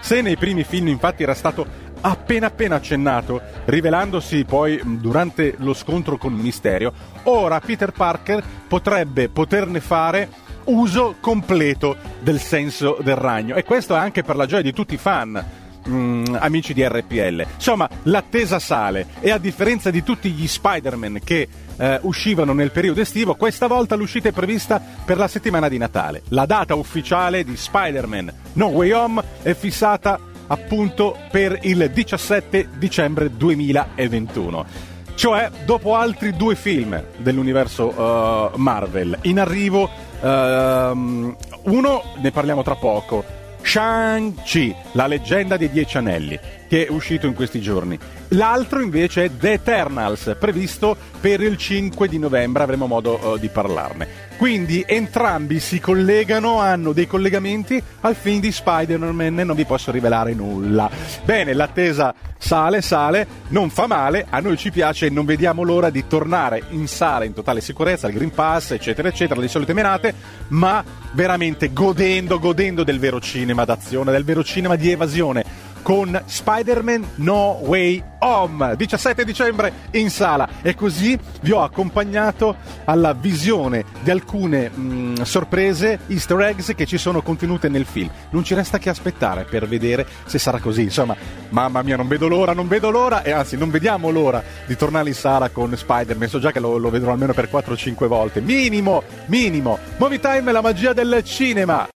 Se 0.00 0.20
nei 0.20 0.36
primi 0.36 0.64
film 0.64 0.88
infatti 0.88 1.22
era 1.22 1.34
stato 1.34 1.64
appena 2.02 2.46
appena 2.46 2.76
accennato, 2.76 3.40
rivelandosi 3.64 4.44
poi 4.44 4.80
durante 4.84 5.54
lo 5.58 5.72
scontro 5.72 6.16
con 6.18 6.32
Misterio, 6.34 6.92
ora 7.24 7.60
Peter 7.60 7.92
Parker 7.92 8.42
potrebbe 8.68 9.28
poterne 9.28 9.80
fare 9.80 10.28
uso 10.64 11.16
completo 11.20 11.96
del 12.20 12.38
senso 12.38 12.98
del 13.02 13.16
ragno 13.16 13.56
e 13.56 13.64
questo 13.64 13.94
è 13.94 13.98
anche 13.98 14.22
per 14.22 14.36
la 14.36 14.46
gioia 14.46 14.62
di 14.62 14.72
tutti 14.72 14.94
i 14.94 14.98
fan. 14.98 15.60
mm, 15.88 16.36
amici 16.38 16.74
di 16.74 16.86
RPL. 16.86 17.44
Insomma, 17.54 17.88
l'attesa 18.04 18.60
sale 18.60 19.06
e 19.18 19.30
a 19.30 19.38
differenza 19.38 19.90
di 19.90 20.04
tutti 20.04 20.30
gli 20.30 20.46
Spider-Man 20.46 21.18
che 21.24 21.48
eh, 21.76 21.98
uscivano 22.02 22.52
nel 22.52 22.70
periodo 22.70 23.00
estivo, 23.00 23.34
questa 23.34 23.66
volta 23.66 23.96
l'uscita 23.96 24.28
è 24.28 24.32
prevista 24.32 24.80
per 25.04 25.16
la 25.16 25.26
settimana 25.26 25.68
di 25.68 25.78
Natale. 25.78 26.22
La 26.28 26.46
data 26.46 26.76
ufficiale 26.76 27.42
di 27.42 27.56
Spider-Man 27.56 28.32
No 28.52 28.66
Way 28.66 28.90
Home 28.92 29.22
è 29.42 29.54
fissata 29.54 30.20
appunto 30.52 31.16
per 31.30 31.58
il 31.62 31.90
17 31.92 32.68
dicembre 32.76 33.34
2021. 33.34 34.66
Cioè, 35.14 35.50
dopo 35.64 35.94
altri 35.94 36.34
due 36.34 36.54
film 36.54 37.02
dell'universo 37.16 38.52
eh, 38.52 38.56
Marvel, 38.56 39.18
in 39.22 39.40
arrivo, 39.40 39.88
ehm, 40.20 41.36
uno 41.64 42.02
ne 42.16 42.30
parliamo 42.30 42.62
tra 42.62 42.74
poco, 42.74 43.24
Shang-Chi, 43.62 44.74
la 44.92 45.06
leggenda 45.06 45.56
dei 45.56 45.70
Dieci 45.70 45.96
Anelli, 45.96 46.38
che 46.72 46.86
è 46.86 46.90
uscito 46.90 47.26
in 47.26 47.34
questi 47.34 47.60
giorni. 47.60 47.98
L'altro 48.28 48.80
invece 48.80 49.24
è 49.24 49.30
The 49.38 49.52
Eternals, 49.52 50.34
previsto 50.38 50.96
per 51.20 51.42
il 51.42 51.58
5 51.58 52.08
di 52.08 52.18
novembre, 52.18 52.62
avremo 52.62 52.86
modo 52.86 53.34
eh, 53.34 53.38
di 53.38 53.48
parlarne. 53.48 54.30
Quindi 54.38 54.82
entrambi 54.86 55.60
si 55.60 55.78
collegano, 55.80 56.60
hanno 56.60 56.94
dei 56.94 57.06
collegamenti 57.06 57.80
al 58.00 58.14
film 58.14 58.40
di 58.40 58.50
Spider-Man 58.50 59.40
e 59.40 59.44
non 59.44 59.54
vi 59.54 59.66
posso 59.66 59.90
rivelare 59.90 60.32
nulla. 60.32 60.88
Bene, 61.24 61.52
l'attesa 61.52 62.14
sale, 62.38 62.80
sale, 62.80 63.26
non 63.48 63.68
fa 63.68 63.86
male, 63.86 64.26
a 64.28 64.40
noi 64.40 64.56
ci 64.56 64.70
piace 64.70 65.06
e 65.06 65.10
non 65.10 65.26
vediamo 65.26 65.62
l'ora 65.62 65.90
di 65.90 66.06
tornare 66.06 66.62
in 66.70 66.88
sala 66.88 67.24
in 67.24 67.34
totale 67.34 67.60
sicurezza, 67.60 68.08
il 68.08 68.14
Green 68.14 68.30
Pass, 68.32 68.70
eccetera, 68.70 69.08
eccetera, 69.08 69.38
le 69.38 69.46
solite 69.46 69.74
menate, 69.74 70.14
ma 70.48 70.82
veramente 71.12 71.70
godendo, 71.72 72.38
godendo 72.38 72.82
del 72.82 72.98
vero 72.98 73.20
cinema 73.20 73.66
d'azione, 73.66 74.10
del 74.10 74.24
vero 74.24 74.42
cinema 74.42 74.74
di 74.74 74.90
evasione 74.90 75.70
con 75.82 76.20
Spider-Man 76.24 77.06
No 77.16 77.60
Way 77.62 78.02
Home 78.20 78.76
17 78.76 79.24
dicembre 79.24 79.72
in 79.92 80.08
sala. 80.08 80.48
E 80.62 80.74
così 80.74 81.18
vi 81.40 81.50
ho 81.50 81.62
accompagnato 81.62 82.56
alla 82.84 83.12
visione 83.12 83.84
di 84.00 84.10
alcune 84.10 84.68
mh, 84.68 85.22
sorprese 85.22 86.00
easter 86.06 86.40
eggs 86.40 86.72
che 86.76 86.86
ci 86.86 86.98
sono 86.98 87.20
contenute 87.20 87.68
nel 87.68 87.84
film. 87.84 88.10
Non 88.30 88.44
ci 88.44 88.54
resta 88.54 88.78
che 88.78 88.88
aspettare 88.88 89.44
per 89.44 89.66
vedere 89.66 90.06
se 90.24 90.38
sarà 90.38 90.58
così. 90.58 90.82
Insomma 90.82 91.16
mamma 91.48 91.82
mia 91.82 91.96
non 91.96 92.08
vedo 92.08 92.28
l'ora 92.28 92.52
non 92.52 92.68
vedo 92.68 92.90
l'ora 92.90 93.22
e 93.22 93.32
anzi 93.32 93.56
non 93.56 93.70
vediamo 93.70 94.10
l'ora 94.10 94.42
di 94.66 94.76
tornare 94.76 95.08
in 95.08 95.14
sala 95.14 95.50
con 95.50 95.76
Spider-Man. 95.76 96.28
So 96.28 96.38
già 96.38 96.52
che 96.52 96.60
lo, 96.60 96.76
lo 96.76 96.90
vedrò 96.90 97.12
almeno 97.12 97.32
per 97.32 97.48
4 97.48 97.72
o 97.72 97.76
5 97.76 98.06
volte. 98.06 98.40
Minimo 98.40 99.02
minimo. 99.26 99.78
Movie 99.96 100.20
Time 100.20 100.50
è 100.50 100.52
la 100.52 100.60
magia 100.60 100.92
del 100.92 101.22
cinema 101.24 101.88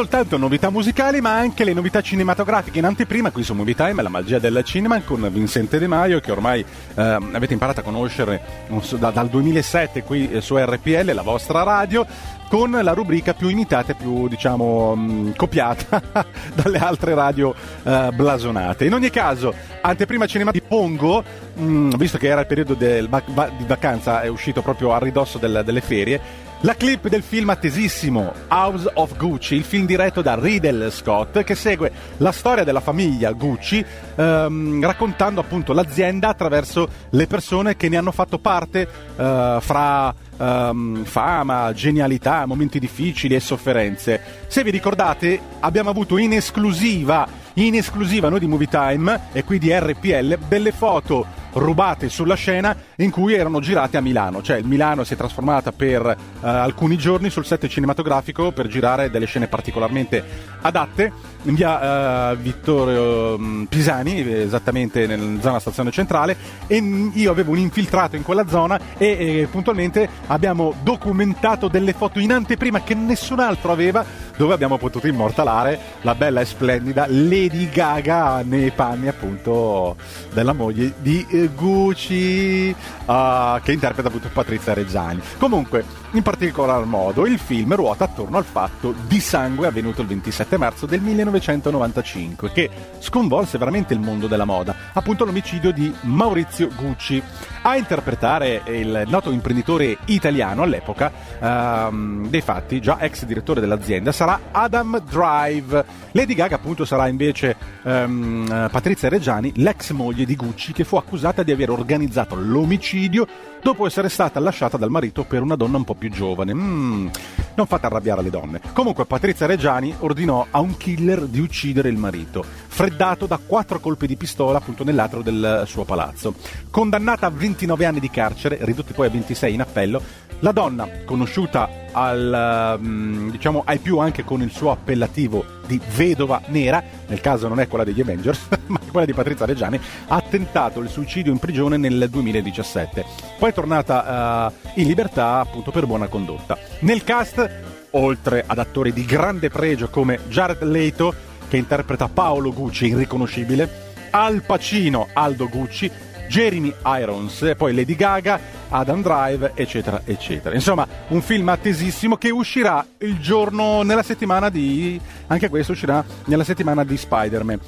soltanto 0.00 0.38
novità 0.38 0.70
musicali, 0.70 1.20
ma 1.20 1.36
anche 1.36 1.62
le 1.62 1.74
novità 1.74 2.00
cinematografiche. 2.00 2.78
In 2.78 2.86
anteprima, 2.86 3.30
qui 3.30 3.42
su 3.42 3.52
Movie 3.52 3.74
Time, 3.74 4.00
la 4.00 4.08
magia 4.08 4.38
del 4.38 4.62
cinema 4.64 4.98
con 5.02 5.28
Vincente 5.30 5.78
De 5.78 5.86
Maio, 5.86 6.20
che 6.20 6.32
ormai 6.32 6.64
ehm, 6.94 7.34
avete 7.34 7.52
imparato 7.52 7.80
a 7.80 7.82
conoscere 7.82 8.40
so, 8.80 8.96
da- 8.96 9.10
dal 9.10 9.28
2007 9.28 10.02
qui 10.02 10.30
eh, 10.30 10.40
su 10.40 10.56
RPL, 10.56 11.12
la 11.12 11.20
vostra 11.20 11.62
radio, 11.64 12.06
con 12.50 12.72
la 12.72 12.92
rubrica 12.94 13.32
più 13.32 13.48
imitata 13.48 13.92
e 13.92 13.94
più, 13.94 14.26
diciamo, 14.26 14.96
mh, 14.96 15.36
copiata 15.36 16.02
dalle 16.52 16.78
altre 16.78 17.14
radio 17.14 17.54
eh, 17.84 18.08
blasonate. 18.12 18.86
In 18.86 18.92
ogni 18.94 19.08
caso, 19.08 19.54
anteprima 19.80 20.26
cinema 20.26 20.50
di 20.50 20.60
Pongo, 20.60 21.22
mh, 21.54 21.90
visto 21.96 22.18
che 22.18 22.26
era 22.26 22.40
il 22.40 22.48
periodo 22.48 22.74
del 22.74 23.08
va- 23.08 23.22
va- 23.26 23.52
di 23.56 23.64
vacanza, 23.66 24.22
è 24.22 24.26
uscito 24.26 24.62
proprio 24.62 24.92
a 24.92 24.98
ridosso 24.98 25.38
del- 25.38 25.62
delle 25.64 25.80
ferie. 25.80 26.48
La 26.62 26.74
clip 26.74 27.06
del 27.08 27.22
film 27.22 27.50
attesissimo 27.50 28.32
House 28.48 28.90
of 28.94 29.16
Gucci, 29.16 29.54
il 29.54 29.62
film 29.62 29.86
diretto 29.86 30.20
da 30.20 30.34
Riddle 30.34 30.90
Scott, 30.90 31.42
che 31.44 31.54
segue 31.54 31.90
la 32.16 32.32
storia 32.32 32.64
della 32.64 32.80
famiglia 32.80 33.30
Gucci, 33.30 33.82
ehm, 34.16 34.82
raccontando 34.84 35.40
appunto 35.40 35.72
l'azienda 35.72 36.28
attraverso 36.28 36.88
le 37.10 37.26
persone 37.28 37.76
che 37.76 37.88
ne 37.88 37.96
hanno 37.96 38.10
fatto 38.12 38.38
parte, 38.38 38.88
eh, 39.16 39.58
fra 39.60 40.12
ehm, 40.40 41.04
fama, 41.04 41.72
genialità, 41.72 42.46
momenti 42.46 42.78
difficili 42.78 43.34
e 43.34 43.40
sofferenze. 43.40 44.20
Se 44.46 44.64
vi 44.64 44.70
ricordate, 44.70 45.38
abbiamo 45.60 45.90
avuto 45.90 46.16
in 46.16 46.32
esclusiva, 46.32 47.28
in 47.54 47.74
esclusiva 47.74 48.28
noi 48.28 48.40
di 48.40 48.46
Movie 48.46 48.68
Time 48.68 49.20
e 49.32 49.44
qui 49.44 49.58
di 49.58 49.70
RPL, 49.72 50.38
delle 50.48 50.72
foto 50.72 51.38
rubate 51.52 52.08
sulla 52.08 52.34
scena 52.34 52.76
in 52.96 53.10
cui 53.10 53.34
erano 53.34 53.60
girate 53.60 53.96
a 53.96 54.00
Milano, 54.00 54.42
cioè 54.42 54.58
il 54.58 54.66
Milano 54.66 55.04
si 55.04 55.14
è 55.14 55.16
trasformata 55.16 55.72
per 55.72 56.06
eh, 56.06 56.16
alcuni 56.40 56.96
giorni 56.96 57.30
sul 57.30 57.44
set 57.44 57.66
cinematografico 57.66 58.52
per 58.52 58.68
girare 58.68 59.10
delle 59.10 59.26
scene 59.26 59.48
particolarmente 59.48 60.24
adatte 60.60 61.12
in 61.42 61.54
via 61.54 62.32
eh, 62.32 62.36
Vittorio 62.36 63.38
mm, 63.38 63.64
Pisani, 63.64 64.20
esattamente 64.42 65.06
nella 65.06 65.40
zona 65.40 65.58
stazione 65.58 65.90
centrale 65.90 66.36
e 66.66 66.76
io 67.12 67.30
avevo 67.30 67.52
un 67.52 67.58
infiltrato 67.58 68.16
in 68.16 68.22
quella 68.22 68.46
zona 68.48 68.78
e, 68.96 69.40
e 69.40 69.48
puntualmente 69.50 70.08
abbiamo 70.26 70.74
documentato 70.82 71.68
delle 71.68 71.92
foto 71.92 72.18
in 72.18 72.32
anteprima 72.32 72.82
che 72.82 72.94
nessun 72.94 73.40
altro 73.40 73.72
aveva 73.72 74.04
dove 74.36 74.54
abbiamo 74.54 74.78
potuto 74.78 75.06
immortalare 75.06 75.78
la 76.00 76.14
bella 76.14 76.40
e 76.40 76.44
splendida 76.46 77.06
Lady 77.08 77.68
Gaga 77.68 78.42
nei 78.42 78.70
panni 78.70 79.08
appunto 79.08 79.96
della 80.32 80.52
moglie 80.54 80.94
di 80.98 81.26
eh, 81.28 81.48
Gucci 81.54 82.74
uh, 83.04 83.60
che 83.62 83.72
interpreta 83.72 84.08
appunto 84.08 84.30
Patrizia 84.32 84.72
Reggiani. 84.72 85.20
Comunque, 85.38 85.84
in 86.12 86.22
particolar 86.22 86.84
modo, 86.84 87.26
il 87.26 87.38
film 87.38 87.74
ruota 87.74 88.04
attorno 88.04 88.38
al 88.38 88.44
fatto 88.44 88.94
di 89.06 89.20
sangue 89.20 89.66
avvenuto 89.66 90.00
il 90.00 90.06
27 90.06 90.56
marzo 90.56 90.86
del 90.86 91.02
1995 91.30 92.50
che 92.52 92.70
sconvolse 92.98 93.58
veramente 93.58 93.94
il 93.94 94.00
mondo 94.00 94.26
della 94.26 94.44
moda, 94.44 94.74
appunto 94.92 95.24
l'omicidio 95.24 95.72
di 95.72 95.92
Maurizio 96.02 96.68
Gucci. 96.74 97.22
A 97.62 97.76
interpretare 97.76 98.62
il 98.68 99.04
noto 99.06 99.30
imprenditore 99.30 99.98
italiano 100.06 100.62
all'epoca 100.62 101.12
um, 101.40 102.26
dei 102.28 102.40
fatti, 102.40 102.80
già 102.80 102.98
ex 103.00 103.24
direttore 103.24 103.60
dell'azienda, 103.60 104.12
sarà 104.12 104.40
Adam 104.50 105.02
Drive. 105.08 105.84
Lady 106.12 106.34
Gaga 106.34 106.56
appunto 106.56 106.84
sarà 106.84 107.06
invece 107.06 107.56
um, 107.82 108.68
Patrizia 108.70 109.08
Reggiani, 109.08 109.52
l'ex 109.56 109.90
moglie 109.90 110.24
di 110.24 110.36
Gucci 110.36 110.72
che 110.72 110.84
fu 110.84 110.96
accusata 110.96 111.42
di 111.42 111.52
aver 111.52 111.70
organizzato 111.70 112.34
l'omicidio 112.34 113.26
dopo 113.62 113.86
essere 113.86 114.08
stata 114.08 114.40
lasciata 114.40 114.76
dal 114.76 114.90
marito 114.90 115.24
per 115.24 115.42
una 115.42 115.56
donna 115.56 115.76
un 115.76 115.84
po' 115.84 115.94
più 115.94 116.10
giovane. 116.10 116.54
Mm, 116.54 117.08
non 117.54 117.66
fate 117.66 117.86
arrabbiare 117.86 118.22
le 118.22 118.30
donne. 118.30 118.60
Comunque 118.72 119.04
Patrizia 119.04 119.46
Reggiani 119.46 119.94
ordinò 119.98 120.46
a 120.50 120.60
un 120.60 120.76
killer 120.76 121.19
di 121.26 121.40
uccidere 121.40 121.88
il 121.88 121.96
marito, 121.96 122.44
freddato 122.66 123.26
da 123.26 123.38
quattro 123.44 123.80
colpi 123.80 124.06
di 124.06 124.16
pistola 124.16 124.58
appunto 124.58 124.84
nell'atrio 124.84 125.22
del 125.22 125.64
suo 125.66 125.84
palazzo. 125.84 126.34
Condannata 126.70 127.26
a 127.26 127.30
29 127.30 127.84
anni 127.84 128.00
di 128.00 128.10
carcere, 128.10 128.58
ridotti 128.62 128.92
poi 128.92 129.06
a 129.06 129.10
26 129.10 129.54
in 129.54 129.60
appello, 129.60 130.02
la 130.42 130.52
donna, 130.52 130.88
conosciuta 131.04 131.68
al, 131.92 132.78
um, 132.80 133.30
diciamo, 133.30 133.62
ai 133.66 133.78
più 133.78 133.98
anche 133.98 134.24
con 134.24 134.40
il 134.40 134.50
suo 134.50 134.70
appellativo 134.70 135.44
di 135.66 135.78
vedova 135.94 136.40
nera, 136.46 136.82
nel 137.08 137.20
caso 137.20 137.46
non 137.46 137.60
è 137.60 137.68
quella 137.68 137.84
degli 137.84 138.00
Avengers, 138.00 138.48
ma 138.68 138.78
quella 138.90 139.04
di 139.04 139.12
Patrizia 139.12 139.44
Reggiani, 139.44 139.78
ha 140.08 140.20
tentato 140.22 140.80
il 140.80 140.88
suicidio 140.88 141.30
in 141.30 141.38
prigione 141.38 141.76
nel 141.76 142.08
2017. 142.08 143.04
Poi 143.38 143.50
è 143.50 143.52
tornata 143.52 144.50
uh, 144.50 144.80
in 144.80 144.86
libertà 144.86 145.40
appunto 145.40 145.70
per 145.70 145.86
buona 145.86 146.06
condotta. 146.06 146.56
Nel 146.80 147.04
cast, 147.04 147.69
oltre 147.92 148.44
ad 148.46 148.58
attori 148.58 148.92
di 148.92 149.04
grande 149.04 149.48
pregio 149.48 149.88
come 149.88 150.20
Jared 150.28 150.62
Leto, 150.62 151.14
che 151.48 151.56
interpreta 151.56 152.08
Paolo 152.08 152.52
Gucci, 152.52 152.86
irriconoscibile, 152.86 153.88
Al 154.10 154.42
Pacino, 154.42 155.08
Aldo 155.12 155.48
Gucci, 155.48 155.90
Jeremy 156.28 156.72
Irons, 156.84 157.54
poi 157.56 157.74
Lady 157.74 157.96
Gaga, 157.96 158.38
Adam 158.68 159.02
Drive, 159.02 159.52
eccetera, 159.54 160.02
eccetera. 160.04 160.54
Insomma, 160.54 160.86
un 161.08 161.20
film 161.22 161.48
attesissimo 161.48 162.16
che 162.16 162.30
uscirà 162.30 162.86
il 162.98 163.18
giorno 163.18 163.82
nella 163.82 164.04
settimana 164.04 164.48
di. 164.48 164.98
anche 165.26 165.48
questo 165.48 165.72
uscirà 165.72 166.04
nella 166.26 166.44
settimana 166.44 166.84
di 166.84 166.96
Spider-Man. 166.96 167.60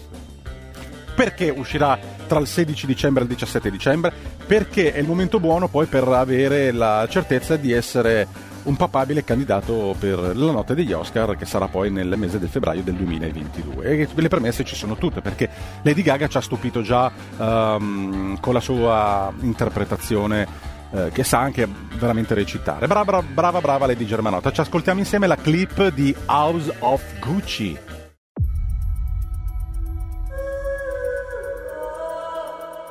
Perché 1.15 1.51
uscirà 1.51 1.99
tra 2.27 2.39
il 2.39 2.47
16 2.47 2.87
dicembre 2.87 3.23
e 3.23 3.27
il 3.27 3.33
17 3.33 3.71
dicembre? 3.71 4.13
Perché 4.47 4.93
è 4.93 4.99
il 4.99 5.07
momento 5.07 5.41
buono 5.41 5.67
poi 5.67 5.87
per 5.87 6.07
avere 6.07 6.71
la 6.71 7.07
certezza 7.11 7.57
di 7.57 7.73
essere 7.73 8.27
un 8.65 8.77
papabile 8.77 9.25
candidato 9.25 9.95
per 9.99 10.37
la 10.37 10.53
notte 10.53 10.75
degli 10.75 10.93
Oscar 10.93 11.37
che 11.37 11.45
sarà 11.45 11.69
poi 11.69 11.91
nel 11.91 12.15
mese 12.17 12.39
del 12.39 12.49
febbraio 12.49 12.83
del 12.83 12.95
2022 12.95 13.85
e 13.85 14.09
le 14.15 14.29
premesse 14.29 14.65
ci 14.65 14.77
sono 14.77 14.97
tutte 14.97 15.21
perché 15.21 15.49
Lady 15.83 16.03
Gaga 16.03 16.29
ci 16.29 16.37
ha 16.37 16.41
stupito 16.41 16.83
già 16.83 17.11
um, 17.39 18.39
con 18.41 18.55
la 18.55 18.61
sua 18.61 19.33
interpretazione 19.41 20.71
eh, 20.95 21.11
che 21.11 21.25
sa 21.25 21.39
anche 21.39 21.67
veramente 21.99 22.35
recitare. 22.35 22.87
Brava 22.87 23.23
brava 23.23 23.61
brava, 23.61 23.87
Lady 23.87 24.05
Germanotta. 24.05 24.53
Ci 24.53 24.61
ascoltiamo 24.61 24.99
insieme 24.99 25.27
la 25.27 25.37
clip 25.37 25.89
di 25.89 26.15
House 26.27 26.75
of 26.81 27.03
Gucci. 27.19 27.79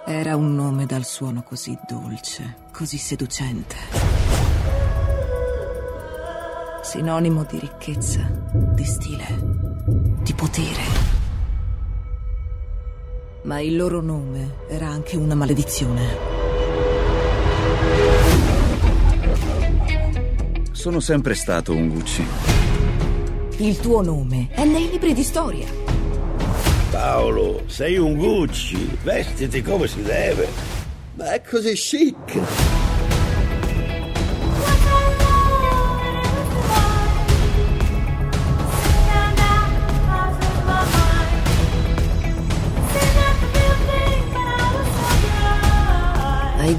Era 0.03 0.35
un 0.35 0.55
nome 0.55 0.85
dal 0.87 1.05
suono 1.05 1.43
così 1.43 1.77
dolce, 1.87 2.55
così 2.71 2.97
seducente. 2.97 4.20
Sinonimo 6.83 7.45
di 7.47 7.59
ricchezza, 7.59 8.27
di 8.73 8.83
stile, 8.83 9.25
di 10.23 10.33
potere. 10.33 10.81
Ma 13.43 13.59
il 13.59 13.75
loro 13.75 14.01
nome 14.01 14.55
era 14.67 14.87
anche 14.87 15.15
una 15.15 15.35
maledizione. 15.35 16.17
Sono 20.71 20.99
sempre 20.99 21.35
stato 21.35 21.71
un 21.73 21.87
Gucci. 21.87 22.25
Il 23.57 23.79
tuo 23.79 24.01
nome 24.01 24.49
è 24.49 24.65
nei 24.65 24.89
libri 24.89 25.13
di 25.13 25.23
storia. 25.23 25.67
Paolo, 26.89 27.61
sei 27.67 27.97
un 27.97 28.15
Gucci, 28.15 28.97
vestiti 29.03 29.61
come 29.61 29.87
si 29.87 30.01
deve. 30.01 30.47
Ma 31.13 31.33
è 31.33 31.41
così 31.43 31.73
chic. 31.73 32.39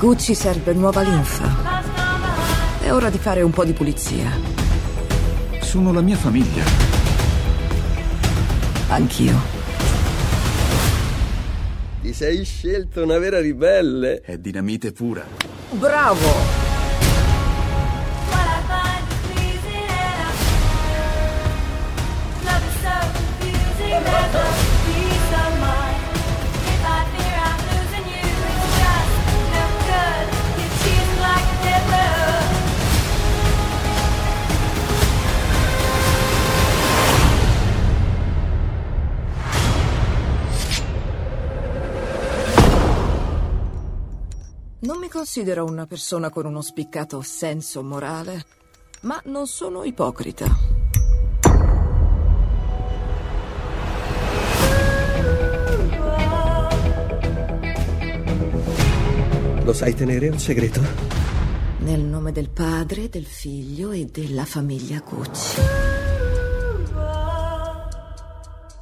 Gucci 0.02 0.34
serve 0.34 0.72
nuova 0.72 1.00
linfa. 1.02 2.80
È 2.80 2.92
ora 2.92 3.08
di 3.08 3.18
fare 3.18 3.40
un 3.42 3.52
po' 3.52 3.64
di 3.64 3.72
pulizia. 3.72 4.32
Sono 5.60 5.92
la 5.92 6.00
mia 6.00 6.16
famiglia. 6.16 6.64
Anch'io. 8.88 9.40
Ti 12.00 12.12
sei 12.12 12.44
scelto 12.44 13.04
una 13.04 13.18
vera 13.18 13.38
ribelle. 13.38 14.22
È 14.22 14.36
dinamite 14.38 14.90
pura. 14.90 15.24
Bravo! 15.70 16.61
Considero 45.34 45.64
una 45.64 45.86
persona 45.86 46.28
con 46.28 46.44
uno 46.44 46.60
spiccato 46.60 47.22
senso 47.22 47.82
morale, 47.82 48.44
ma 49.00 49.18
non 49.24 49.46
sono 49.46 49.82
ipocrita. 49.82 50.44
Lo 59.64 59.72
sai 59.72 59.94
tenere 59.94 60.28
un 60.28 60.38
segreto? 60.38 60.82
Nel 61.78 62.00
nome 62.02 62.32
del 62.32 62.50
padre, 62.50 63.08
del 63.08 63.24
figlio 63.24 63.90
e 63.90 64.04
della 64.04 64.44
famiglia 64.44 65.02
Gucci. 65.02 65.60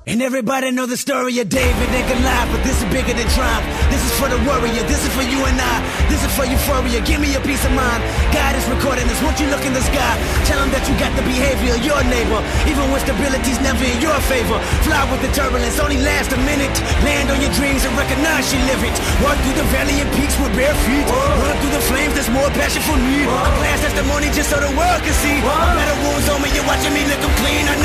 And 0.09 0.25
everybody 0.25 0.73
know 0.73 0.89
the 0.89 0.97
story 0.97 1.37
of 1.45 1.53
David 1.53 1.89
and 1.93 2.07
Goliath, 2.09 2.49
but 2.49 2.65
this 2.65 2.73
is 2.81 2.89
bigger 2.89 3.13
than 3.13 3.29
triumph. 3.37 3.69
This 3.93 4.01
is 4.01 4.09
for 4.17 4.33
the 4.33 4.41
warrior, 4.49 4.81
this 4.89 5.05
is 5.05 5.13
for 5.13 5.21
you 5.21 5.45
and 5.45 5.61
I. 5.61 5.77
This 6.09 6.25
is 6.25 6.33
for 6.33 6.49
euphoria, 6.49 7.05
give 7.05 7.21
me 7.21 7.37
a 7.37 7.41
peace 7.45 7.61
of 7.69 7.73
mind. 7.77 8.01
God 8.33 8.57
is 8.57 8.65
recording 8.73 9.05
this, 9.13 9.21
won't 9.21 9.37
you 9.37 9.53
look 9.53 9.61
in 9.61 9.77
the 9.77 9.85
sky? 9.85 10.13
Tell 10.49 10.57
him 10.57 10.73
that 10.73 10.89
you 10.89 10.97
got 10.97 11.13
the 11.21 11.25
behavior 11.29 11.77
of 11.77 11.85
your 11.85 12.01
neighbor, 12.09 12.41
even 12.65 12.89
when 12.89 12.97
stability's 13.05 13.61
never 13.61 13.85
in 13.85 14.01
your 14.01 14.17
favor. 14.25 14.57
Fly 14.89 15.05
with 15.13 15.21
the 15.21 15.29
turbulence, 15.37 15.77
only 15.77 16.01
last 16.01 16.33
a 16.33 16.41
minute. 16.49 16.73
Land 17.05 17.29
on 17.29 17.37
your 17.45 17.53
dreams 17.61 17.85
and 17.85 17.93
recognize 17.93 18.49
you 18.57 18.61
live 18.73 18.81
it. 18.81 18.97
Walk 19.21 19.37
through 19.45 19.61
the 19.61 19.69
valley 19.69 20.01
and 20.01 20.09
peaks 20.17 20.33
with 20.41 20.49
bare 20.57 20.73
feet. 20.89 21.05
Run 21.45 21.55
through 21.61 21.77
the 21.77 21.85
flames, 21.93 22.17
there's 22.17 22.33
more 22.33 22.49
passion 22.57 22.81
for 22.89 22.97
me. 22.97 23.29
A 23.29 23.53
glass 23.61 23.85
testimony 23.85 24.33
just 24.33 24.49
so 24.49 24.65
the 24.65 24.73
world 24.73 25.01
can 25.05 25.13
see. 25.21 25.45
Better 25.45 25.97
wounds 26.09 26.25
on 26.33 26.41
me, 26.41 26.49
you're 26.57 26.65
watching 26.65 26.97
me 26.97 27.05
them 27.05 27.21
clean. 27.45 27.69
I 27.69 27.77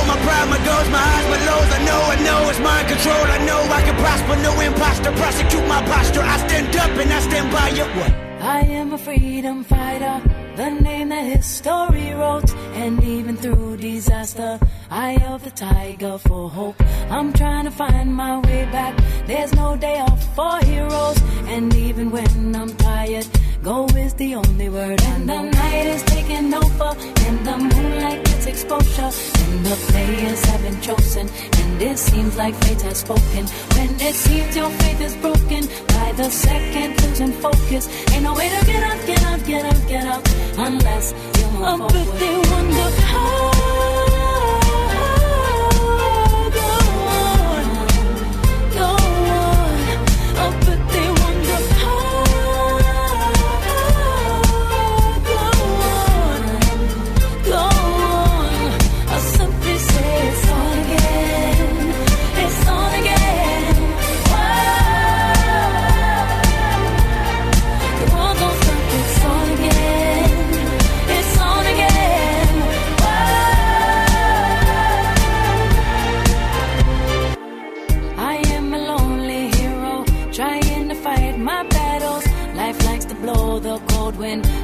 I 0.00 0.06
my 0.06 0.16
pride, 0.24 0.48
my 0.48 0.60
goals, 0.64 0.88
my 0.88 0.98
highs, 0.98 1.26
my 1.32 1.40
lows. 1.48 1.70
I 1.76 1.80
know, 1.88 2.00
I 2.14 2.16
know, 2.26 2.50
it's 2.50 2.60
mind 2.60 2.88
control. 2.88 3.24
I 3.36 3.38
know 3.44 3.60
I 3.78 3.82
can 3.82 3.96
prosper, 3.96 4.36
no 4.48 4.52
imposter. 4.60 5.12
Prosecute 5.12 5.66
my 5.68 5.82
posture. 5.92 6.22
I 6.22 6.36
stand 6.46 6.76
up 6.76 6.90
and 7.02 7.12
I 7.12 7.20
stand 7.20 7.52
by 7.52 7.68
you. 7.68 7.84
What? 7.98 8.12
I 8.40 8.60
am 8.60 8.94
a 8.94 8.98
freedom 8.98 9.62
fighter, 9.64 10.22
the 10.56 10.70
name 10.70 11.10
that 11.10 11.24
history 11.24 12.12
wrote. 12.14 12.50
And 12.82 13.02
even 13.04 13.36
through 13.36 13.76
disaster, 13.76 14.58
I 14.90 15.12
held 15.12 15.42
the 15.42 15.50
tiger 15.50 16.16
for 16.16 16.48
hope. 16.48 16.80
I'm 17.10 17.32
trying 17.34 17.66
to 17.66 17.70
find 17.70 18.14
my 18.14 18.38
way 18.38 18.64
back. 18.72 18.96
There's 19.26 19.52
no 19.54 19.76
day 19.76 20.00
off 20.00 20.22
for 20.34 20.56
heroes. 20.64 21.18
And 21.52 21.74
even 21.74 22.10
when 22.10 22.56
I'm 22.56 22.74
tired, 22.76 23.26
go 23.62 23.86
is 23.88 24.14
the 24.14 24.34
only 24.34 24.68
word. 24.68 25.00
And 25.02 25.28
the 25.28 25.42
night 25.42 25.86
is 25.86 26.02
taking 26.04 26.52
over, 26.52 26.92
and 27.26 27.46
the 27.46 27.56
moonlight 27.58 28.24
gets 28.24 28.46
exposure. 28.46 29.10
And 29.44 29.66
the 29.66 29.76
players 29.88 30.44
have 30.44 30.62
been 30.62 30.80
chosen, 30.80 31.28
and 31.28 31.82
it 31.82 31.98
seems 31.98 32.36
like 32.36 32.54
fate 32.64 32.82
has 32.82 32.98
spoken. 32.98 33.46
When 33.76 33.90
it 34.00 34.14
seems 34.14 34.56
your 34.56 34.70
faith 34.70 35.00
is 35.00 35.16
broken, 35.16 35.66
by 35.94 36.12
the 36.12 36.30
second 36.30 37.02
losing 37.02 37.32
focus. 37.32 37.88
Ain't 38.12 38.24
no 38.24 38.34
way 38.34 38.48
to 38.48 38.66
get 38.66 38.82
up, 38.82 39.06
get 39.06 39.24
up, 39.26 39.44
get 39.46 39.64
up, 39.64 39.88
get 39.88 40.06
up, 40.06 40.22
unless 40.58 41.12
you 41.38 41.46
move 41.52 41.62
I 41.62 41.88
bet 41.88 42.18
they 42.20 42.36
wonder 42.50 42.90
how. 43.12 43.69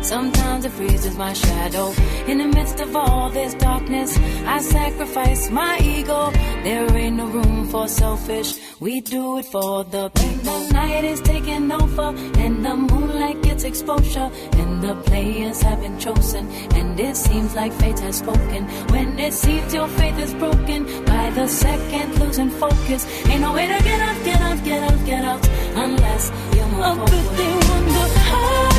Sometimes 0.06 0.64
it 0.64 0.72
freezes 0.72 1.16
my 1.16 1.32
shadow. 1.32 1.92
In 2.26 2.38
the 2.38 2.46
midst 2.46 2.78
of 2.80 2.94
all 2.94 3.28
this 3.30 3.54
darkness, 3.54 4.16
I 4.46 4.58
sacrifice 4.60 5.50
my 5.50 5.78
ego. 5.82 6.30
There 6.62 6.96
ain't 6.96 7.16
no 7.16 7.26
room 7.26 7.68
for 7.68 7.88
selfish, 7.88 8.54
we 8.78 9.00
do 9.00 9.38
it 9.38 9.46
for 9.46 9.84
the 9.84 10.08
people. 10.10 10.58
The 10.66 10.72
night 10.72 11.04
is 11.04 11.20
taking 11.20 11.70
over, 11.72 12.08
and 12.44 12.64
the 12.64 12.76
moonlight 12.76 13.42
gets 13.42 13.64
exposure. 13.64 14.30
And 14.60 14.82
the 14.82 14.94
players 15.08 15.60
have 15.62 15.80
been 15.80 15.98
chosen, 15.98 16.46
and 16.78 16.98
it 17.00 17.16
seems 17.16 17.54
like 17.54 17.72
fate 17.72 17.98
has 17.98 18.16
spoken. 18.18 18.62
When 18.92 19.18
it 19.18 19.32
seems 19.32 19.74
your 19.74 19.88
faith 19.88 20.18
is 20.18 20.34
broken, 20.34 20.86
by 21.04 21.30
the 21.30 21.48
second 21.48 22.18
losing 22.20 22.50
focus. 22.50 23.02
Ain't 23.26 23.40
no 23.40 23.52
way 23.52 23.66
to 23.66 23.78
get 23.82 24.00
up, 24.08 24.24
get 24.24 24.40
up, 24.40 24.64
get 24.64 24.82
up, 24.90 25.06
get 25.06 25.24
up, 25.24 25.40
unless 25.84 26.30
you 26.54 26.64
move 26.72 26.80
I 26.80 26.94
forward. 26.94 27.10
bet 27.10 27.36
they 27.36 27.52
wonder 27.68 28.75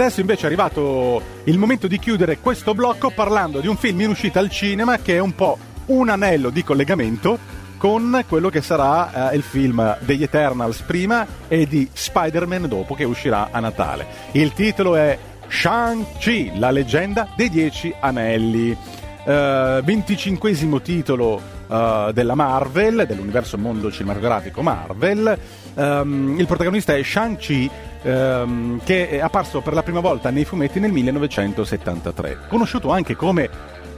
Adesso 0.00 0.20
invece 0.20 0.44
è 0.44 0.46
arrivato 0.46 1.20
il 1.44 1.58
momento 1.58 1.86
di 1.86 1.98
chiudere 1.98 2.38
questo 2.38 2.72
blocco 2.72 3.10
parlando 3.10 3.60
di 3.60 3.66
un 3.66 3.76
film 3.76 4.00
in 4.00 4.08
uscita 4.08 4.38
al 4.40 4.48
cinema 4.48 4.96
che 4.96 5.16
è 5.16 5.18
un 5.18 5.34
po' 5.34 5.58
un 5.88 6.08
anello 6.08 6.48
di 6.48 6.64
collegamento 6.64 7.38
con 7.76 8.24
quello 8.26 8.48
che 8.48 8.62
sarà 8.62 9.30
eh, 9.30 9.36
il 9.36 9.42
film 9.42 9.98
degli 10.00 10.22
Eternals 10.22 10.80
prima 10.80 11.26
e 11.48 11.66
di 11.66 11.86
Spider-Man 11.92 12.66
dopo 12.66 12.94
che 12.94 13.04
uscirà 13.04 13.50
a 13.50 13.60
Natale. 13.60 14.06
Il 14.32 14.54
titolo 14.54 14.96
è 14.96 15.18
Shang-Chi, 15.46 16.52
la 16.58 16.70
leggenda 16.70 17.28
dei 17.36 17.50
Dieci 17.50 17.94
Anelli. 18.00 18.74
Eh, 19.22 19.80
25 19.84 20.80
titolo 20.80 21.42
eh, 21.70 22.10
della 22.14 22.34
Marvel, 22.34 23.04
dell'universo 23.06 23.58
mondo 23.58 23.92
cinematografico 23.92 24.62
Marvel. 24.62 25.38
Ehm, 25.74 26.36
il 26.38 26.46
protagonista 26.46 26.96
è 26.96 27.02
Shang-Chi, 27.02 27.70
ehm, 28.02 28.80
che 28.84 29.08
è 29.08 29.18
apparso 29.18 29.60
per 29.60 29.74
la 29.74 29.82
prima 29.82 30.00
volta 30.00 30.30
nei 30.30 30.44
fumetti 30.44 30.80
nel 30.80 30.92
1973. 30.92 32.38
Conosciuto 32.48 32.90
anche 32.90 33.16
come 33.16 33.48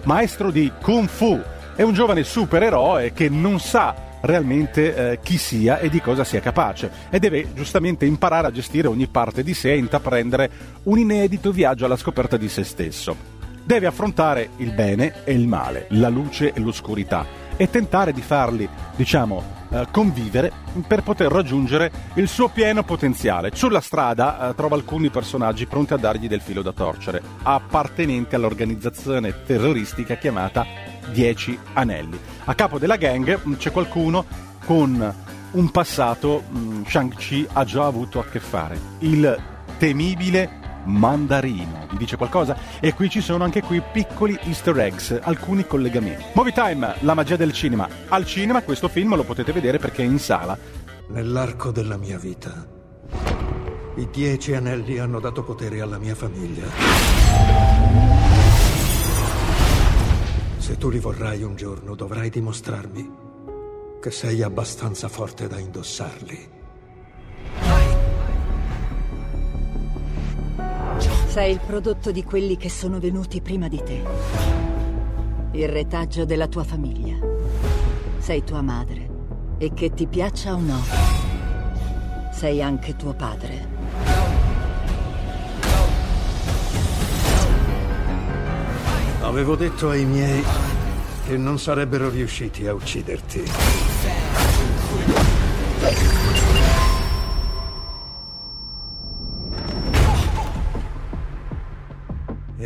maestro 0.04 0.50
di 0.50 0.70
Kung 0.80 1.08
Fu, 1.08 1.40
è 1.74 1.82
un 1.82 1.92
giovane 1.94 2.22
supereroe 2.22 3.12
che 3.12 3.28
non 3.28 3.58
sa 3.58 3.94
realmente 4.22 4.94
eh, 4.94 5.18
chi 5.22 5.36
sia 5.36 5.78
e 5.78 5.88
di 5.88 6.00
cosa 6.00 6.22
sia 6.22 6.40
capace 6.40 6.90
e 7.10 7.18
deve 7.18 7.52
giustamente 7.54 8.04
imparare 8.04 8.46
a 8.46 8.52
gestire 8.52 8.88
ogni 8.88 9.08
parte 9.08 9.42
di 9.42 9.54
sé 9.54 9.72
e 9.72 9.78
intraprendere 9.78 10.50
un 10.84 10.98
inedito 10.98 11.50
viaggio 11.50 11.84
alla 11.84 11.96
scoperta 11.96 12.36
di 12.36 12.48
se 12.48 12.64
stesso. 12.64 13.30
Deve 13.64 13.86
affrontare 13.86 14.50
il 14.58 14.72
bene 14.72 15.24
e 15.24 15.32
il 15.32 15.46
male, 15.46 15.86
la 15.90 16.08
luce 16.08 16.52
e 16.52 16.60
l'oscurità 16.60 17.41
e 17.56 17.70
tentare 17.70 18.12
di 18.12 18.22
farli, 18.22 18.68
diciamo, 18.96 19.60
eh, 19.70 19.86
convivere 19.90 20.52
per 20.86 21.02
poter 21.02 21.30
raggiungere 21.30 21.90
il 22.14 22.28
suo 22.28 22.48
pieno 22.48 22.82
potenziale. 22.82 23.50
Sulla 23.54 23.80
strada 23.80 24.50
eh, 24.50 24.54
trova 24.54 24.76
alcuni 24.76 25.10
personaggi 25.10 25.66
pronti 25.66 25.94
a 25.94 25.96
dargli 25.96 26.28
del 26.28 26.40
filo 26.40 26.62
da 26.62 26.72
torcere, 26.72 27.22
appartenenti 27.42 28.34
all'organizzazione 28.34 29.44
terroristica 29.44 30.16
chiamata 30.16 30.66
Dieci 31.10 31.58
Anelli. 31.72 32.18
A 32.44 32.54
capo 32.54 32.78
della 32.78 32.96
gang 32.96 33.40
mh, 33.42 33.56
c'è 33.56 33.70
qualcuno 33.70 34.24
con 34.64 35.14
un 35.52 35.70
passato 35.70 36.42
mh, 36.48 36.82
Shang-Chi 36.86 37.48
ha 37.52 37.64
già 37.64 37.86
avuto 37.86 38.18
a 38.20 38.24
che 38.24 38.40
fare. 38.40 38.78
Il 39.00 39.40
temibile 39.78 40.60
mandarino. 40.84 41.86
Vi 41.90 41.96
dice 41.96 42.16
qualcosa? 42.16 42.56
E 42.80 42.94
qui 42.94 43.08
ci 43.08 43.20
sono 43.20 43.44
anche 43.44 43.62
qui 43.62 43.82
piccoli 43.92 44.38
easter 44.42 44.78
eggs, 44.78 45.18
alcuni 45.22 45.66
collegamenti. 45.66 46.24
Movie 46.34 46.52
Time, 46.52 46.94
la 47.00 47.14
magia 47.14 47.36
del 47.36 47.52
cinema. 47.52 47.88
Al 48.08 48.24
cinema 48.24 48.62
questo 48.62 48.88
film 48.88 49.14
lo 49.16 49.24
potete 49.24 49.52
vedere 49.52 49.78
perché 49.78 50.02
è 50.02 50.06
in 50.06 50.18
sala. 50.18 50.56
Nell'arco 51.08 51.70
della 51.70 51.96
mia 51.96 52.18
vita, 52.18 52.66
i 53.96 54.08
dieci 54.10 54.54
anelli 54.54 54.98
hanno 54.98 55.20
dato 55.20 55.42
potere 55.42 55.80
alla 55.80 55.98
mia 55.98 56.14
famiglia. 56.14 56.66
Se 60.58 60.78
tu 60.78 60.88
li 60.88 60.98
vorrai 60.98 61.42
un 61.42 61.56
giorno, 61.56 61.94
dovrai 61.94 62.30
dimostrarmi 62.30 63.20
che 64.00 64.10
sei 64.10 64.42
abbastanza 64.42 65.08
forte 65.08 65.46
da 65.46 65.58
indossarli. 65.58 66.61
Sei 71.32 71.50
il 71.50 71.60
prodotto 71.66 72.10
di 72.10 72.24
quelli 72.24 72.58
che 72.58 72.68
sono 72.68 73.00
venuti 73.00 73.40
prima 73.40 73.66
di 73.66 73.82
te. 73.82 74.02
Il 75.52 75.66
retaggio 75.66 76.26
della 76.26 76.46
tua 76.46 76.62
famiglia. 76.62 77.16
Sei 78.18 78.44
tua 78.44 78.60
madre. 78.60 79.08
E 79.56 79.72
che 79.72 79.94
ti 79.94 80.06
piaccia 80.06 80.52
o 80.52 80.58
no, 80.58 80.82
sei 82.34 82.60
anche 82.60 82.96
tuo 82.96 83.14
padre. 83.14 83.66
Avevo 89.22 89.56
detto 89.56 89.88
ai 89.88 90.04
miei 90.04 90.44
che 91.24 91.38
non 91.38 91.58
sarebbero 91.58 92.10
riusciti 92.10 92.66
a 92.66 92.74
ucciderti. 92.74 93.44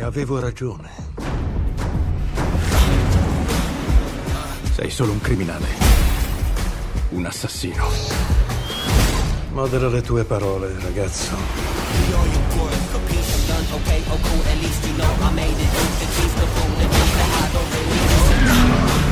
Avevo 0.07 0.39
ragione. 0.39 0.89
Sei 4.73 4.89
solo 4.89 5.11
un 5.11 5.19
criminale. 5.19 5.67
Un 7.09 7.25
assassino. 7.25 7.85
Modera 9.51 9.89
le 9.89 10.01
tue 10.01 10.23
parole, 10.23 10.73
ragazzo. 10.79 11.35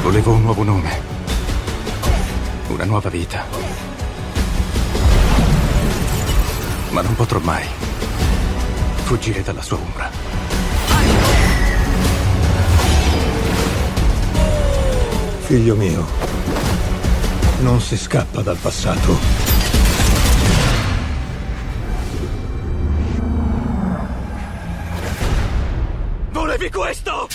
Volevo 0.02 0.32
un 0.32 0.42
nuovo 0.44 0.64
nome. 0.64 1.02
Una 2.70 2.86
nuova 2.86 3.10
vita. 3.10 3.44
Ma 6.92 7.02
non 7.02 7.16
potrò 7.16 7.40
mai 7.40 7.68
fuggire 9.04 9.44
dalla 9.44 9.62
sua 9.62 9.78
ombra. 9.78 10.25
Figlio 15.46 15.76
mio, 15.76 16.04
non 17.60 17.80
si 17.80 17.96
scappa 17.96 18.42
dal 18.42 18.58
passato. 18.58 19.16
Volevi 26.32 26.72
questo? 26.72 27.28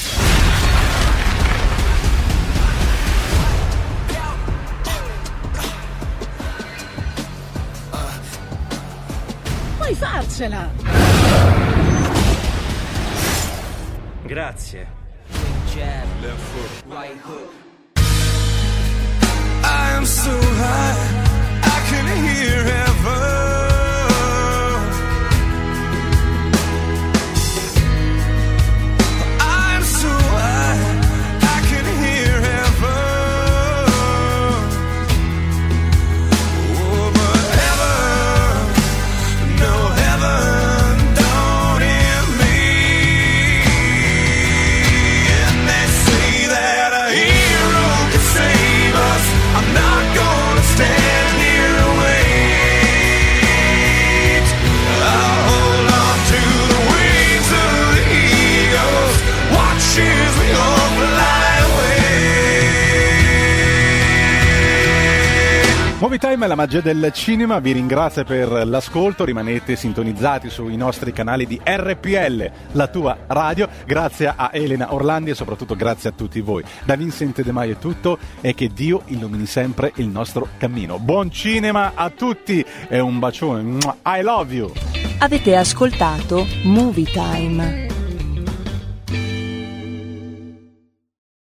Puoi 9.77 9.95
farcela! 9.95 10.69
Grazie. 14.25 14.99
I 16.93 17.70
am 20.01 20.07
so 20.07 20.31
high, 20.33 20.97
I 21.63 21.79
can 21.91 22.07
hear 22.25 22.65
heaven. 22.65 23.50
Movie 66.31 66.37
Time 66.37 66.45
è 66.45 66.49
la 66.49 66.55
magia 66.55 66.81
del 66.81 67.11
cinema, 67.13 67.59
vi 67.59 67.73
ringrazio 67.73 68.23
per 68.23 68.65
l'ascolto, 68.65 69.25
rimanete 69.25 69.75
sintonizzati 69.75 70.49
sui 70.49 70.77
nostri 70.77 71.13
canali 71.13 71.45
di 71.45 71.61
RPL, 71.63 72.51
la 72.73 72.87
tua 72.87 73.19
radio, 73.27 73.69
grazie 73.85 74.33
a 74.37 74.51
Elena 74.53 74.95
Orlandi 74.95 75.31
e 75.31 75.35
soprattutto 75.35 75.75
grazie 75.75 76.11
a 76.11 76.13
tutti 76.13 76.41
voi. 76.41 76.63
Da 76.85 76.95
Vincent 76.95 77.43
De 77.43 77.51
Maio 77.51 77.73
è 77.73 77.79
tutto 77.79 78.19
e 78.41 78.55
che 78.55 78.69
Dio 78.73 79.03
illumini 79.07 79.47
sempre 79.47 79.91
il 79.97 80.07
nostro 80.07 80.51
cammino. 80.57 81.01
Buon 81.01 81.33
cinema 81.33 81.93
a 81.97 82.11
tutti 82.11 82.65
e 82.89 83.01
un 83.01 83.19
bacione, 83.19 83.79
I 84.05 84.23
love 84.23 84.55
you! 84.55 84.73
Avete 85.19 85.57
ascoltato 85.57 86.47
Movie 86.63 87.07
Time. 87.07 88.00